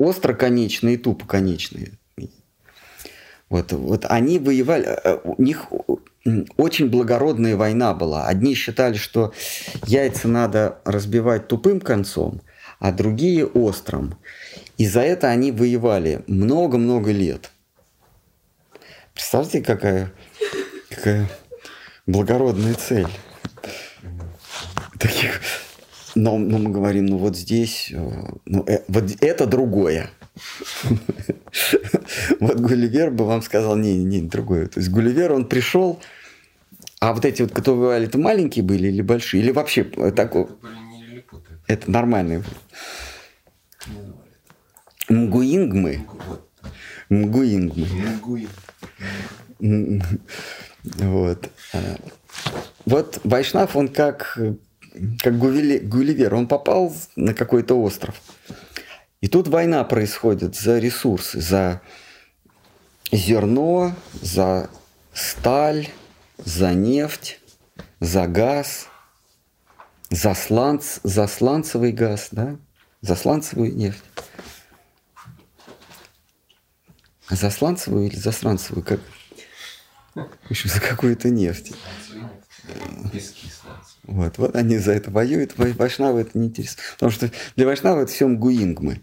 [0.00, 1.92] остроконечные и тупоконечные.
[3.48, 5.66] Вот, вот они воевали, э, э, у них
[6.56, 8.26] очень благородная война была.
[8.26, 9.32] Одни считали, что
[9.86, 12.40] яйца надо разбивать тупым концом,
[12.80, 14.16] а другие острым.
[14.78, 17.50] И за это они воевали много-много лет.
[19.14, 20.12] Представьте, какая,
[20.90, 21.28] какая
[22.06, 23.08] благородная цель.
[24.98, 25.40] Таких,
[26.14, 28.10] но, но мы говорим, ну вот здесь, э,
[28.46, 30.10] ну, э, вот это другое.
[32.40, 34.66] Вот Гулливер бы вам сказал, не, не, другое.
[34.66, 36.00] То есть Гулливер, он пришел,
[37.00, 39.42] а вот эти вот, которые воевали, это маленькие были или большие?
[39.42, 40.46] Или вообще такой?
[41.66, 42.42] Это нормальные.
[45.08, 46.06] Мгуингмы.
[47.08, 47.86] Мгуингмы.
[50.84, 51.50] Вот.
[51.72, 51.96] А,
[52.84, 54.38] вот Вайшнав, он как,
[55.20, 58.20] как Гулливер, он попал на какой-то остров.
[59.20, 61.80] И тут война происходит за ресурсы, за
[63.10, 64.70] зерно, за
[65.12, 65.88] сталь,
[66.38, 67.40] за нефть,
[68.00, 68.88] за газ,
[70.10, 72.56] за, сланц, за сланцевый газ, да?
[73.00, 74.04] за сланцевую нефть.
[77.30, 78.84] За сланцевую или за сланцевую?
[78.84, 79.00] Как?
[80.14, 81.74] В общем, за какую-то нефть.
[83.12, 83.48] Пески
[84.04, 86.82] вот, вот они за это воюют, вайшнавы это не интересно.
[86.94, 89.00] Потому что для вайшнава это все мгуингмы.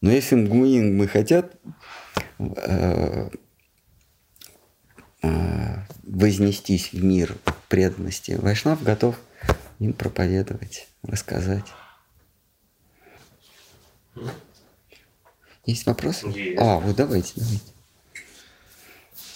[0.00, 1.56] Но если мгуингмы хотят
[2.38, 3.30] э,
[6.02, 7.36] вознестись в мир
[7.68, 9.16] преданности, Вайшнав готов
[9.78, 11.64] им проповедовать, рассказать.
[15.64, 16.26] Есть вопросы?
[16.26, 16.60] Есть.
[16.60, 17.71] А, вот давайте, давайте.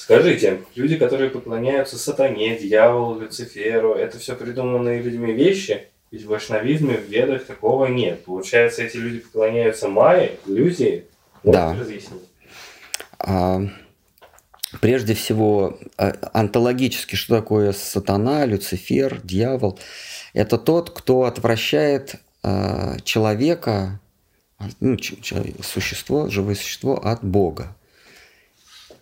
[0.07, 5.89] Скажите, люди, которые поклоняются сатане, дьяволу, Люциферу, это все придуманные людьми вещи?
[6.13, 8.25] Ведь в вайшнавизме, в ведах такого нет.
[8.25, 11.07] Получается, эти люди поклоняются майе, иллюзии?
[11.43, 11.75] Да.
[11.77, 12.23] Разъяснить?
[13.19, 13.63] А,
[14.81, 19.77] прежде всего, а, онтологически, что такое сатана, Люцифер, дьявол?
[20.35, 22.15] Это тот, кто отвращает
[22.45, 23.99] а, человека,
[24.79, 27.76] ну, ч- ч- существо, живое существо от Бога.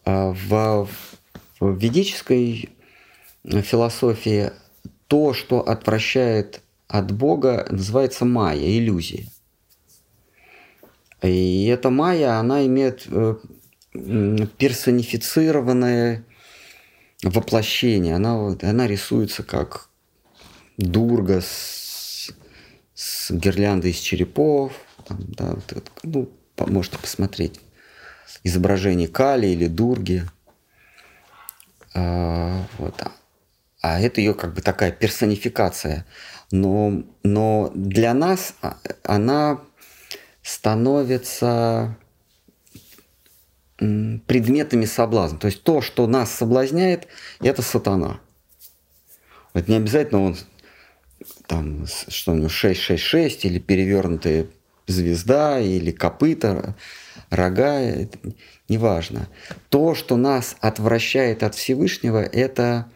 [0.05, 0.89] А В,
[1.61, 2.69] ведической
[3.45, 4.51] философии
[5.07, 9.27] то, что отвращает от Бога, называется майя, иллюзия.
[11.23, 13.37] И эта майя, она имеет э,
[14.59, 16.25] персонифицированное
[17.23, 18.17] воплощение.
[18.17, 19.89] Она, она рисуется как
[20.77, 22.31] дурга с,
[22.95, 24.73] с гирляндой из черепов.
[25.07, 26.29] Там, да, вот это, ну,
[26.67, 27.61] можете посмотреть
[28.43, 30.25] изображение Кали или Дурги.
[31.95, 33.03] А, вот.
[33.83, 36.07] а- это ее как бы такая персонификация.
[36.51, 39.61] Но, но для нас а, она
[40.43, 41.97] становится
[43.79, 45.39] предметами соблазна.
[45.39, 47.09] То есть то, что нас соблазняет,
[47.41, 48.21] это сатана.
[49.53, 50.37] Вот не обязательно он
[51.47, 54.47] там, с- что у него 666 или перевернутая
[54.87, 56.77] звезда или копыта,
[57.31, 57.81] рога,
[58.69, 59.29] неважно.
[59.69, 62.91] То, что нас отвращает от Всевышнего, это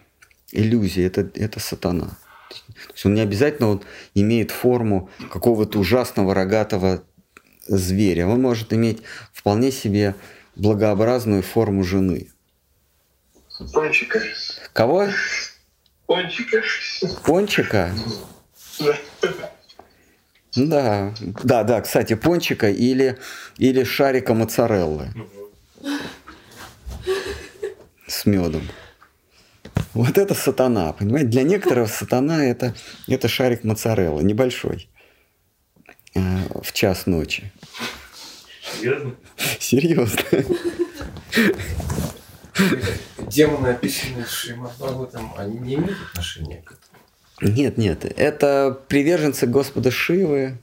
[0.53, 2.17] иллюзия, это, это сатана.
[2.49, 3.83] То есть он не обязательно он
[4.15, 7.03] имеет форму какого-то ужасного рогатого
[7.67, 8.27] зверя.
[8.27, 10.15] Он может иметь вполне себе
[10.57, 12.29] благообразную форму жены.
[13.73, 14.21] Пончика.
[14.73, 15.09] Кого?
[16.07, 16.63] Пончика.
[17.25, 17.93] Пончика?
[18.79, 18.97] Да,
[21.45, 23.19] да, да, кстати, пончика или,
[23.59, 25.09] или шарика моцареллы
[28.07, 28.63] с медом.
[29.95, 31.29] Вот это сатана, понимаете?
[31.29, 32.75] Для некоторых сатана это,
[33.07, 34.89] это шарик моцареллы, небольшой,
[36.15, 36.21] э,
[36.63, 37.53] в час ночи.
[38.63, 39.15] Серьезно?
[39.59, 40.21] Серьезно.
[43.29, 46.88] Демоны, описанные в Шримад Бхагаватам, они не имеют отношения к этому.
[47.41, 50.59] Нет, нет, это приверженцы Господа Шивы.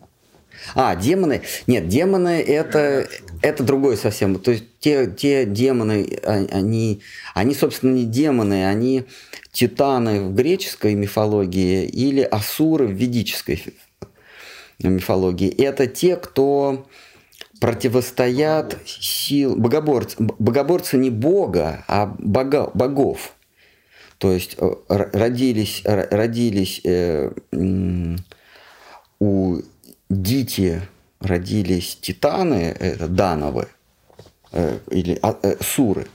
[0.73, 1.41] А, демоны.
[1.68, 3.07] Нет, демоны это,
[3.41, 4.39] это другое совсем.
[4.39, 7.02] То есть те, те демоны, а- они,
[7.34, 9.06] они, собственно, не демоны, они
[9.52, 13.64] титаны в греческой мифологии или асуры в ведической
[14.80, 15.49] мифологии.
[15.49, 16.88] Это те, кто
[17.60, 19.56] противостоят сил...
[19.56, 23.34] Богоборцы, богоборцы не бога, а бога, богов.
[24.18, 27.32] То есть э, родились, родились э,
[29.20, 29.62] у
[30.10, 30.82] Дити
[31.20, 33.68] родились титаны, это дановы,
[34.52, 36.08] э, или а- э, суры,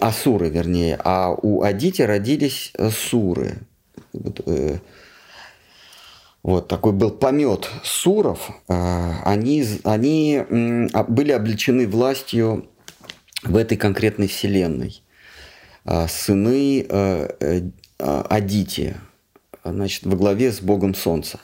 [0.00, 3.58] асуры, вернее, а у Адити родились суры.
[4.12, 4.40] Вот,
[6.42, 8.50] вот такой был помет суров.
[8.68, 10.42] Они, они
[10.92, 12.68] а- были облечены властью
[13.42, 15.01] в этой конкретной вселенной.
[15.84, 17.62] А, Сыны э, э,
[17.98, 18.96] а, Адити,
[19.64, 21.40] значит, во главе с Богом Солнца.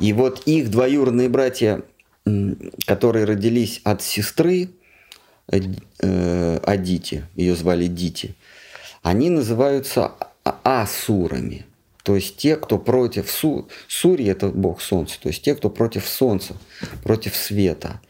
[0.00, 1.82] И вот их двоюродные братья,
[2.86, 4.70] которые родились от сестры
[5.48, 8.34] э, Адити, ее звали Дити,
[9.02, 10.12] они называются
[10.44, 11.66] а- асурами.
[12.02, 13.68] То есть те, кто против Су...
[13.86, 16.54] Сури, это бог солнца, то есть те, кто против солнца,
[17.02, 18.00] против света.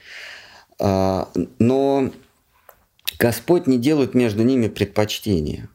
[0.79, 2.13] Но
[3.19, 5.69] Господь не делает между ними предпочтения.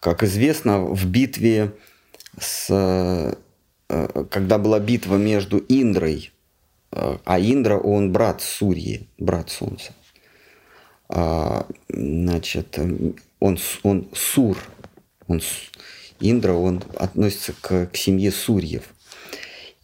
[0.00, 1.72] Как известно, в битве
[2.38, 2.66] с...
[3.88, 6.32] э, Когда была битва между Индрой,
[6.92, 9.92] э, а Индра, он брат Сурьи, брат Солнца.
[11.08, 12.78] А, Значит,
[13.40, 14.58] он, он Сур,
[15.26, 15.40] он,
[16.20, 18.84] Индра, он относится к, к семье Сурьев.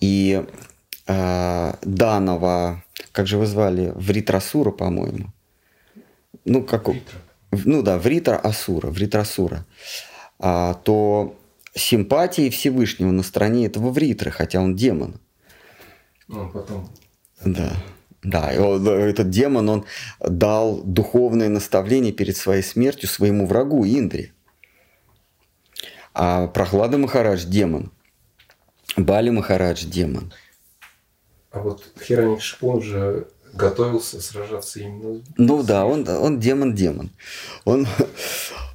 [0.01, 0.45] И
[1.07, 5.33] а, Данова, как же вы звали, Вритрасура, по-моему.
[6.45, 6.89] Ну, как...
[6.89, 6.97] у-
[7.51, 9.67] в- Ну да, Вритра Асура.
[10.39, 11.37] А, то
[11.75, 15.21] симпатии Всевышнего на стороне этого Вритры, хотя он демон.
[16.29, 16.91] Ну, потом
[17.45, 17.73] Да.
[18.23, 19.85] Да, и он, этот демон, он
[20.21, 24.33] дал духовное наставление перед своей смертью своему врагу Индре.
[26.13, 27.93] А Прохлада Махарадж– демон.
[28.97, 30.33] Бали Махарадж– демон.
[31.51, 37.11] А вот Хероник Шпун же готовился сражаться именно Ну да, он, он демон-демон.
[37.65, 37.87] Он,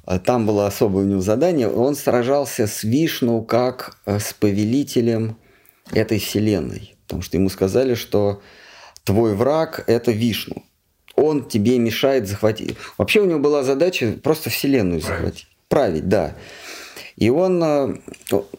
[0.04, 1.68] а там было особое у него задание.
[1.68, 5.36] Он сражался с Вишну как э, с повелителем
[5.92, 6.96] этой вселенной.
[7.06, 8.42] Потому что ему сказали, что
[9.04, 10.64] твой враг– это Вишну.
[11.14, 12.76] Он тебе мешает захватить.
[12.98, 15.48] Вообще у него была задача просто вселенную захватить.
[15.68, 16.36] Править, да.
[17.16, 17.94] И он, э,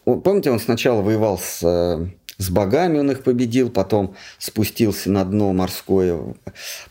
[0.04, 2.08] помните, он сначала воевал с, э,
[2.38, 6.34] с богами, он их победил, потом спустился на дно морское,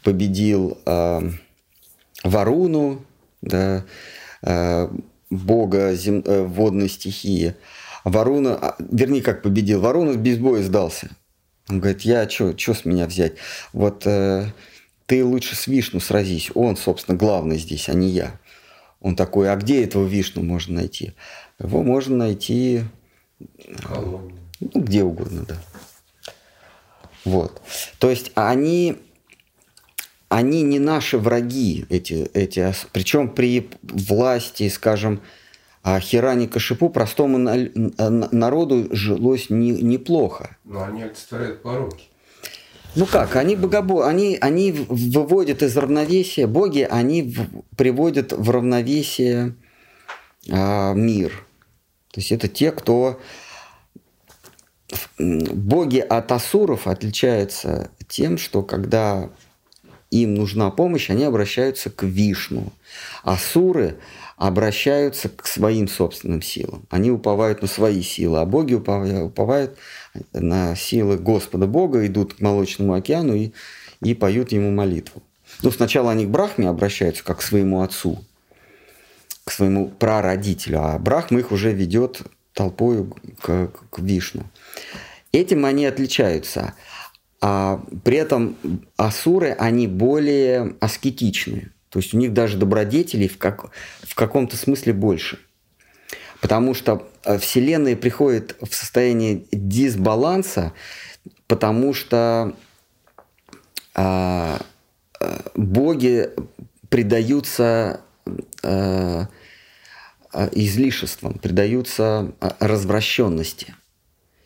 [0.04, 1.22] победил э,
[2.24, 3.02] Варуну,
[3.42, 3.86] да,
[4.42, 4.90] э,
[5.30, 7.56] бога зем, э, водной стихии.
[8.04, 11.10] Варуна, а, вернее, как победил, Варуна без боя сдался.
[11.70, 13.34] Он говорит, я что с меня взять?
[13.74, 14.46] Вот э,
[15.06, 16.52] ты лучше с Вишну сразись.
[16.56, 18.40] Он, собственно, главный здесь, а не я.
[19.00, 21.14] Он такой, а где этого Вишну можно найти?
[21.60, 22.84] Его можно найти
[24.60, 25.58] ну, где угодно, да.
[27.26, 27.62] Вот.
[28.00, 28.98] То есть они
[30.30, 35.22] они не наши враги, эти, эти, причем при власти, скажем,
[36.00, 40.58] Хирани Кашипу простому народу жилось не, неплохо.
[40.66, 42.06] Но они олицетворяют пороки.
[42.96, 44.08] Ну как, они богобо...
[44.08, 47.64] они, они выводят из равновесия, боги, они в...
[47.76, 49.56] приводят в равновесие
[50.50, 51.46] а, мир.
[52.12, 53.20] То есть это те, кто...
[55.20, 59.30] Боги от асуров отличаются тем, что когда
[60.12, 62.72] им нужна помощь, они обращаются к Вишну.
[63.24, 63.98] Асуры
[64.38, 66.86] обращаются к своим собственным силам.
[66.90, 69.78] Они уповают на свои силы, а боги уповают
[70.32, 73.52] на силы Господа Бога, идут к Молочному океану и,
[74.02, 75.22] и поют ему молитву.
[75.64, 78.24] Ну, сначала они к Брахме обращаются, как к своему отцу,
[79.44, 82.22] к своему прародителю, а Брахма их уже ведет
[82.54, 84.44] толпою к, к Вишну.
[85.32, 86.74] Этим они отличаются–
[87.40, 88.56] а при этом
[88.98, 91.72] асуры, они более аскетичны.
[91.90, 93.72] То есть у них даже добродетелей в, как,
[94.02, 95.40] в каком-то смысле больше.
[96.42, 100.74] Потому что э, Вселенная приходит в состояние дисбаланса,
[101.48, 102.56] потому что
[103.96, 104.58] э,
[105.56, 106.30] боги
[106.90, 108.02] предаются
[108.64, 109.26] э,
[110.52, 113.76] излишествам, предаются развращенности.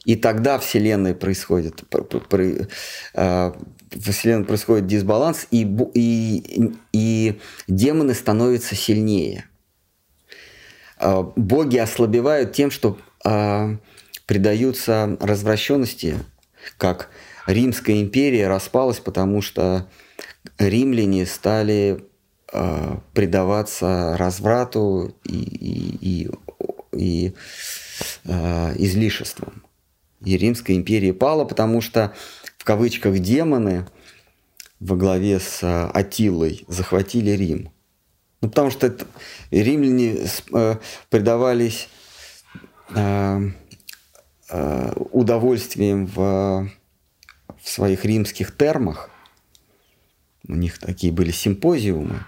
[0.05, 1.83] И тогда Вселенная происходит,
[3.13, 3.55] а,
[3.91, 5.61] в Вселенной происходит дисбаланс, и,
[5.93, 9.45] и, и демоны становятся сильнее.
[10.97, 13.77] А, боги ослабевают тем, что а,
[14.25, 16.17] предаются развращенности,
[16.77, 17.09] как
[17.45, 19.87] Римская империя распалась, потому что
[20.57, 22.03] римляне стали
[23.13, 26.29] предаваться разврату и, и,
[26.91, 27.33] и, и
[28.77, 29.63] излишествам
[30.23, 32.13] и Римская империя пала, потому что
[32.57, 33.87] в кавычках демоны
[34.79, 37.71] во главе с э, Атилой захватили Рим.
[38.41, 39.05] Ну, потому что это,
[39.51, 40.75] римляне э,
[41.09, 41.87] предавались
[42.95, 43.39] э,
[44.49, 46.69] э, удовольствием в,
[47.61, 49.11] в своих римских термах.
[50.47, 52.25] У них такие были симпозиумы.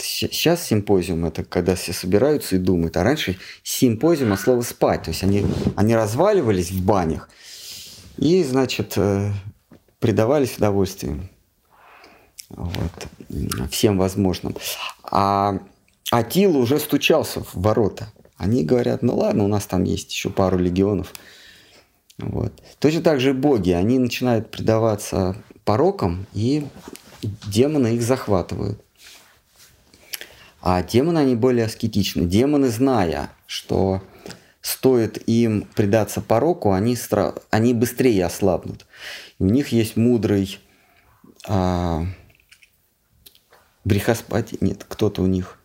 [0.00, 5.04] Сейчас симпозиум это когда все собираются и думают, а раньше симпозиум от слова спать.
[5.04, 5.44] То есть они,
[5.76, 7.28] они разваливались в банях
[8.16, 9.32] и, значит, э,
[9.98, 11.28] предавались удовольствием.
[12.50, 13.08] Вот,
[13.70, 14.56] всем возможным.
[15.02, 15.58] А
[16.10, 18.12] Атила уже стучался в ворота.
[18.36, 21.12] Они говорят, ну ладно, у нас там есть еще пару легионов.
[22.18, 22.52] Вот.
[22.78, 26.66] Точно так же боги, они начинают предаваться порокам, и
[27.22, 28.80] демоны их захватывают.
[30.60, 32.24] А демоны, они более аскетичны.
[32.26, 34.02] Демоны, зная, что
[34.60, 37.34] стоит им предаться пороку, они, стра...
[37.50, 38.86] они быстрее ослабнут.
[39.38, 40.58] И у них есть мудрый
[41.46, 42.04] а...
[43.84, 45.58] Брихаспати, нет, кто-то у них,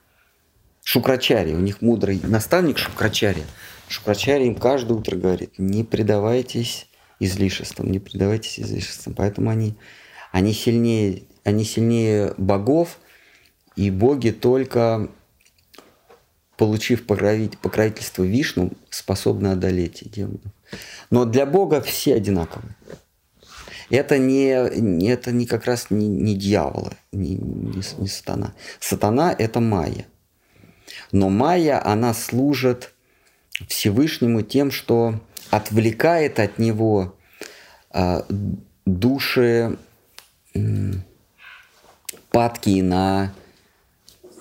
[0.83, 3.43] Шукрачари, у них мудрый наставник Шукрачари.
[3.89, 6.87] Шукрачари им каждое утро говорит, не предавайтесь
[7.19, 9.13] излишествам, не предавайтесь излишествам.
[9.13, 9.75] Поэтому они,
[10.31, 12.97] они, сильнее, они сильнее богов,
[13.75, 15.09] и боги только,
[16.57, 20.41] получив покровительство Вишну, способны одолеть демонов.
[21.09, 22.75] Но для Бога все одинаковые.
[23.89, 24.47] Это не,
[25.07, 28.53] это не как раз не, не дьяволы, не, не, не сатана.
[28.79, 30.07] Сатана– это майя.
[31.11, 32.93] Но майя, она служит
[33.67, 35.19] Всевышнему тем, что
[35.51, 37.15] отвлекает от него
[37.93, 38.23] э,
[38.85, 39.77] души
[40.55, 40.59] э,
[42.31, 43.33] падкие на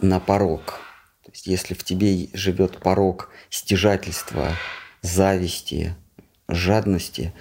[0.03, 0.81] на порог.
[1.25, 4.57] То есть, если в тебе живет порог стяжательства,
[5.03, 5.95] зависти,
[6.49, 7.33] жадности,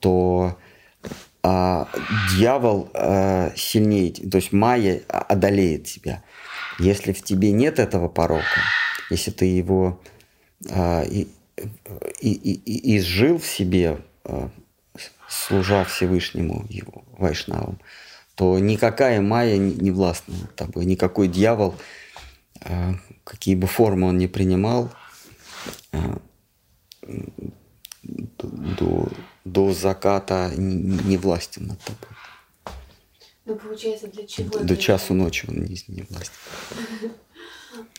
[0.00, 0.58] то
[1.42, 1.88] а,
[2.30, 6.22] дьявол а, сильнее, то есть майя одолеет тебя.
[6.78, 8.60] Если в тебе нет этого порока,
[9.10, 10.00] если ты его
[10.70, 11.28] а, и,
[12.20, 14.50] и, и, изжил в себе, а,
[15.28, 17.78] служа Всевышнему его Вайшнавам,
[18.38, 21.74] то никакая майя не, властна над тобой, никакой дьявол,
[22.60, 22.94] а,
[23.24, 24.92] какие бы формы он ни принимал,
[25.90, 26.20] а,
[28.04, 29.08] до,
[29.44, 32.76] до заката не, властен над тобой.
[33.44, 34.60] Ну, получается, для чего?
[34.60, 36.32] До часу ночи он не, не властен.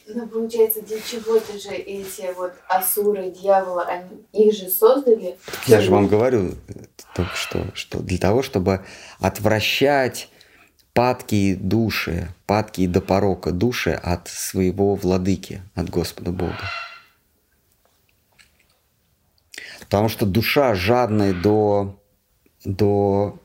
[0.08, 5.38] Ну, получается, для чего-то же эти вот асуры, дьяволы, они, их же создали.
[5.68, 6.56] Я же вам говорю
[7.14, 8.84] только что, что для того, чтобы
[9.20, 10.30] отвращать
[10.94, 16.58] падкие души, падкие до порока души от своего владыки, от Господа Бога.
[19.82, 22.00] Потому что душа жадная до,
[22.64, 23.40] до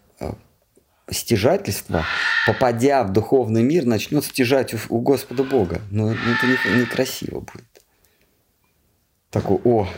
[1.10, 2.04] стяжательства,
[2.46, 5.80] попадя в духовный мир, начнет стяжать у, у Господа Бога.
[5.90, 7.64] Но это не, некрасиво будет.
[9.30, 9.88] Такой, о,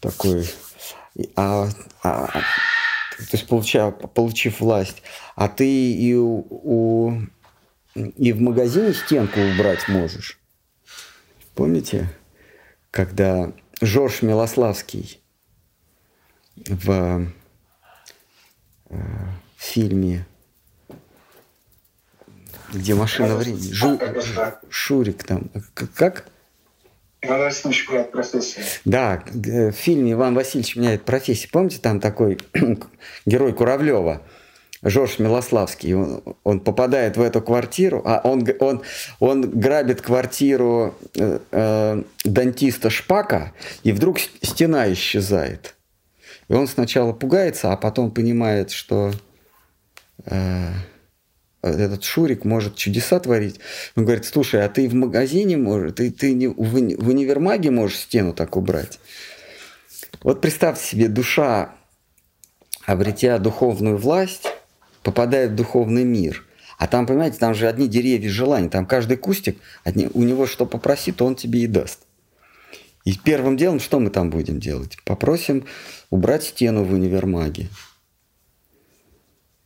[0.00, 0.50] такой,
[1.36, 1.68] а,
[2.02, 5.02] а, то есть получав, получив власть,
[5.36, 7.22] а ты и, у, у,
[7.94, 10.40] и в магазине стенку убрать можешь.
[11.54, 12.08] Помните,
[12.90, 15.20] когда Жорж Милославский
[16.56, 17.28] в
[18.90, 18.96] э,
[19.56, 20.26] фильме,
[22.74, 23.72] где машина времени.
[23.72, 23.98] Жу,
[24.68, 25.50] Шурик там.
[25.94, 26.26] Как?
[27.22, 28.64] Иван Васильевич меняет профессию.
[28.84, 31.50] Да, в фильме Иван Васильевич меняет профессию.
[31.52, 32.38] Помните, там такой
[33.26, 34.22] герой Куравлева,
[34.82, 38.82] Жорж Милославский, он, он попадает в эту квартиру, а он, он,
[39.18, 43.52] он грабит квартиру э, э, дантиста Шпака,
[43.82, 45.74] и вдруг стена исчезает.
[46.48, 49.12] И он сначала пугается, а потом понимает, что
[50.26, 50.68] э,
[51.68, 53.60] этот Шурик может чудеса творить.
[53.96, 57.98] Он говорит, слушай, а ты в магазине можешь, ты, ты не, в, в универмаге можешь
[57.98, 59.00] стену так убрать.
[60.22, 61.74] Вот представьте себе, душа,
[62.84, 64.46] обретя духовную власть,
[65.02, 66.44] попадает в духовный мир.
[66.78, 70.66] А там, понимаете, там же одни деревья желаний, там каждый кустик, одни, у него что
[70.66, 72.00] попросит, он тебе и даст.
[73.04, 74.96] И первым делом что мы там будем делать?
[75.04, 75.66] Попросим
[76.10, 77.68] убрать стену в универмаге.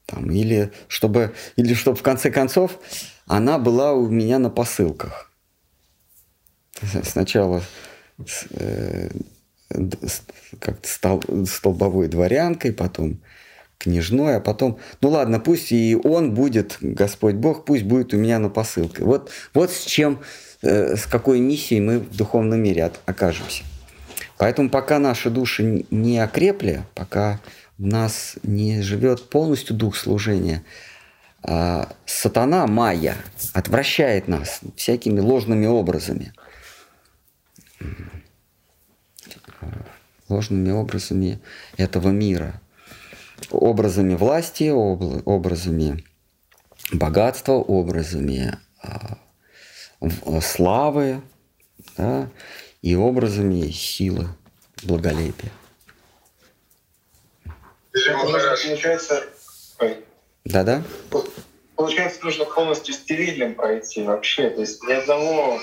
[0.09, 2.79] Там, или, чтобы, или чтобы в конце концов
[3.27, 5.31] она была у меня на посылках.
[7.03, 7.63] Сначала
[8.53, 9.11] э,
[10.61, 13.21] как-то стол, столбовой дворянкой, потом
[13.77, 18.39] княжной, а потом, ну ладно, пусть и он будет, Господь Бог, пусть будет у меня
[18.39, 19.05] на посылке.
[19.05, 20.21] Вот, вот с чем,
[20.63, 23.63] э, с какой миссией мы в духовном мире от, окажемся.
[24.39, 27.41] Поэтому пока наши души не окрепли, пока
[27.79, 30.65] в нас не живет полностью дух служения,
[31.43, 33.17] а сатана, майя,
[33.55, 36.33] отвращает нас всякими ложными образами.
[40.29, 41.41] Ложными образами
[41.77, 42.61] этого мира.
[43.51, 46.05] Образами власти, образами
[46.93, 49.19] богатства, образами а,
[50.41, 51.23] славы,
[51.97, 52.29] да,
[52.83, 54.29] и образами силы,
[54.83, 55.53] благолепия.
[58.07, 59.25] Получается,
[60.45, 60.83] да-да.
[61.77, 64.51] Получается, нужно полностью стерильным пройти вообще.
[64.51, 65.61] То есть ни одного,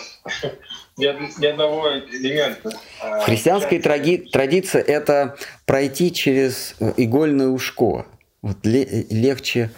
[0.97, 2.71] ни, одного элемента.
[3.01, 5.35] А, В христианской тради, традиции это
[5.65, 8.05] пройти через э, игольное ушко.
[8.41, 9.71] Вот легче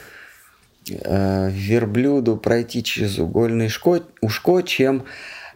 [0.89, 5.05] э, верблюду пройти через угольное ушко, ушко чем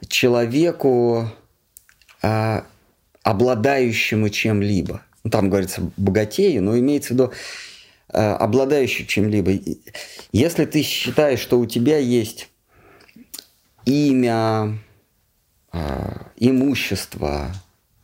[0.07, 1.29] человеку
[2.23, 2.65] а,
[3.21, 5.03] обладающему чем-либо.
[5.23, 7.31] Ну, там говорится богатею, но имеется в виду
[8.09, 9.53] а, обладающий чем-либо.
[10.31, 12.49] Если ты считаешь, что у тебя есть
[13.85, 14.79] имя,
[15.71, 17.53] а, имущество,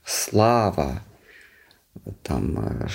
[0.06, 1.02] слава,
[2.22, 2.88] там, а,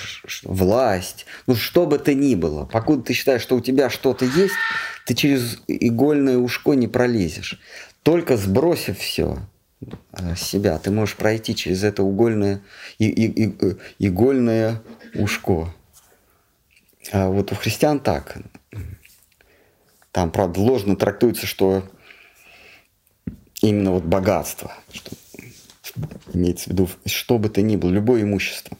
[0.43, 4.55] власть, ну что бы то ни было, покуда ты считаешь, что у тебя что-то есть,
[5.05, 7.59] ты через игольное ушко не пролезешь.
[8.03, 9.52] Только сбросив все, Э,
[10.37, 10.77] себя.
[10.79, 12.61] Ты можешь пройти через это угольное,
[12.97, 14.81] и, и, и, э, игольное
[15.15, 15.73] ушко.
[17.11, 18.37] А вот у христиан так.
[20.11, 21.83] Там, правда, ложно трактуется, что
[23.61, 25.11] именно вот богатство, что
[26.33, 28.77] имеется в виду, что бы то ни было, любое имущество,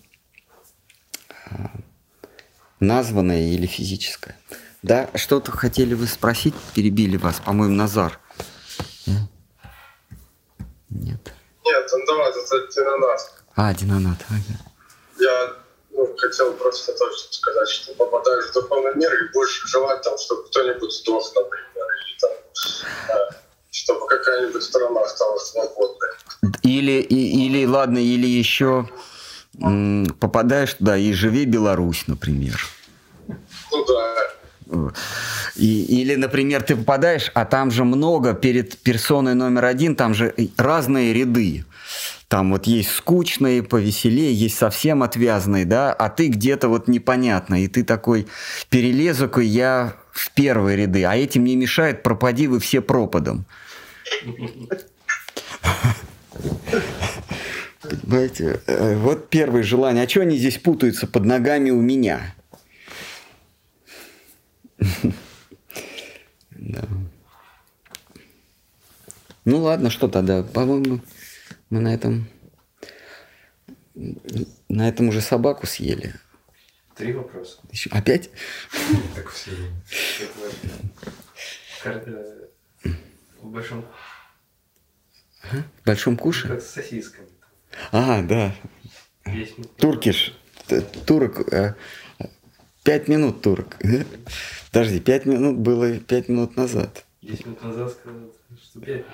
[1.50, 1.72] а,
[2.80, 4.36] названное или физическое.
[4.84, 8.20] Да, что-то хотели вы спросить, перебили вас, по-моему, Назар.
[11.02, 11.34] Нет.
[11.65, 13.32] Нет, андамат это динонат.
[13.56, 14.18] А, динонат.
[14.30, 14.60] Ага.
[15.20, 15.53] Я
[15.91, 20.44] ну, хотел просто точно сказать, что попадаешь в духовный мир и будешь желать там, чтобы
[20.48, 22.32] кто-нибудь сдох, например, или там,
[23.15, 23.34] э,
[23.72, 26.10] чтобы какая какая-нибудь страна осталась свободной.
[26.64, 28.90] Или, и- или ладно, или еще
[30.20, 32.60] попадаешь туда и живи Беларусь, например.
[33.72, 34.03] Ну да.
[35.56, 40.34] И- или, например, ты попадаешь, а там же много перед персоной номер один, там же
[40.36, 41.66] и разные ряды.
[42.28, 47.68] Там вот есть скучные, повеселее, есть совсем отвязные, да, а ты где-то вот непонятно, и
[47.68, 48.26] ты такой
[48.70, 53.45] перелезу-ка я в первые ряды, а этим не мешает, пропади вы все пропадом.
[57.82, 60.04] Понимаете, Э, вот первое желание.
[60.04, 62.34] А что они здесь путаются под ногами у меня?
[66.52, 66.88] Да.
[69.46, 70.44] Ну ладно, что тогда?
[70.44, 71.02] По-моему,
[71.70, 72.28] мы на этом
[74.70, 76.16] на этом уже собаку съели.
[76.96, 77.60] Три вопроса.
[77.72, 78.30] Еще опять?
[79.16, 79.52] Так все.
[81.86, 82.48] Э,
[83.42, 83.86] В большом...
[85.52, 86.48] В большом куше?
[86.48, 87.28] Как с сосисками.
[87.92, 88.56] А, да.
[89.78, 90.34] Туркиш.
[90.68, 91.52] Т- Турок.
[91.54, 91.76] э,
[92.84, 93.78] Пять минут турок.
[94.74, 97.06] Подожди, пять минут было пять минут назад.
[97.22, 98.22] 10 минут назад сказал,
[98.60, 99.06] что 5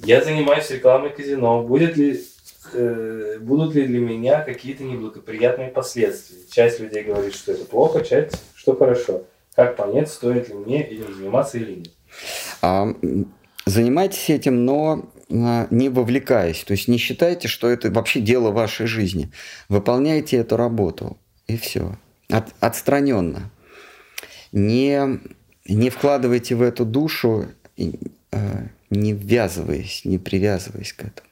[0.00, 1.62] Я занимаюсь рекламой казино.
[1.62, 2.20] Будет ли,
[2.74, 6.36] э, будут ли для меня какие-то неблагоприятные последствия?
[6.50, 9.22] Часть людей говорит, что это плохо, часть, что хорошо.
[9.54, 11.90] Как понять, стоит ли мне этим заниматься или нет?
[12.60, 12.94] А,
[13.64, 16.64] занимайтесь этим, но а, не вовлекаясь.
[16.64, 19.32] То есть не считайте, что это вообще дело вашей жизни.
[19.70, 21.96] Выполняйте эту работу, и все.
[22.28, 23.50] От, отстраненно.
[24.52, 25.20] Не,
[25.66, 27.48] не вкладывайте в эту душу,
[28.30, 31.28] а, не ввязываясь, не привязываясь к этому.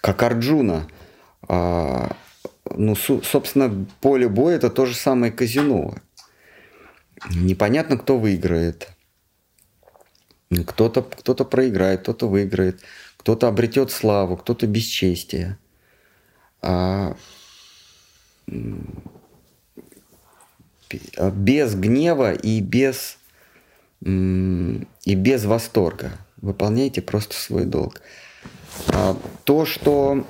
[0.00, 0.88] Как Арджуна.
[1.48, 2.16] а,
[2.74, 5.94] ну, собственно, поле боя это то же самое казино.
[7.30, 8.88] Непонятно, кто выиграет.
[10.66, 12.80] Кто-то кто проиграет, кто-то выиграет,
[13.16, 15.58] кто-то обретет славу, кто-то бесчестие.
[16.62, 17.16] А
[21.32, 23.18] без гнева и без,
[24.02, 26.12] и без восторга.
[26.40, 28.00] Выполняйте просто свой долг.
[28.88, 30.26] А, то, что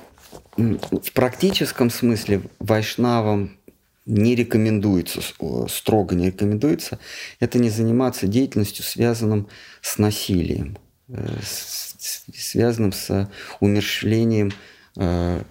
[0.57, 3.57] в практическом смысле вайшнавам
[4.05, 5.21] не рекомендуется,
[5.67, 6.97] строго не рекомендуется,
[7.39, 9.49] это не заниматься деятельностью, связанным
[9.81, 10.77] с насилием,
[11.09, 11.27] э,
[12.33, 13.29] связанным с
[13.59, 14.53] умерщвлением
[14.95, 15.43] э,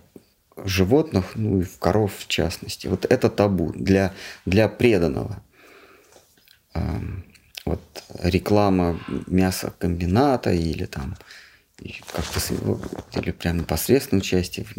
[0.65, 2.87] животных, ну и в коров в частности.
[2.89, 4.13] Вот это табу для,
[4.47, 5.43] для преданного.
[6.75, 7.25] Ам,
[7.67, 7.81] Вот
[8.23, 11.17] реклама мясокомбината или там
[12.13, 12.53] как-то с-
[13.19, 14.77] или прям непосредственное участие в,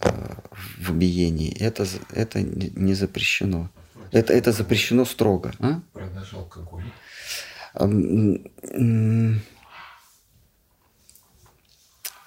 [0.00, 0.34] э,
[0.80, 3.70] в убиении, это, это не не запрещено.
[4.10, 5.52] Это, это запрещено строго.
[5.60, 5.80] А?
[5.92, 6.92] Продажа алкоголя.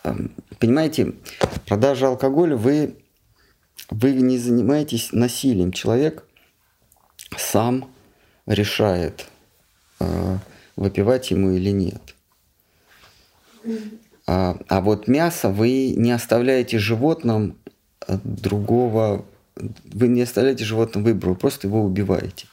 [0.06, 1.14] Ам, м, ам, Понимаете,
[1.66, 2.96] продажа алкоголя, вы,
[3.90, 5.72] вы не занимаетесь насилием.
[5.72, 6.24] Человек
[7.38, 7.90] сам
[8.46, 9.26] решает,
[10.00, 10.38] э,
[10.76, 12.16] выпивать ему или нет.
[14.28, 17.58] А, а вот мясо вы не оставляете животным
[18.08, 19.26] э, другого,
[19.56, 22.48] вы не оставляете животным выбора, вы просто его убиваете.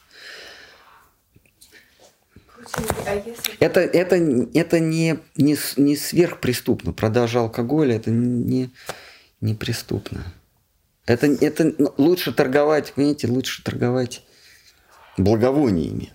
[2.75, 3.23] А
[3.59, 4.15] Это, это,
[4.53, 6.91] это не, не, не сверхпреступно.
[6.93, 8.71] Продажа алкоголя это не,
[9.41, 10.23] не преступно.
[11.05, 14.23] Это, это ну, лучше торговать, понимаете, лучше торговать
[15.17, 16.11] благовониями,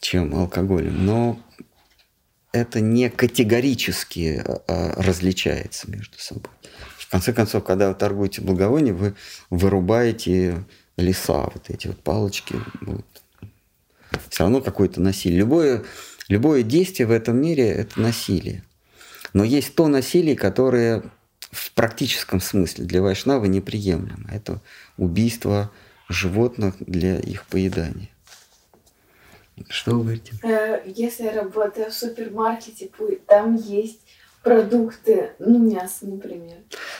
[0.00, 1.04] чем алкоголем.
[1.04, 1.38] Но
[2.52, 6.50] это не категорически а, различается между собой.
[6.96, 9.14] В конце концов, когда вы торгуете благовонием, вы
[9.50, 10.64] вырубаете
[10.96, 13.06] леса, вот эти вот палочки будут
[14.28, 15.40] все равно какое-то насилие.
[15.40, 15.84] Любое,
[16.28, 18.64] любое действие в этом мире– это насилие.
[19.32, 21.02] Но есть то насилие, которое
[21.50, 24.28] в практическом смысле для вайшнава неприемлемо.
[24.32, 24.60] Это
[24.96, 25.70] убийство
[26.08, 28.08] животных для их поедания.
[29.68, 30.32] Что вы говорите?
[30.42, 32.90] Э, Если я работаю в супермаркете,
[33.26, 34.00] там есть
[34.42, 36.58] продукты, ну, мясо, например.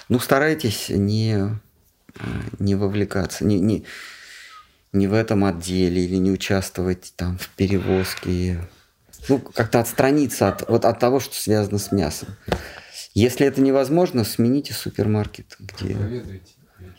[0.09, 2.21] Ну, старайтесь не, э,
[2.59, 3.85] не вовлекаться, не, не,
[4.93, 8.61] не в этом отделе или не участвовать там в перевозке.
[9.29, 12.29] Ну, как-то отстраниться от, вот от того, что связано с мясом.
[13.15, 15.97] Если это невозможно, смените супермаркет, где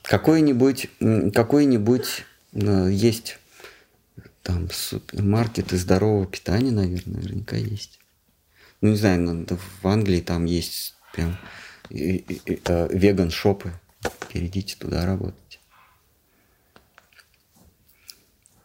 [0.04, 0.90] какой-нибудь,
[1.34, 3.38] какой-нибудь э, есть
[4.44, 8.00] там супермаркеты здорового питания, наверное, наверняка есть.
[8.82, 9.46] Ну, не знаю,
[9.82, 11.38] в Англии там есть прям
[11.90, 12.20] э,
[12.92, 13.72] веган-шопы.
[14.32, 15.49] Перейдите туда работать.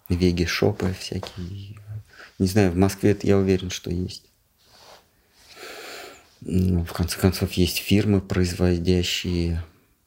[0.08, 1.76] Веги-шопы всякие.
[2.38, 4.24] Не знаю, в Москве я уверен, что есть.
[6.40, 9.62] Ну, в конце концов, есть фирмы, производящие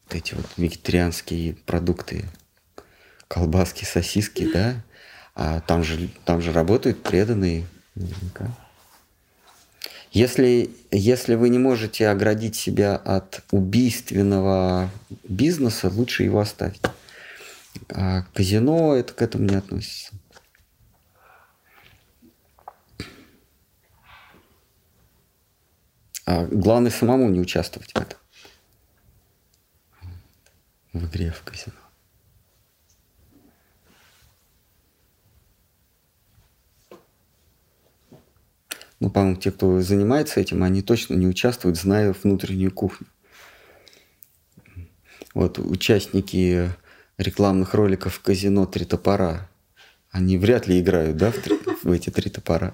[0.05, 2.25] вот эти вот вегетарианские продукты,
[3.27, 4.83] колбаски, сосиски, да,
[5.33, 7.65] а там же, там же работают преданные
[7.95, 8.55] наверняка.
[10.11, 14.89] Если, если вы не можете оградить себя от убийственного
[15.27, 16.81] бизнеса, лучше его оставить.
[17.89, 20.15] А казино это к этому не относится.
[26.25, 28.19] А главное самому не участвовать в этом.
[30.93, 31.77] В игре в казино.
[38.99, 43.07] Ну, по-моему, те, кто занимается этим, они точно не участвуют, зная внутреннюю кухню.
[45.33, 46.71] Вот участники
[47.17, 49.49] рекламных роликов в казино «Три топора»,
[50.11, 52.73] они вряд ли играют, да, в, три, в эти «Три топора».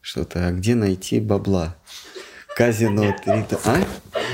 [0.00, 1.76] Что-то, а где найти бабла?
[2.54, 3.82] Казино три А?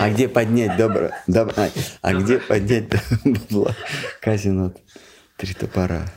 [0.01, 1.11] А где поднять добро?
[1.29, 1.71] добро а,
[2.03, 2.89] а где поднять
[3.25, 3.77] бабла?
[4.21, 4.75] Казино
[5.37, 6.11] три топора.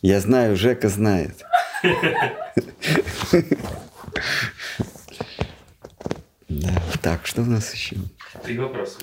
[0.00, 1.44] Я знаю, Жека знает.
[6.60, 6.82] Да.
[7.02, 7.96] Так, что у нас еще?
[8.44, 8.98] Три вопроса.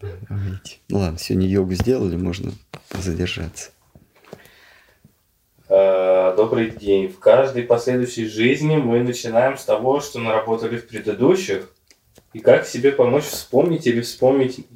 [0.00, 0.78] Давайте.
[0.88, 2.52] Ну ладно, сегодня йогу сделали, можно
[2.90, 3.70] задержаться.
[5.68, 7.08] Э, добрый день.
[7.08, 11.70] В каждой последующей жизни мы начинаем с того, что наработали в предыдущих,
[12.32, 14.66] и как себе помочь вспомнить или вспомнить,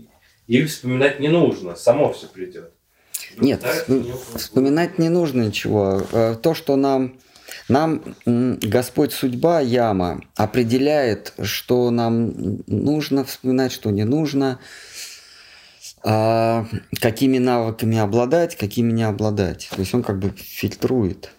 [0.47, 2.73] или вспоминать не нужно, само все придет.
[3.37, 3.65] Нет,
[4.37, 6.03] вспоминать не нужно ничего.
[6.13, 7.19] Э, то, что нам,
[7.69, 14.59] нам Господь судьба, яма, определяет, что нам нужно вспоминать, что не нужно,
[16.03, 16.67] а,
[17.01, 19.69] какими навыками обладать, какими не обладать.
[19.71, 21.31] То есть он как бы фильтрует,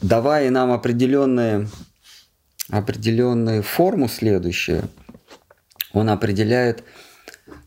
[0.00, 1.68] давая нам определенные,
[2.70, 4.88] определенную форму следующую,
[5.92, 6.84] он определяет,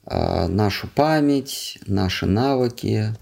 [0.05, 3.13] а, нашу память, наши навыки,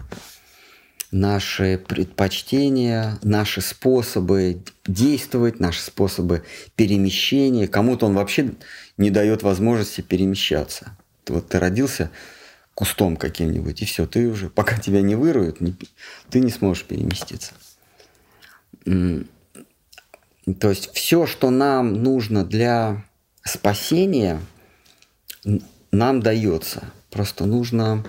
[1.15, 6.43] наши предпочтения, наши способы действовать, наши способы
[6.75, 7.69] перемещения.
[7.69, 8.51] Кому-то он вообще
[8.97, 10.97] не дает возможности перемещаться.
[11.27, 12.11] Вот ты родился
[12.73, 15.73] кустом каким-нибудь, и все, ты уже, пока тебя не выруют, не,
[16.29, 17.53] ты не сможешь переместиться.
[18.83, 23.05] То есть все, что нам нужно для
[23.41, 24.41] спасения,
[25.91, 26.83] нам дается.
[27.09, 28.03] Просто нужно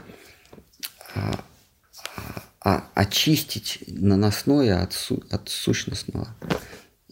[2.69, 6.27] а, очистить наносное от, су, от сущностного.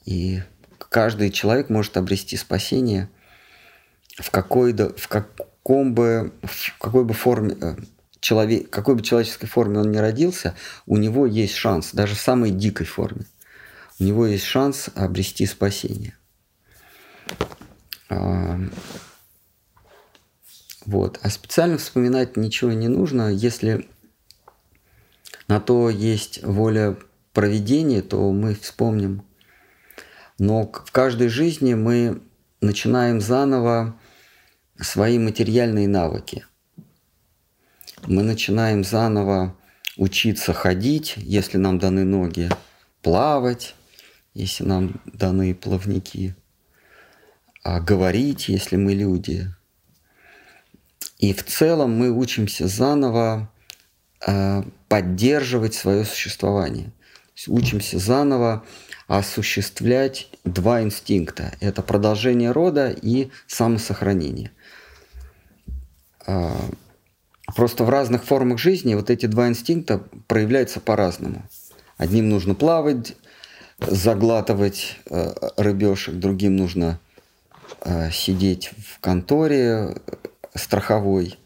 [0.05, 0.43] И
[0.91, 3.09] каждый человек может обрести спасение
[4.19, 7.77] в какой, в каком бы, в какой бы форме, э,
[8.19, 10.57] человек, какой бы человеческой форме он ни родился,
[10.87, 13.25] у него есть шанс, даже в самой дикой форме,
[14.01, 16.17] у него есть шанс обрести спасение.
[18.09, 18.59] А,
[20.85, 21.21] вот.
[21.23, 23.33] А специально вспоминать ничего не нужно.
[23.33, 23.89] Если
[25.49, 26.97] на то есть воля
[27.33, 29.25] проведения, то мы вспомним.
[30.39, 32.21] Но в каждой жизни мы
[32.61, 33.99] начинаем заново
[34.81, 36.47] свои материальные навыки.
[38.07, 39.57] Мы начинаем заново
[39.97, 42.51] учиться ходить, если нам даны ноги,
[43.03, 43.75] плавать,
[44.35, 46.35] если нам даны плавники,
[47.63, 49.49] а говорить, если мы люди–
[51.25, 53.51] и в целом мы учимся заново
[54.27, 54.63] э,
[54.95, 56.93] поддерживать свое существование.
[57.49, 58.65] Учимся заново
[59.09, 61.51] осуществлять два инстинкта.
[61.59, 64.53] Это продолжение рода и самосохранение.
[66.29, 66.53] Э,
[67.57, 69.99] просто в разных формах жизни вот эти два инстинкта
[70.29, 71.43] проявляются по-разному.
[71.97, 73.17] Одним нужно плавать,
[73.81, 77.01] заглатывать э, рыбешек, другим нужно
[77.81, 79.97] э, сидеть в конторе,
[80.55, 81.37] страховой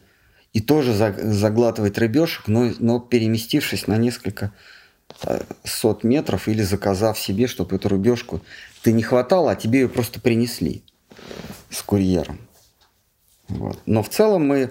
[0.58, 4.52] и тоже заглатывать рыбешек, но, но переместившись на несколько
[5.22, 8.40] э, сот метров или заказав себе, чтобы эту рыбешку
[8.82, 10.82] ты не хватало, а тебе ее просто принесли
[11.70, 12.40] с курьером.
[13.46, 13.78] Вот.
[13.86, 14.70] Но в целом мы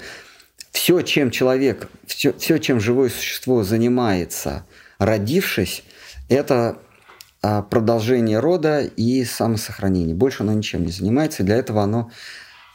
[0.73, 4.65] все, чем человек, все, все, чем живое существо занимается,
[4.99, 5.85] родившись,
[6.27, 6.79] это
[7.41, 10.15] а, продолжение рода и самосохранение.
[10.17, 12.11] Больше оно ничем не занимается, и для этого оно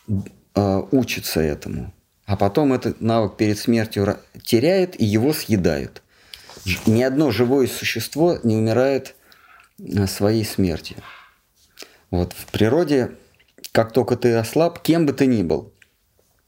[0.08, 1.92] э, учится этому,
[2.26, 6.02] а потом этот навык перед смертью теряет и его съедают.
[6.86, 9.14] Ни одно живое существо не умирает
[10.06, 10.98] своей смертью.
[12.10, 13.12] Вот в природе,
[13.72, 15.72] как только ты ослаб, кем бы ты ни был,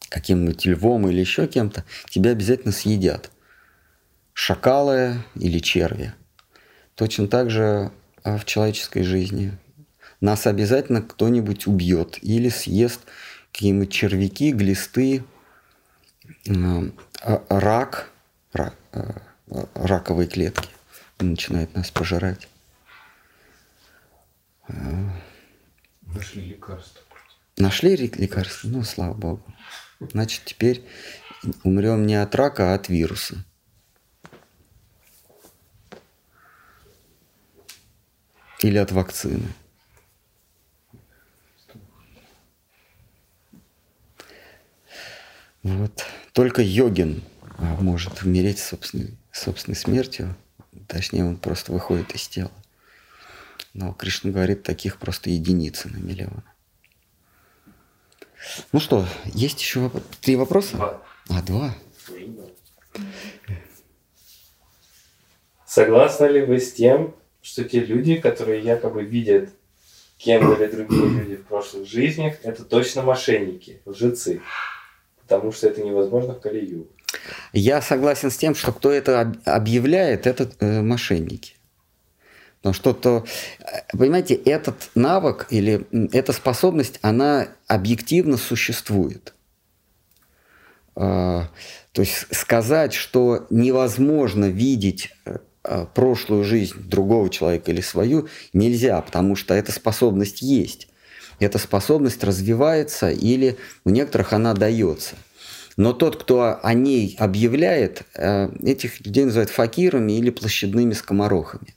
[0.09, 3.31] каким-нибудь львом или еще кем-то, тебя обязательно съедят.
[4.33, 6.13] Шакалы или черви.
[6.95, 7.91] Точно так же
[8.23, 9.57] а, в человеческой жизни.
[10.21, 13.01] Нас обязательно кто-нибудь убьет или съест
[13.53, 15.25] какие-нибудь червяки, глисты,
[17.49, 18.11] рак,
[18.53, 19.21] рак а,
[19.75, 20.69] раковые клетки
[21.19, 22.49] начинают нас пожирать.
[26.03, 27.03] Нашли лекарство.
[27.57, 28.69] Нашли лекарство?
[28.69, 29.45] Ну, слава богу.
[30.01, 30.85] Значит, теперь
[31.63, 33.45] умрем не от рака, а от вируса.
[38.61, 39.53] Или от вакцины.
[45.65, 46.05] Вот.
[46.33, 47.25] Только йогин
[47.59, 50.37] а, может умереть собственной, собственной смертью.
[50.87, 52.53] Точнее, он просто выходит из тела.
[53.73, 56.43] Но Кришна говорит, таких просто единицы на миллион.
[58.73, 60.03] Ну что, есть еще воп...
[60.21, 60.77] три вопроса?
[60.77, 61.03] Два.
[61.31, 61.75] А, два.
[65.67, 69.49] Согласны ли вы с тем, что те люди, которые якобы видят,
[70.19, 74.43] кем были другие люди в прошлых жизнях, это точно мошенники, лжецы?
[75.37, 76.89] Потому что это невозможно в Калию.
[77.53, 81.55] Я согласен с тем, что кто это объявляет, это э, мошенники.
[82.59, 83.25] Потому что, то,
[83.61, 89.35] э, понимаете, этот навык или эта способность, она объективно существует.
[90.97, 91.49] А,
[91.93, 99.01] то есть сказать, что невозможно видеть э, э, прошлую жизнь другого человека или свою, нельзя,
[99.01, 100.89] потому что эта способность есть.
[101.41, 105.17] Эта способность развивается или у некоторых она дается.
[105.77, 111.75] Но тот, кто о ней объявляет, этих людей называют факирами или площадными скоморохами.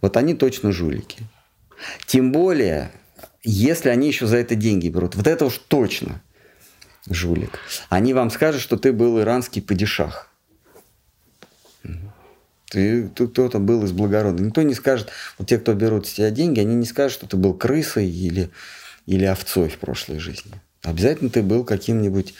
[0.00, 1.22] Вот они точно жулики.
[2.06, 2.90] Тем более,
[3.42, 5.14] если они еще за это деньги берут.
[5.14, 6.20] Вот это уж точно
[7.08, 7.58] жулик.
[7.88, 10.30] Они вам скажут, что ты был иранский падишах.
[12.70, 14.46] Ты кто-то был из благородных.
[14.46, 17.36] Никто не скажет, вот те, кто берут с тебя деньги, они не скажут, что ты
[17.36, 18.50] был крысой или,
[19.06, 20.52] или овцой в прошлой жизни.
[20.82, 22.34] Обязательно ты был каким-нибудь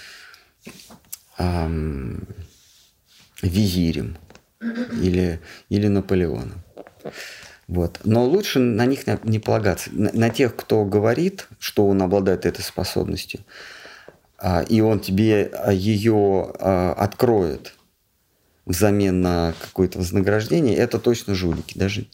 [1.39, 2.27] эм,
[3.43, 4.17] визирем
[5.01, 6.63] или, или Наполеоном.
[7.67, 8.01] Вот.
[8.05, 9.91] Но лучше на них не полагаться.
[9.93, 13.41] На, на тех, кто говорит, что он обладает этой способностью,
[14.39, 17.75] а, и он тебе а, ее а, откроет
[18.67, 21.79] взамен на какое-то вознаграждение, это точно жулики.
[21.79, 22.07] Даже,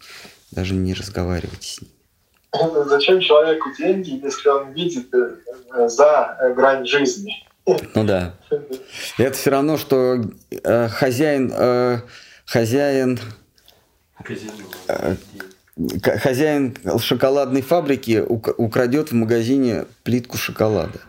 [0.50, 1.92] даже не разговаривайте с ними.
[2.88, 7.46] Зачем человеку деньги, если он видит э, за э, грань жизни?
[7.94, 8.34] Ну да.
[9.18, 12.00] Это все равно, что э, хозяин, э,
[12.44, 13.18] хозяин
[14.88, 15.16] Э,
[16.18, 21.00] хозяин шоколадной фабрики украдет в магазине плитку шоколада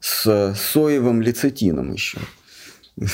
[0.00, 2.18] с соевым лецитином еще.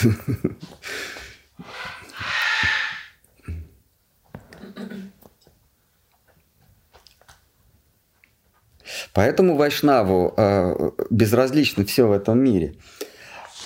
[9.12, 12.74] Поэтому Вайшнаву э, безразлично все в этом мире.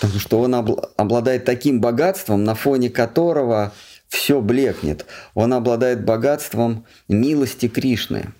[0.00, 0.55] Потому что он
[0.97, 3.73] обладает таким богатством, на фоне которого
[4.08, 5.07] все блекнет.
[5.34, 8.33] Он обладает богатством милости Кришны,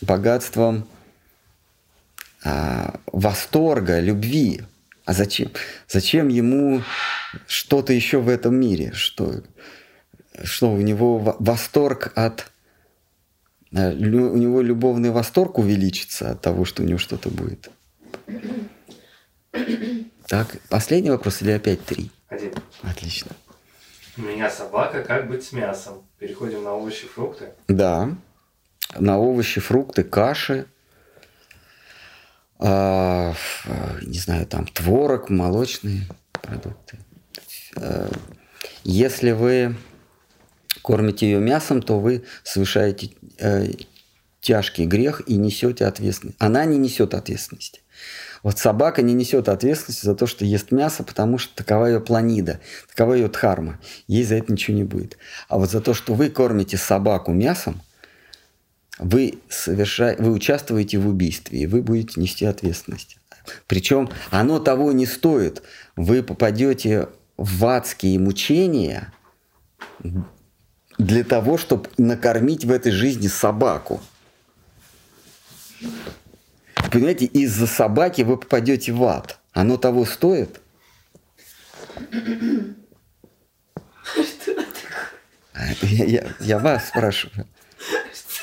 [0.00, 0.86] богатством
[2.44, 4.62] а, восторга, любви.
[5.04, 5.50] А зачем?
[5.88, 6.82] Зачем ему
[7.46, 8.92] что-то еще в этом мире?
[8.92, 9.42] Что,
[10.42, 12.50] что у него восторг от...
[13.76, 17.70] А, у него любовный восторг увеличится от того, что у него что-то будет.
[20.26, 22.10] Так, последний вопрос или опять три?
[22.28, 22.52] Один.
[22.82, 23.32] Отлично.
[24.16, 26.06] У меня собака, как быть с мясом?
[26.18, 27.50] Переходим на овощи, фрукты.
[27.68, 28.10] Да,
[28.98, 30.66] на овощи, фрукты, каши,
[32.58, 33.32] э,
[34.02, 36.98] не знаю, там творог, молочные продукты.
[37.76, 38.08] Э,
[38.84, 39.76] если вы
[40.86, 43.70] кормите ее мясом, то вы совершаете э,
[44.40, 46.36] тяжкий грех и несете ответственность.
[46.38, 47.80] Она не несет ответственности.
[48.44, 52.60] Вот собака не несет ответственности за то, что ест мясо, потому что такова ее планида,
[52.94, 53.80] такова ее дхарма.
[54.06, 55.18] Ей за это ничего не будет.
[55.48, 57.82] А вот за то, что вы кормите собаку мясом,
[59.00, 60.14] вы, соверша...
[60.20, 63.18] вы участвуете в убийстве, и вы будете нести ответственность.
[63.66, 65.64] Причем оно того не стоит.
[65.96, 69.12] Вы попадете в адские мучения
[70.98, 74.00] для того, чтобы накормить в этой жизни собаку.
[76.90, 79.38] Понимаете, из-за собаки вы попадете в ад.
[79.52, 80.60] Оно того стоит?
[85.82, 87.46] Я, я, я вас спрашиваю.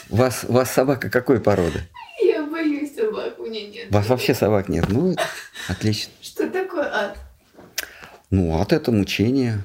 [0.09, 1.81] Вас, вас собака какой породы?
[2.21, 3.91] Я боюсь собак, у меня нет.
[3.91, 4.85] Вас вообще собак нет?
[4.89, 5.15] Ну,
[5.67, 6.11] отлично.
[6.21, 7.15] Что такое
[8.29, 9.63] Ну, ад это мучение,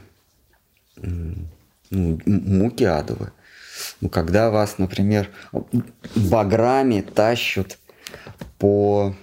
[1.91, 3.33] ну, муки адовые.
[4.01, 5.31] Ну, когда вас, например,
[6.15, 7.79] баграми тащат
[8.59, 9.15] по,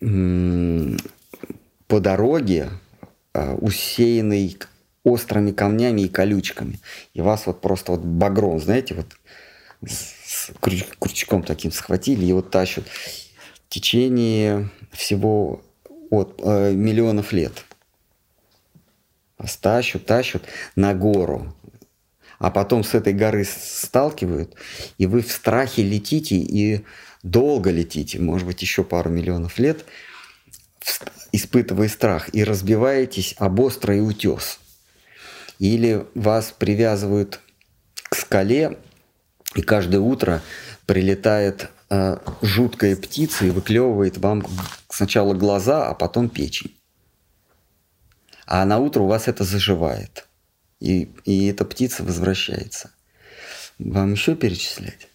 [0.00, 2.70] по дороге,
[3.34, 4.58] а, усеянной
[5.04, 6.80] острыми камнями и колючками,
[7.14, 9.06] и вас вот просто вот багром, знаете, вот
[9.86, 15.62] с с крю- крючком таким схватили и вот тащат в течение всего
[16.10, 17.64] от э, миллионов лет.
[19.38, 20.42] Вас тащут, тащут
[20.74, 21.54] на гору.
[22.42, 24.56] А потом с этой горы сталкивают,
[24.98, 26.84] и вы в страхе летите, и
[27.22, 29.84] долго летите, может быть, еще пару миллионов лет,
[31.30, 34.58] испытывая страх, и разбиваетесь об острый утес.
[35.60, 37.38] Или вас привязывают
[37.94, 38.76] к скале,
[39.54, 40.42] и каждое утро
[40.84, 44.44] прилетает э, жуткая птица и выклевывает вам
[44.88, 46.74] сначала глаза, а потом печень.
[48.46, 50.26] А на утро у вас это заживает.
[50.82, 52.90] И, и эта птица возвращается.
[53.78, 55.06] Вам еще перечислять?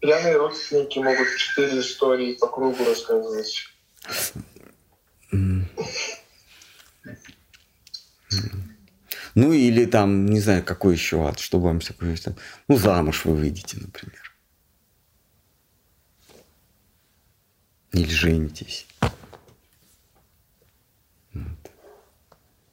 [0.00, 3.66] Пьяные родственники могут четыре истории по кругу рассказывать.
[9.34, 12.16] Ну или там, не знаю, какой еще ад, что вам такое,
[12.66, 14.34] ну замуж вы выйдете, например.
[17.92, 18.86] Или женитесь.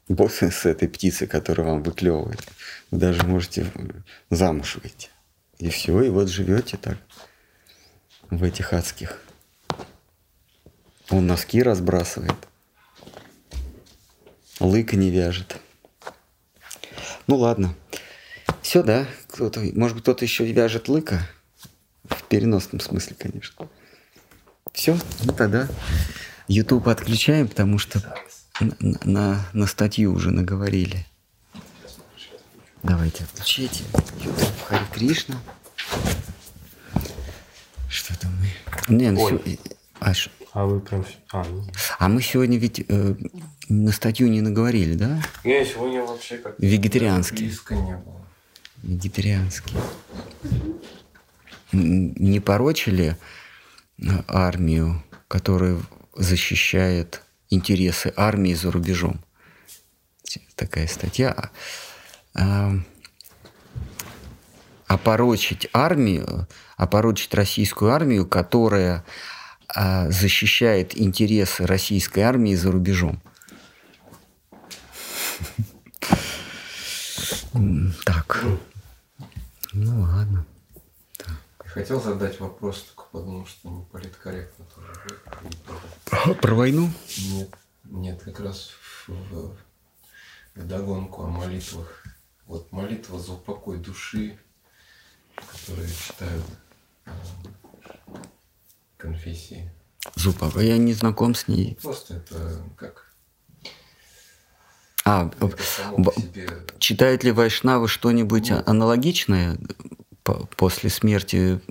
[0.07, 2.41] После с этой птицы, которая вам выклевывает,
[2.91, 3.65] вы даже можете
[4.29, 5.09] замуж выйти.
[5.59, 6.97] И все, и вот живете так
[8.29, 9.21] в этих адских.
[11.09, 12.35] Он носки разбрасывает.
[14.59, 15.57] Лыка не вяжет.
[17.27, 17.75] Ну ладно.
[18.61, 19.05] Все, да?
[19.27, 21.27] Кто-то, может быть, кто-то еще вяжет лыка?
[22.03, 23.69] В переносном смысле, конечно.
[24.73, 25.69] Все, ну тогда
[26.47, 28.01] YouTube отключаем, потому что
[28.63, 31.05] на, на, на статью уже наговорили.
[32.83, 33.83] Давайте отключите.
[34.19, 35.41] YouTube Хари Кришна.
[37.89, 38.95] Что там мы?
[38.95, 39.59] Не, ну, Ой.
[40.13, 41.05] сё- а, вы прям...
[41.31, 41.65] А, ну.
[41.97, 43.15] а мы сегодня ведь э,
[43.69, 45.21] на статью не наговорили, да?
[45.43, 46.55] Не, сегодня вообще как...
[46.59, 47.45] Вегетарианский.
[47.47, 48.27] Близко не было.
[48.83, 49.75] Вегетарианский.
[51.71, 53.17] Не порочили
[54.27, 55.79] армию, которая
[56.15, 59.23] защищает интересы армии за рубежом?
[60.55, 61.51] Такая статья.
[62.35, 62.73] А,
[64.87, 69.03] опорочить армию, опорочить российскую армию, которая
[69.67, 73.21] а, защищает интересы российской армии за рубежом.
[78.05, 78.43] Так.
[79.73, 80.45] Ну ладно.
[81.57, 86.35] Хотел задать вопрос, только подумал, что не политкорректно тоже.
[86.41, 86.89] Про войну?
[87.29, 87.49] Нет,
[87.83, 88.71] нет, как раз
[89.07, 89.55] в, в,
[90.55, 92.03] вдогонку о молитвах.
[92.47, 94.37] Вот молитва за упокой души,
[95.35, 96.43] которые читают
[97.05, 97.11] э,
[98.97, 99.71] конфессии.
[100.15, 100.59] Зубова.
[100.59, 101.77] Я не знаком с ней.
[101.81, 103.13] Просто это как
[105.05, 105.29] А,
[106.15, 108.63] себе читает ли Вайшнава что-нибудь Ну.
[108.65, 109.57] аналогичное
[110.23, 111.61] по- после смерти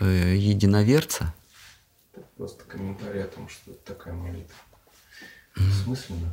[0.00, 1.32] э, единоверца?
[2.40, 4.56] просто комментарий о том, что это такая молитва.
[5.56, 6.32] Бессмысленно.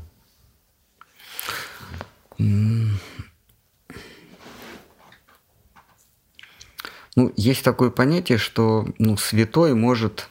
[7.18, 10.30] Ну, есть такое понятие, что ну, святой может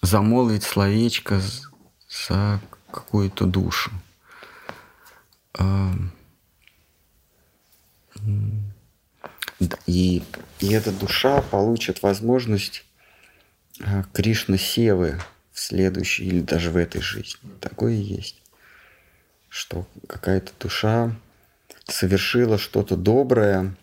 [0.00, 1.40] замолвить словечко
[2.28, 2.60] за
[2.92, 3.90] какую-то душу.
[5.54, 5.92] А,
[9.86, 10.22] И,
[10.60, 12.84] и эта душа получит возможность
[13.80, 15.20] а, Кришна Севы
[15.52, 17.50] в следующей или даже в этой жизни.
[17.60, 18.42] Такое есть
[19.48, 21.14] что какая-то душа
[21.86, 23.76] совершила что-то доброе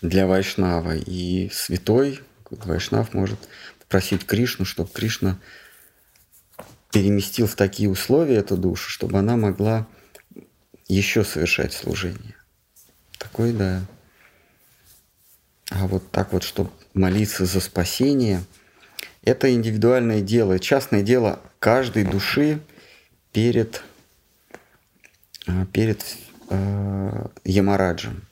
[0.00, 0.96] для Вайшнава.
[0.96, 3.38] И святой Вайшнав может
[3.80, 5.38] попросить Кришну, чтобы Кришна
[6.92, 9.86] переместил в такие условия эту душу, чтобы она могла
[10.88, 12.36] еще совершать служение.
[13.26, 13.82] Такой, да.
[15.70, 18.44] А вот так вот, чтобы молиться за спасение,
[19.22, 22.60] это индивидуальное дело, частное дело каждой души
[23.32, 23.82] перед,
[25.48, 26.04] а, перед
[26.50, 28.22] э, Ямараджем.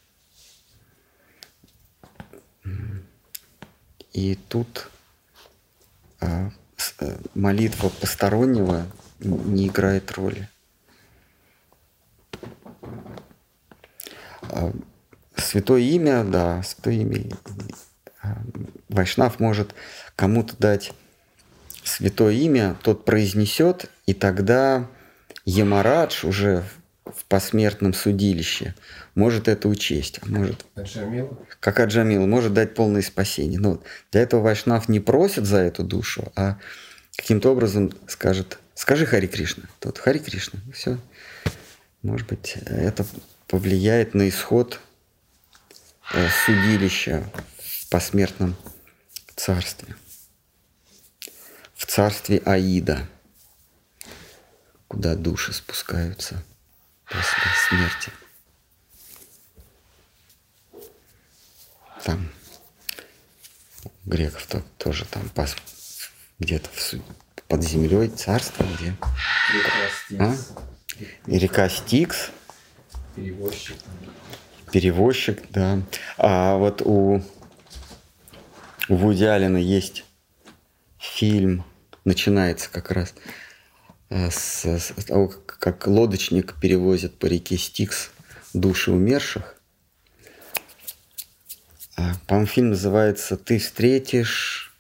[4.13, 4.89] И тут
[6.21, 6.53] а,
[7.01, 8.87] э, молитва постороннего
[9.19, 10.49] не играет роли.
[15.37, 17.25] Святое имя, да, святое имя.
[18.23, 18.43] а,
[18.89, 19.75] Вайшнав может
[20.15, 20.93] кому-то дать
[21.83, 24.89] святое имя, тот произнесет, и тогда
[25.45, 26.65] Ямарадж уже
[27.05, 28.75] в посмертном судилище
[29.15, 31.39] может это учесть, а может, Аджамил?
[31.61, 33.61] как Аджамил, может дать полное спасение.
[33.61, 36.59] Но для этого Вайшнав не просит за эту душу, а
[37.17, 39.65] каким-то образом скажет, скажи Хари Кришна.
[39.81, 40.99] Тот Хари Кришна, все.
[42.03, 43.05] Может быть, это
[43.55, 44.81] повлияет на исход
[46.13, 48.57] э, судилища в посмертном
[49.37, 49.95] царстве.
[51.77, 53.09] В царстве Аида,
[54.89, 56.43] куда души спускаются
[57.05, 58.11] после смерти.
[62.03, 62.33] Там
[63.85, 65.55] у греков то, тоже там пас-
[66.41, 66.95] где-то в
[67.47, 68.97] под землей царство, где
[69.53, 70.53] Река Стикс.
[71.29, 72.31] и река Стикс,
[73.17, 73.77] Перевозчик.
[74.73, 75.81] перевозчик, да.
[76.19, 77.23] А вот у,
[78.89, 80.05] у Вуди Аллена есть
[80.99, 81.65] фильм,
[82.05, 83.15] начинается как раз
[84.11, 88.11] э, с, с того, как лодочник перевозит по реке Стикс
[88.53, 89.61] души умерших.
[91.97, 94.75] А, По-моему, фильм называется «Ты встретишь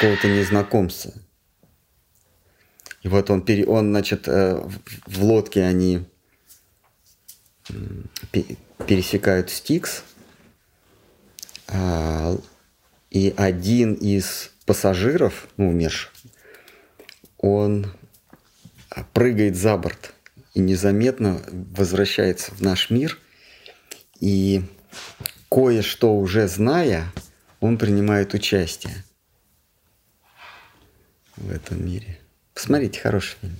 [0.00, 1.12] какого-то незнакомца».
[3.02, 4.54] И вот он, пере- он значит, э,
[5.06, 6.06] в- лодке они
[8.86, 10.02] пересекают Стикс,
[11.68, 12.36] а,
[13.10, 16.12] и один из пассажиров, ну, умерших,
[17.38, 17.92] он
[19.12, 20.14] прыгает за борт
[20.54, 21.40] и незаметно
[21.76, 23.18] возвращается в наш мир.
[24.20, 24.62] И
[25.50, 27.12] кое-что уже зная,
[27.60, 29.04] он принимает участие
[31.36, 32.18] в этом мире.
[32.54, 33.56] Посмотрите, хороший фильм.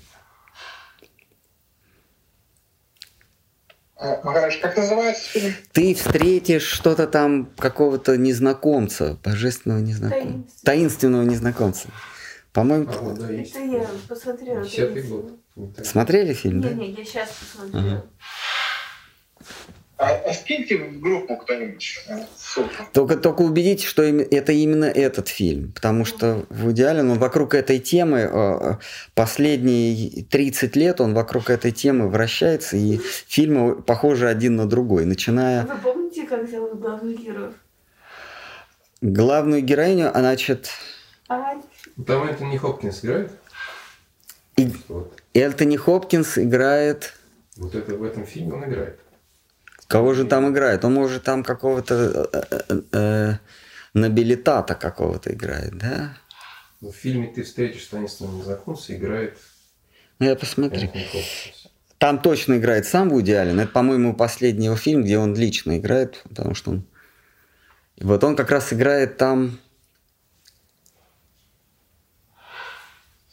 [3.97, 5.52] А, Махарадж, как называется фильм?
[5.73, 10.64] Ты встретишь что-то там, какого-то незнакомца, божественного незнакомца, Таинственного.
[10.64, 11.89] таинственного незнакомца.
[12.52, 13.32] По-моему, А, да.
[13.32, 14.64] Это я посмотрела.
[15.84, 16.70] Смотрели фильм, да?
[16.70, 18.05] Не-не, я сейчас посмотрела.
[19.97, 22.70] А, а скиньте в группу кто-нибудь э, ссылку.
[22.92, 25.70] Только, только убедитесь, что это именно этот фильм.
[25.73, 28.73] Потому что в идеале он вокруг этой темы э,
[29.14, 32.98] последние 30 лет он вокруг этой темы вращается, и
[33.28, 35.05] фильмы похожи один на другой.
[35.05, 37.55] Начиная Вы помните, как зовут главных героев?
[39.00, 40.70] главную героиню, а значит,
[41.28, 41.55] А,
[42.06, 43.31] Там это не Хопкинс играет?
[44.56, 45.20] и Вот.
[45.34, 47.12] Элтони Хопкинс играет...
[47.56, 48.98] Вот это в этом фильме он играет.
[49.94, 50.84] Кого же там играет?
[50.84, 53.32] Он может там какого-то э, э, э,
[53.94, 56.18] нобилитата какого-то играет, да?
[56.81, 59.39] Но в фильме «Ты встретишь таинственного незнакомца» играет
[60.18, 60.90] Ну, я посмотрю.
[61.98, 63.60] Там точно играет сам Вуди Аллен.
[63.60, 66.84] Это, по-моему, последний его фильм, где он лично играет, потому что он...
[67.94, 69.60] И вот он как раз играет там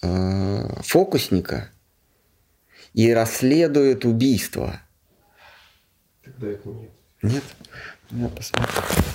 [0.04, 1.72] э, фокусника
[2.94, 4.80] и расследует убийство.
[6.32, 6.92] Тогда это нет.
[7.22, 7.44] Нет?
[8.12, 8.74] Я посмотрю.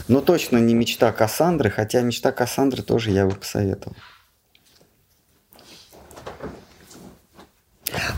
[0.08, 3.96] Но точно не мечта Кассандры, хотя мечта Кассандры тоже я бы посоветовал.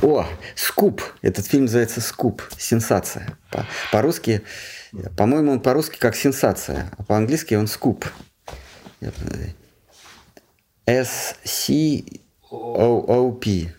[0.02, 1.02] О, Скуп.
[1.23, 2.43] Этот фильм называется Скуп.
[2.57, 3.36] Сенсация.
[3.51, 4.43] По- По-русски,
[5.17, 8.07] по-моему, он по-русски как сенсация, а по-английски он Скуп.
[12.51, 13.75] S-C-O-O-P.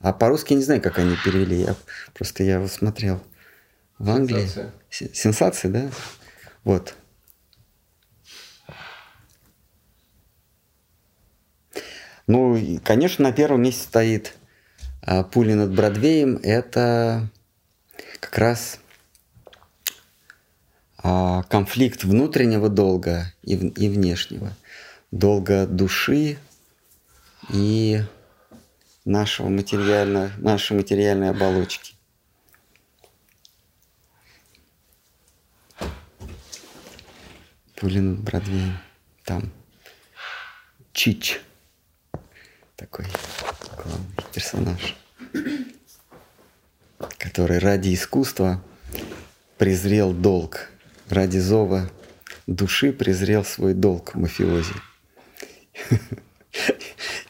[0.00, 1.62] А по-русски не знаю, как они перевели.
[1.62, 1.74] Я
[2.12, 3.20] просто я его смотрел
[3.98, 4.40] в Англии.
[4.40, 4.72] Сенсация.
[4.90, 5.90] С- Сенсации, да?
[6.64, 6.94] Вот.
[12.26, 14.34] Ну, и, конечно, на первом месте стоит
[15.02, 16.36] а, «Пули над Бродвеем».
[16.42, 17.28] Это
[18.20, 18.80] как раз
[20.98, 24.56] а, конфликт внутреннего долга и, и внешнего.
[25.10, 26.38] Долга души
[27.52, 28.02] и
[29.04, 31.93] нашего материально, нашей материальной оболочки.
[37.84, 38.78] Пули над Бродвеем.
[39.24, 39.52] Там
[40.94, 41.38] Чич.
[42.76, 43.04] Такой
[43.76, 44.96] главный персонаж.
[47.18, 48.64] Который ради искусства
[49.58, 50.70] презрел долг.
[51.10, 51.90] Ради зова
[52.46, 54.72] души презрел свой долг мафиози.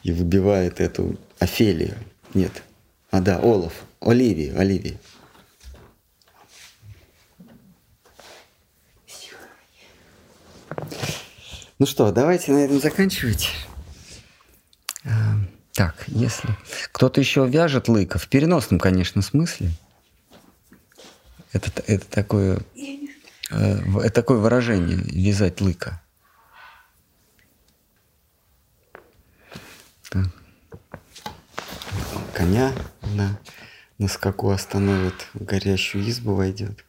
[0.03, 1.97] И выбивает эту Офелию.
[2.33, 2.63] Нет.
[3.11, 3.73] А да, Олаф.
[3.99, 4.57] Оливию.
[4.57, 4.97] Оливию.
[11.77, 13.51] Ну что, давайте на этом заканчивать.
[15.03, 15.35] А,
[15.73, 16.49] Так, если
[16.91, 19.71] кто-то еще вяжет лыка, в переносном, конечно, смысле,
[21.51, 22.59] это, это такое,
[23.51, 26.01] э, такое выражение вязать лыка.
[30.09, 30.27] Так.
[32.33, 32.71] коня
[33.01, 33.37] на,
[33.97, 36.84] на скаку остановит, в горящую избу войдет.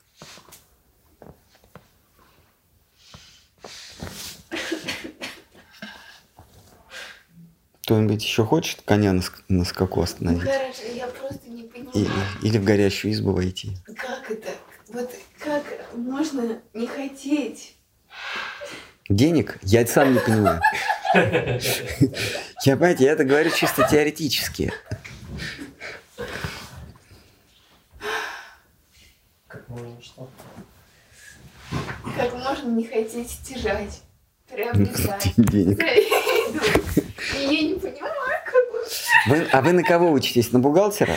[7.87, 10.43] Кто-нибудь еще хочет коня на, ск- на скаку Ну остановить?
[10.43, 12.09] хорошо, я просто не Или, понимаю,
[12.43, 13.77] или в горящую избу войти?
[13.97, 14.49] как это,
[14.89, 15.09] вот
[15.39, 15.63] как
[15.95, 17.77] можно не хотеть?
[19.09, 19.59] Денег?
[19.63, 20.61] Я сам не понимаю.
[21.15, 24.73] Я, понимаете, я это говорю чисто теоретически.
[29.47, 30.29] Как можно что?
[32.17, 34.03] Как можно не хотеть стяжать?
[34.51, 35.35] Приобретать.
[35.37, 35.79] Денег.
[37.35, 38.15] Я не понимаю,
[38.45, 38.65] как.
[39.29, 40.53] Вы- а вы на кого учитесь?
[40.53, 41.15] На бухгалтера?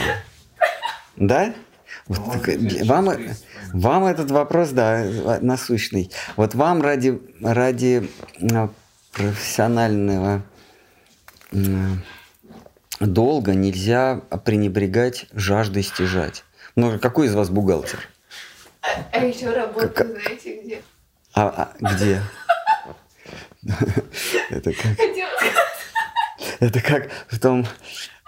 [1.16, 1.54] Да?
[2.08, 3.10] Вот Ну, вам,
[3.74, 5.06] вам этот вопрос, да,
[5.42, 6.12] насущный.
[6.38, 8.74] Вот вам ради, ради м,
[9.12, 10.42] профессионального
[13.00, 16.44] долга нельзя пренебрегать жаждой стяжать.
[16.76, 18.00] Ну, какой из вас бухгалтер?
[18.82, 20.82] А, а еще работа, Как- знаете, где?
[21.34, 22.22] А, а где?
[24.50, 25.78] Это как, Хотела сказать.
[26.62, 27.66] это как в том...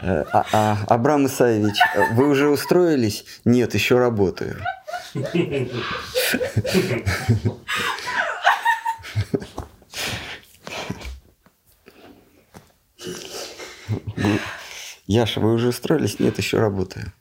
[0.02, 3.26] э, а- а, Абрам Исаевич, э, вы уже устроились?
[3.46, 4.58] Нет, еще работаю.
[15.08, 16.20] Яша, вы уже устроились?
[16.20, 17.12] Нет, еще работаю.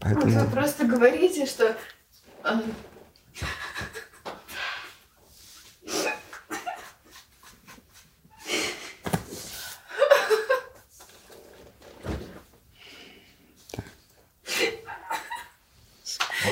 [0.00, 0.40] Поэтому...
[0.40, 1.76] вы просто говорите, что...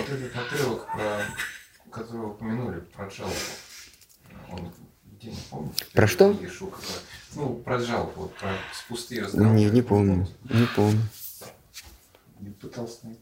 [0.02, 1.20] Вот этот отрывок, про,
[1.92, 3.36] который упомянули, про жалобу.
[4.50, 4.72] Он
[5.05, 5.86] где, не помните?
[5.92, 6.34] Про что?
[6.34, 6.82] Книги Шукова.
[7.36, 8.50] Ну, про жалобу, вот, про
[8.89, 9.50] пустые разговоры.
[9.55, 10.26] Не, не помню.
[10.50, 11.02] Не помню.
[12.40, 13.20] Не пытался найти.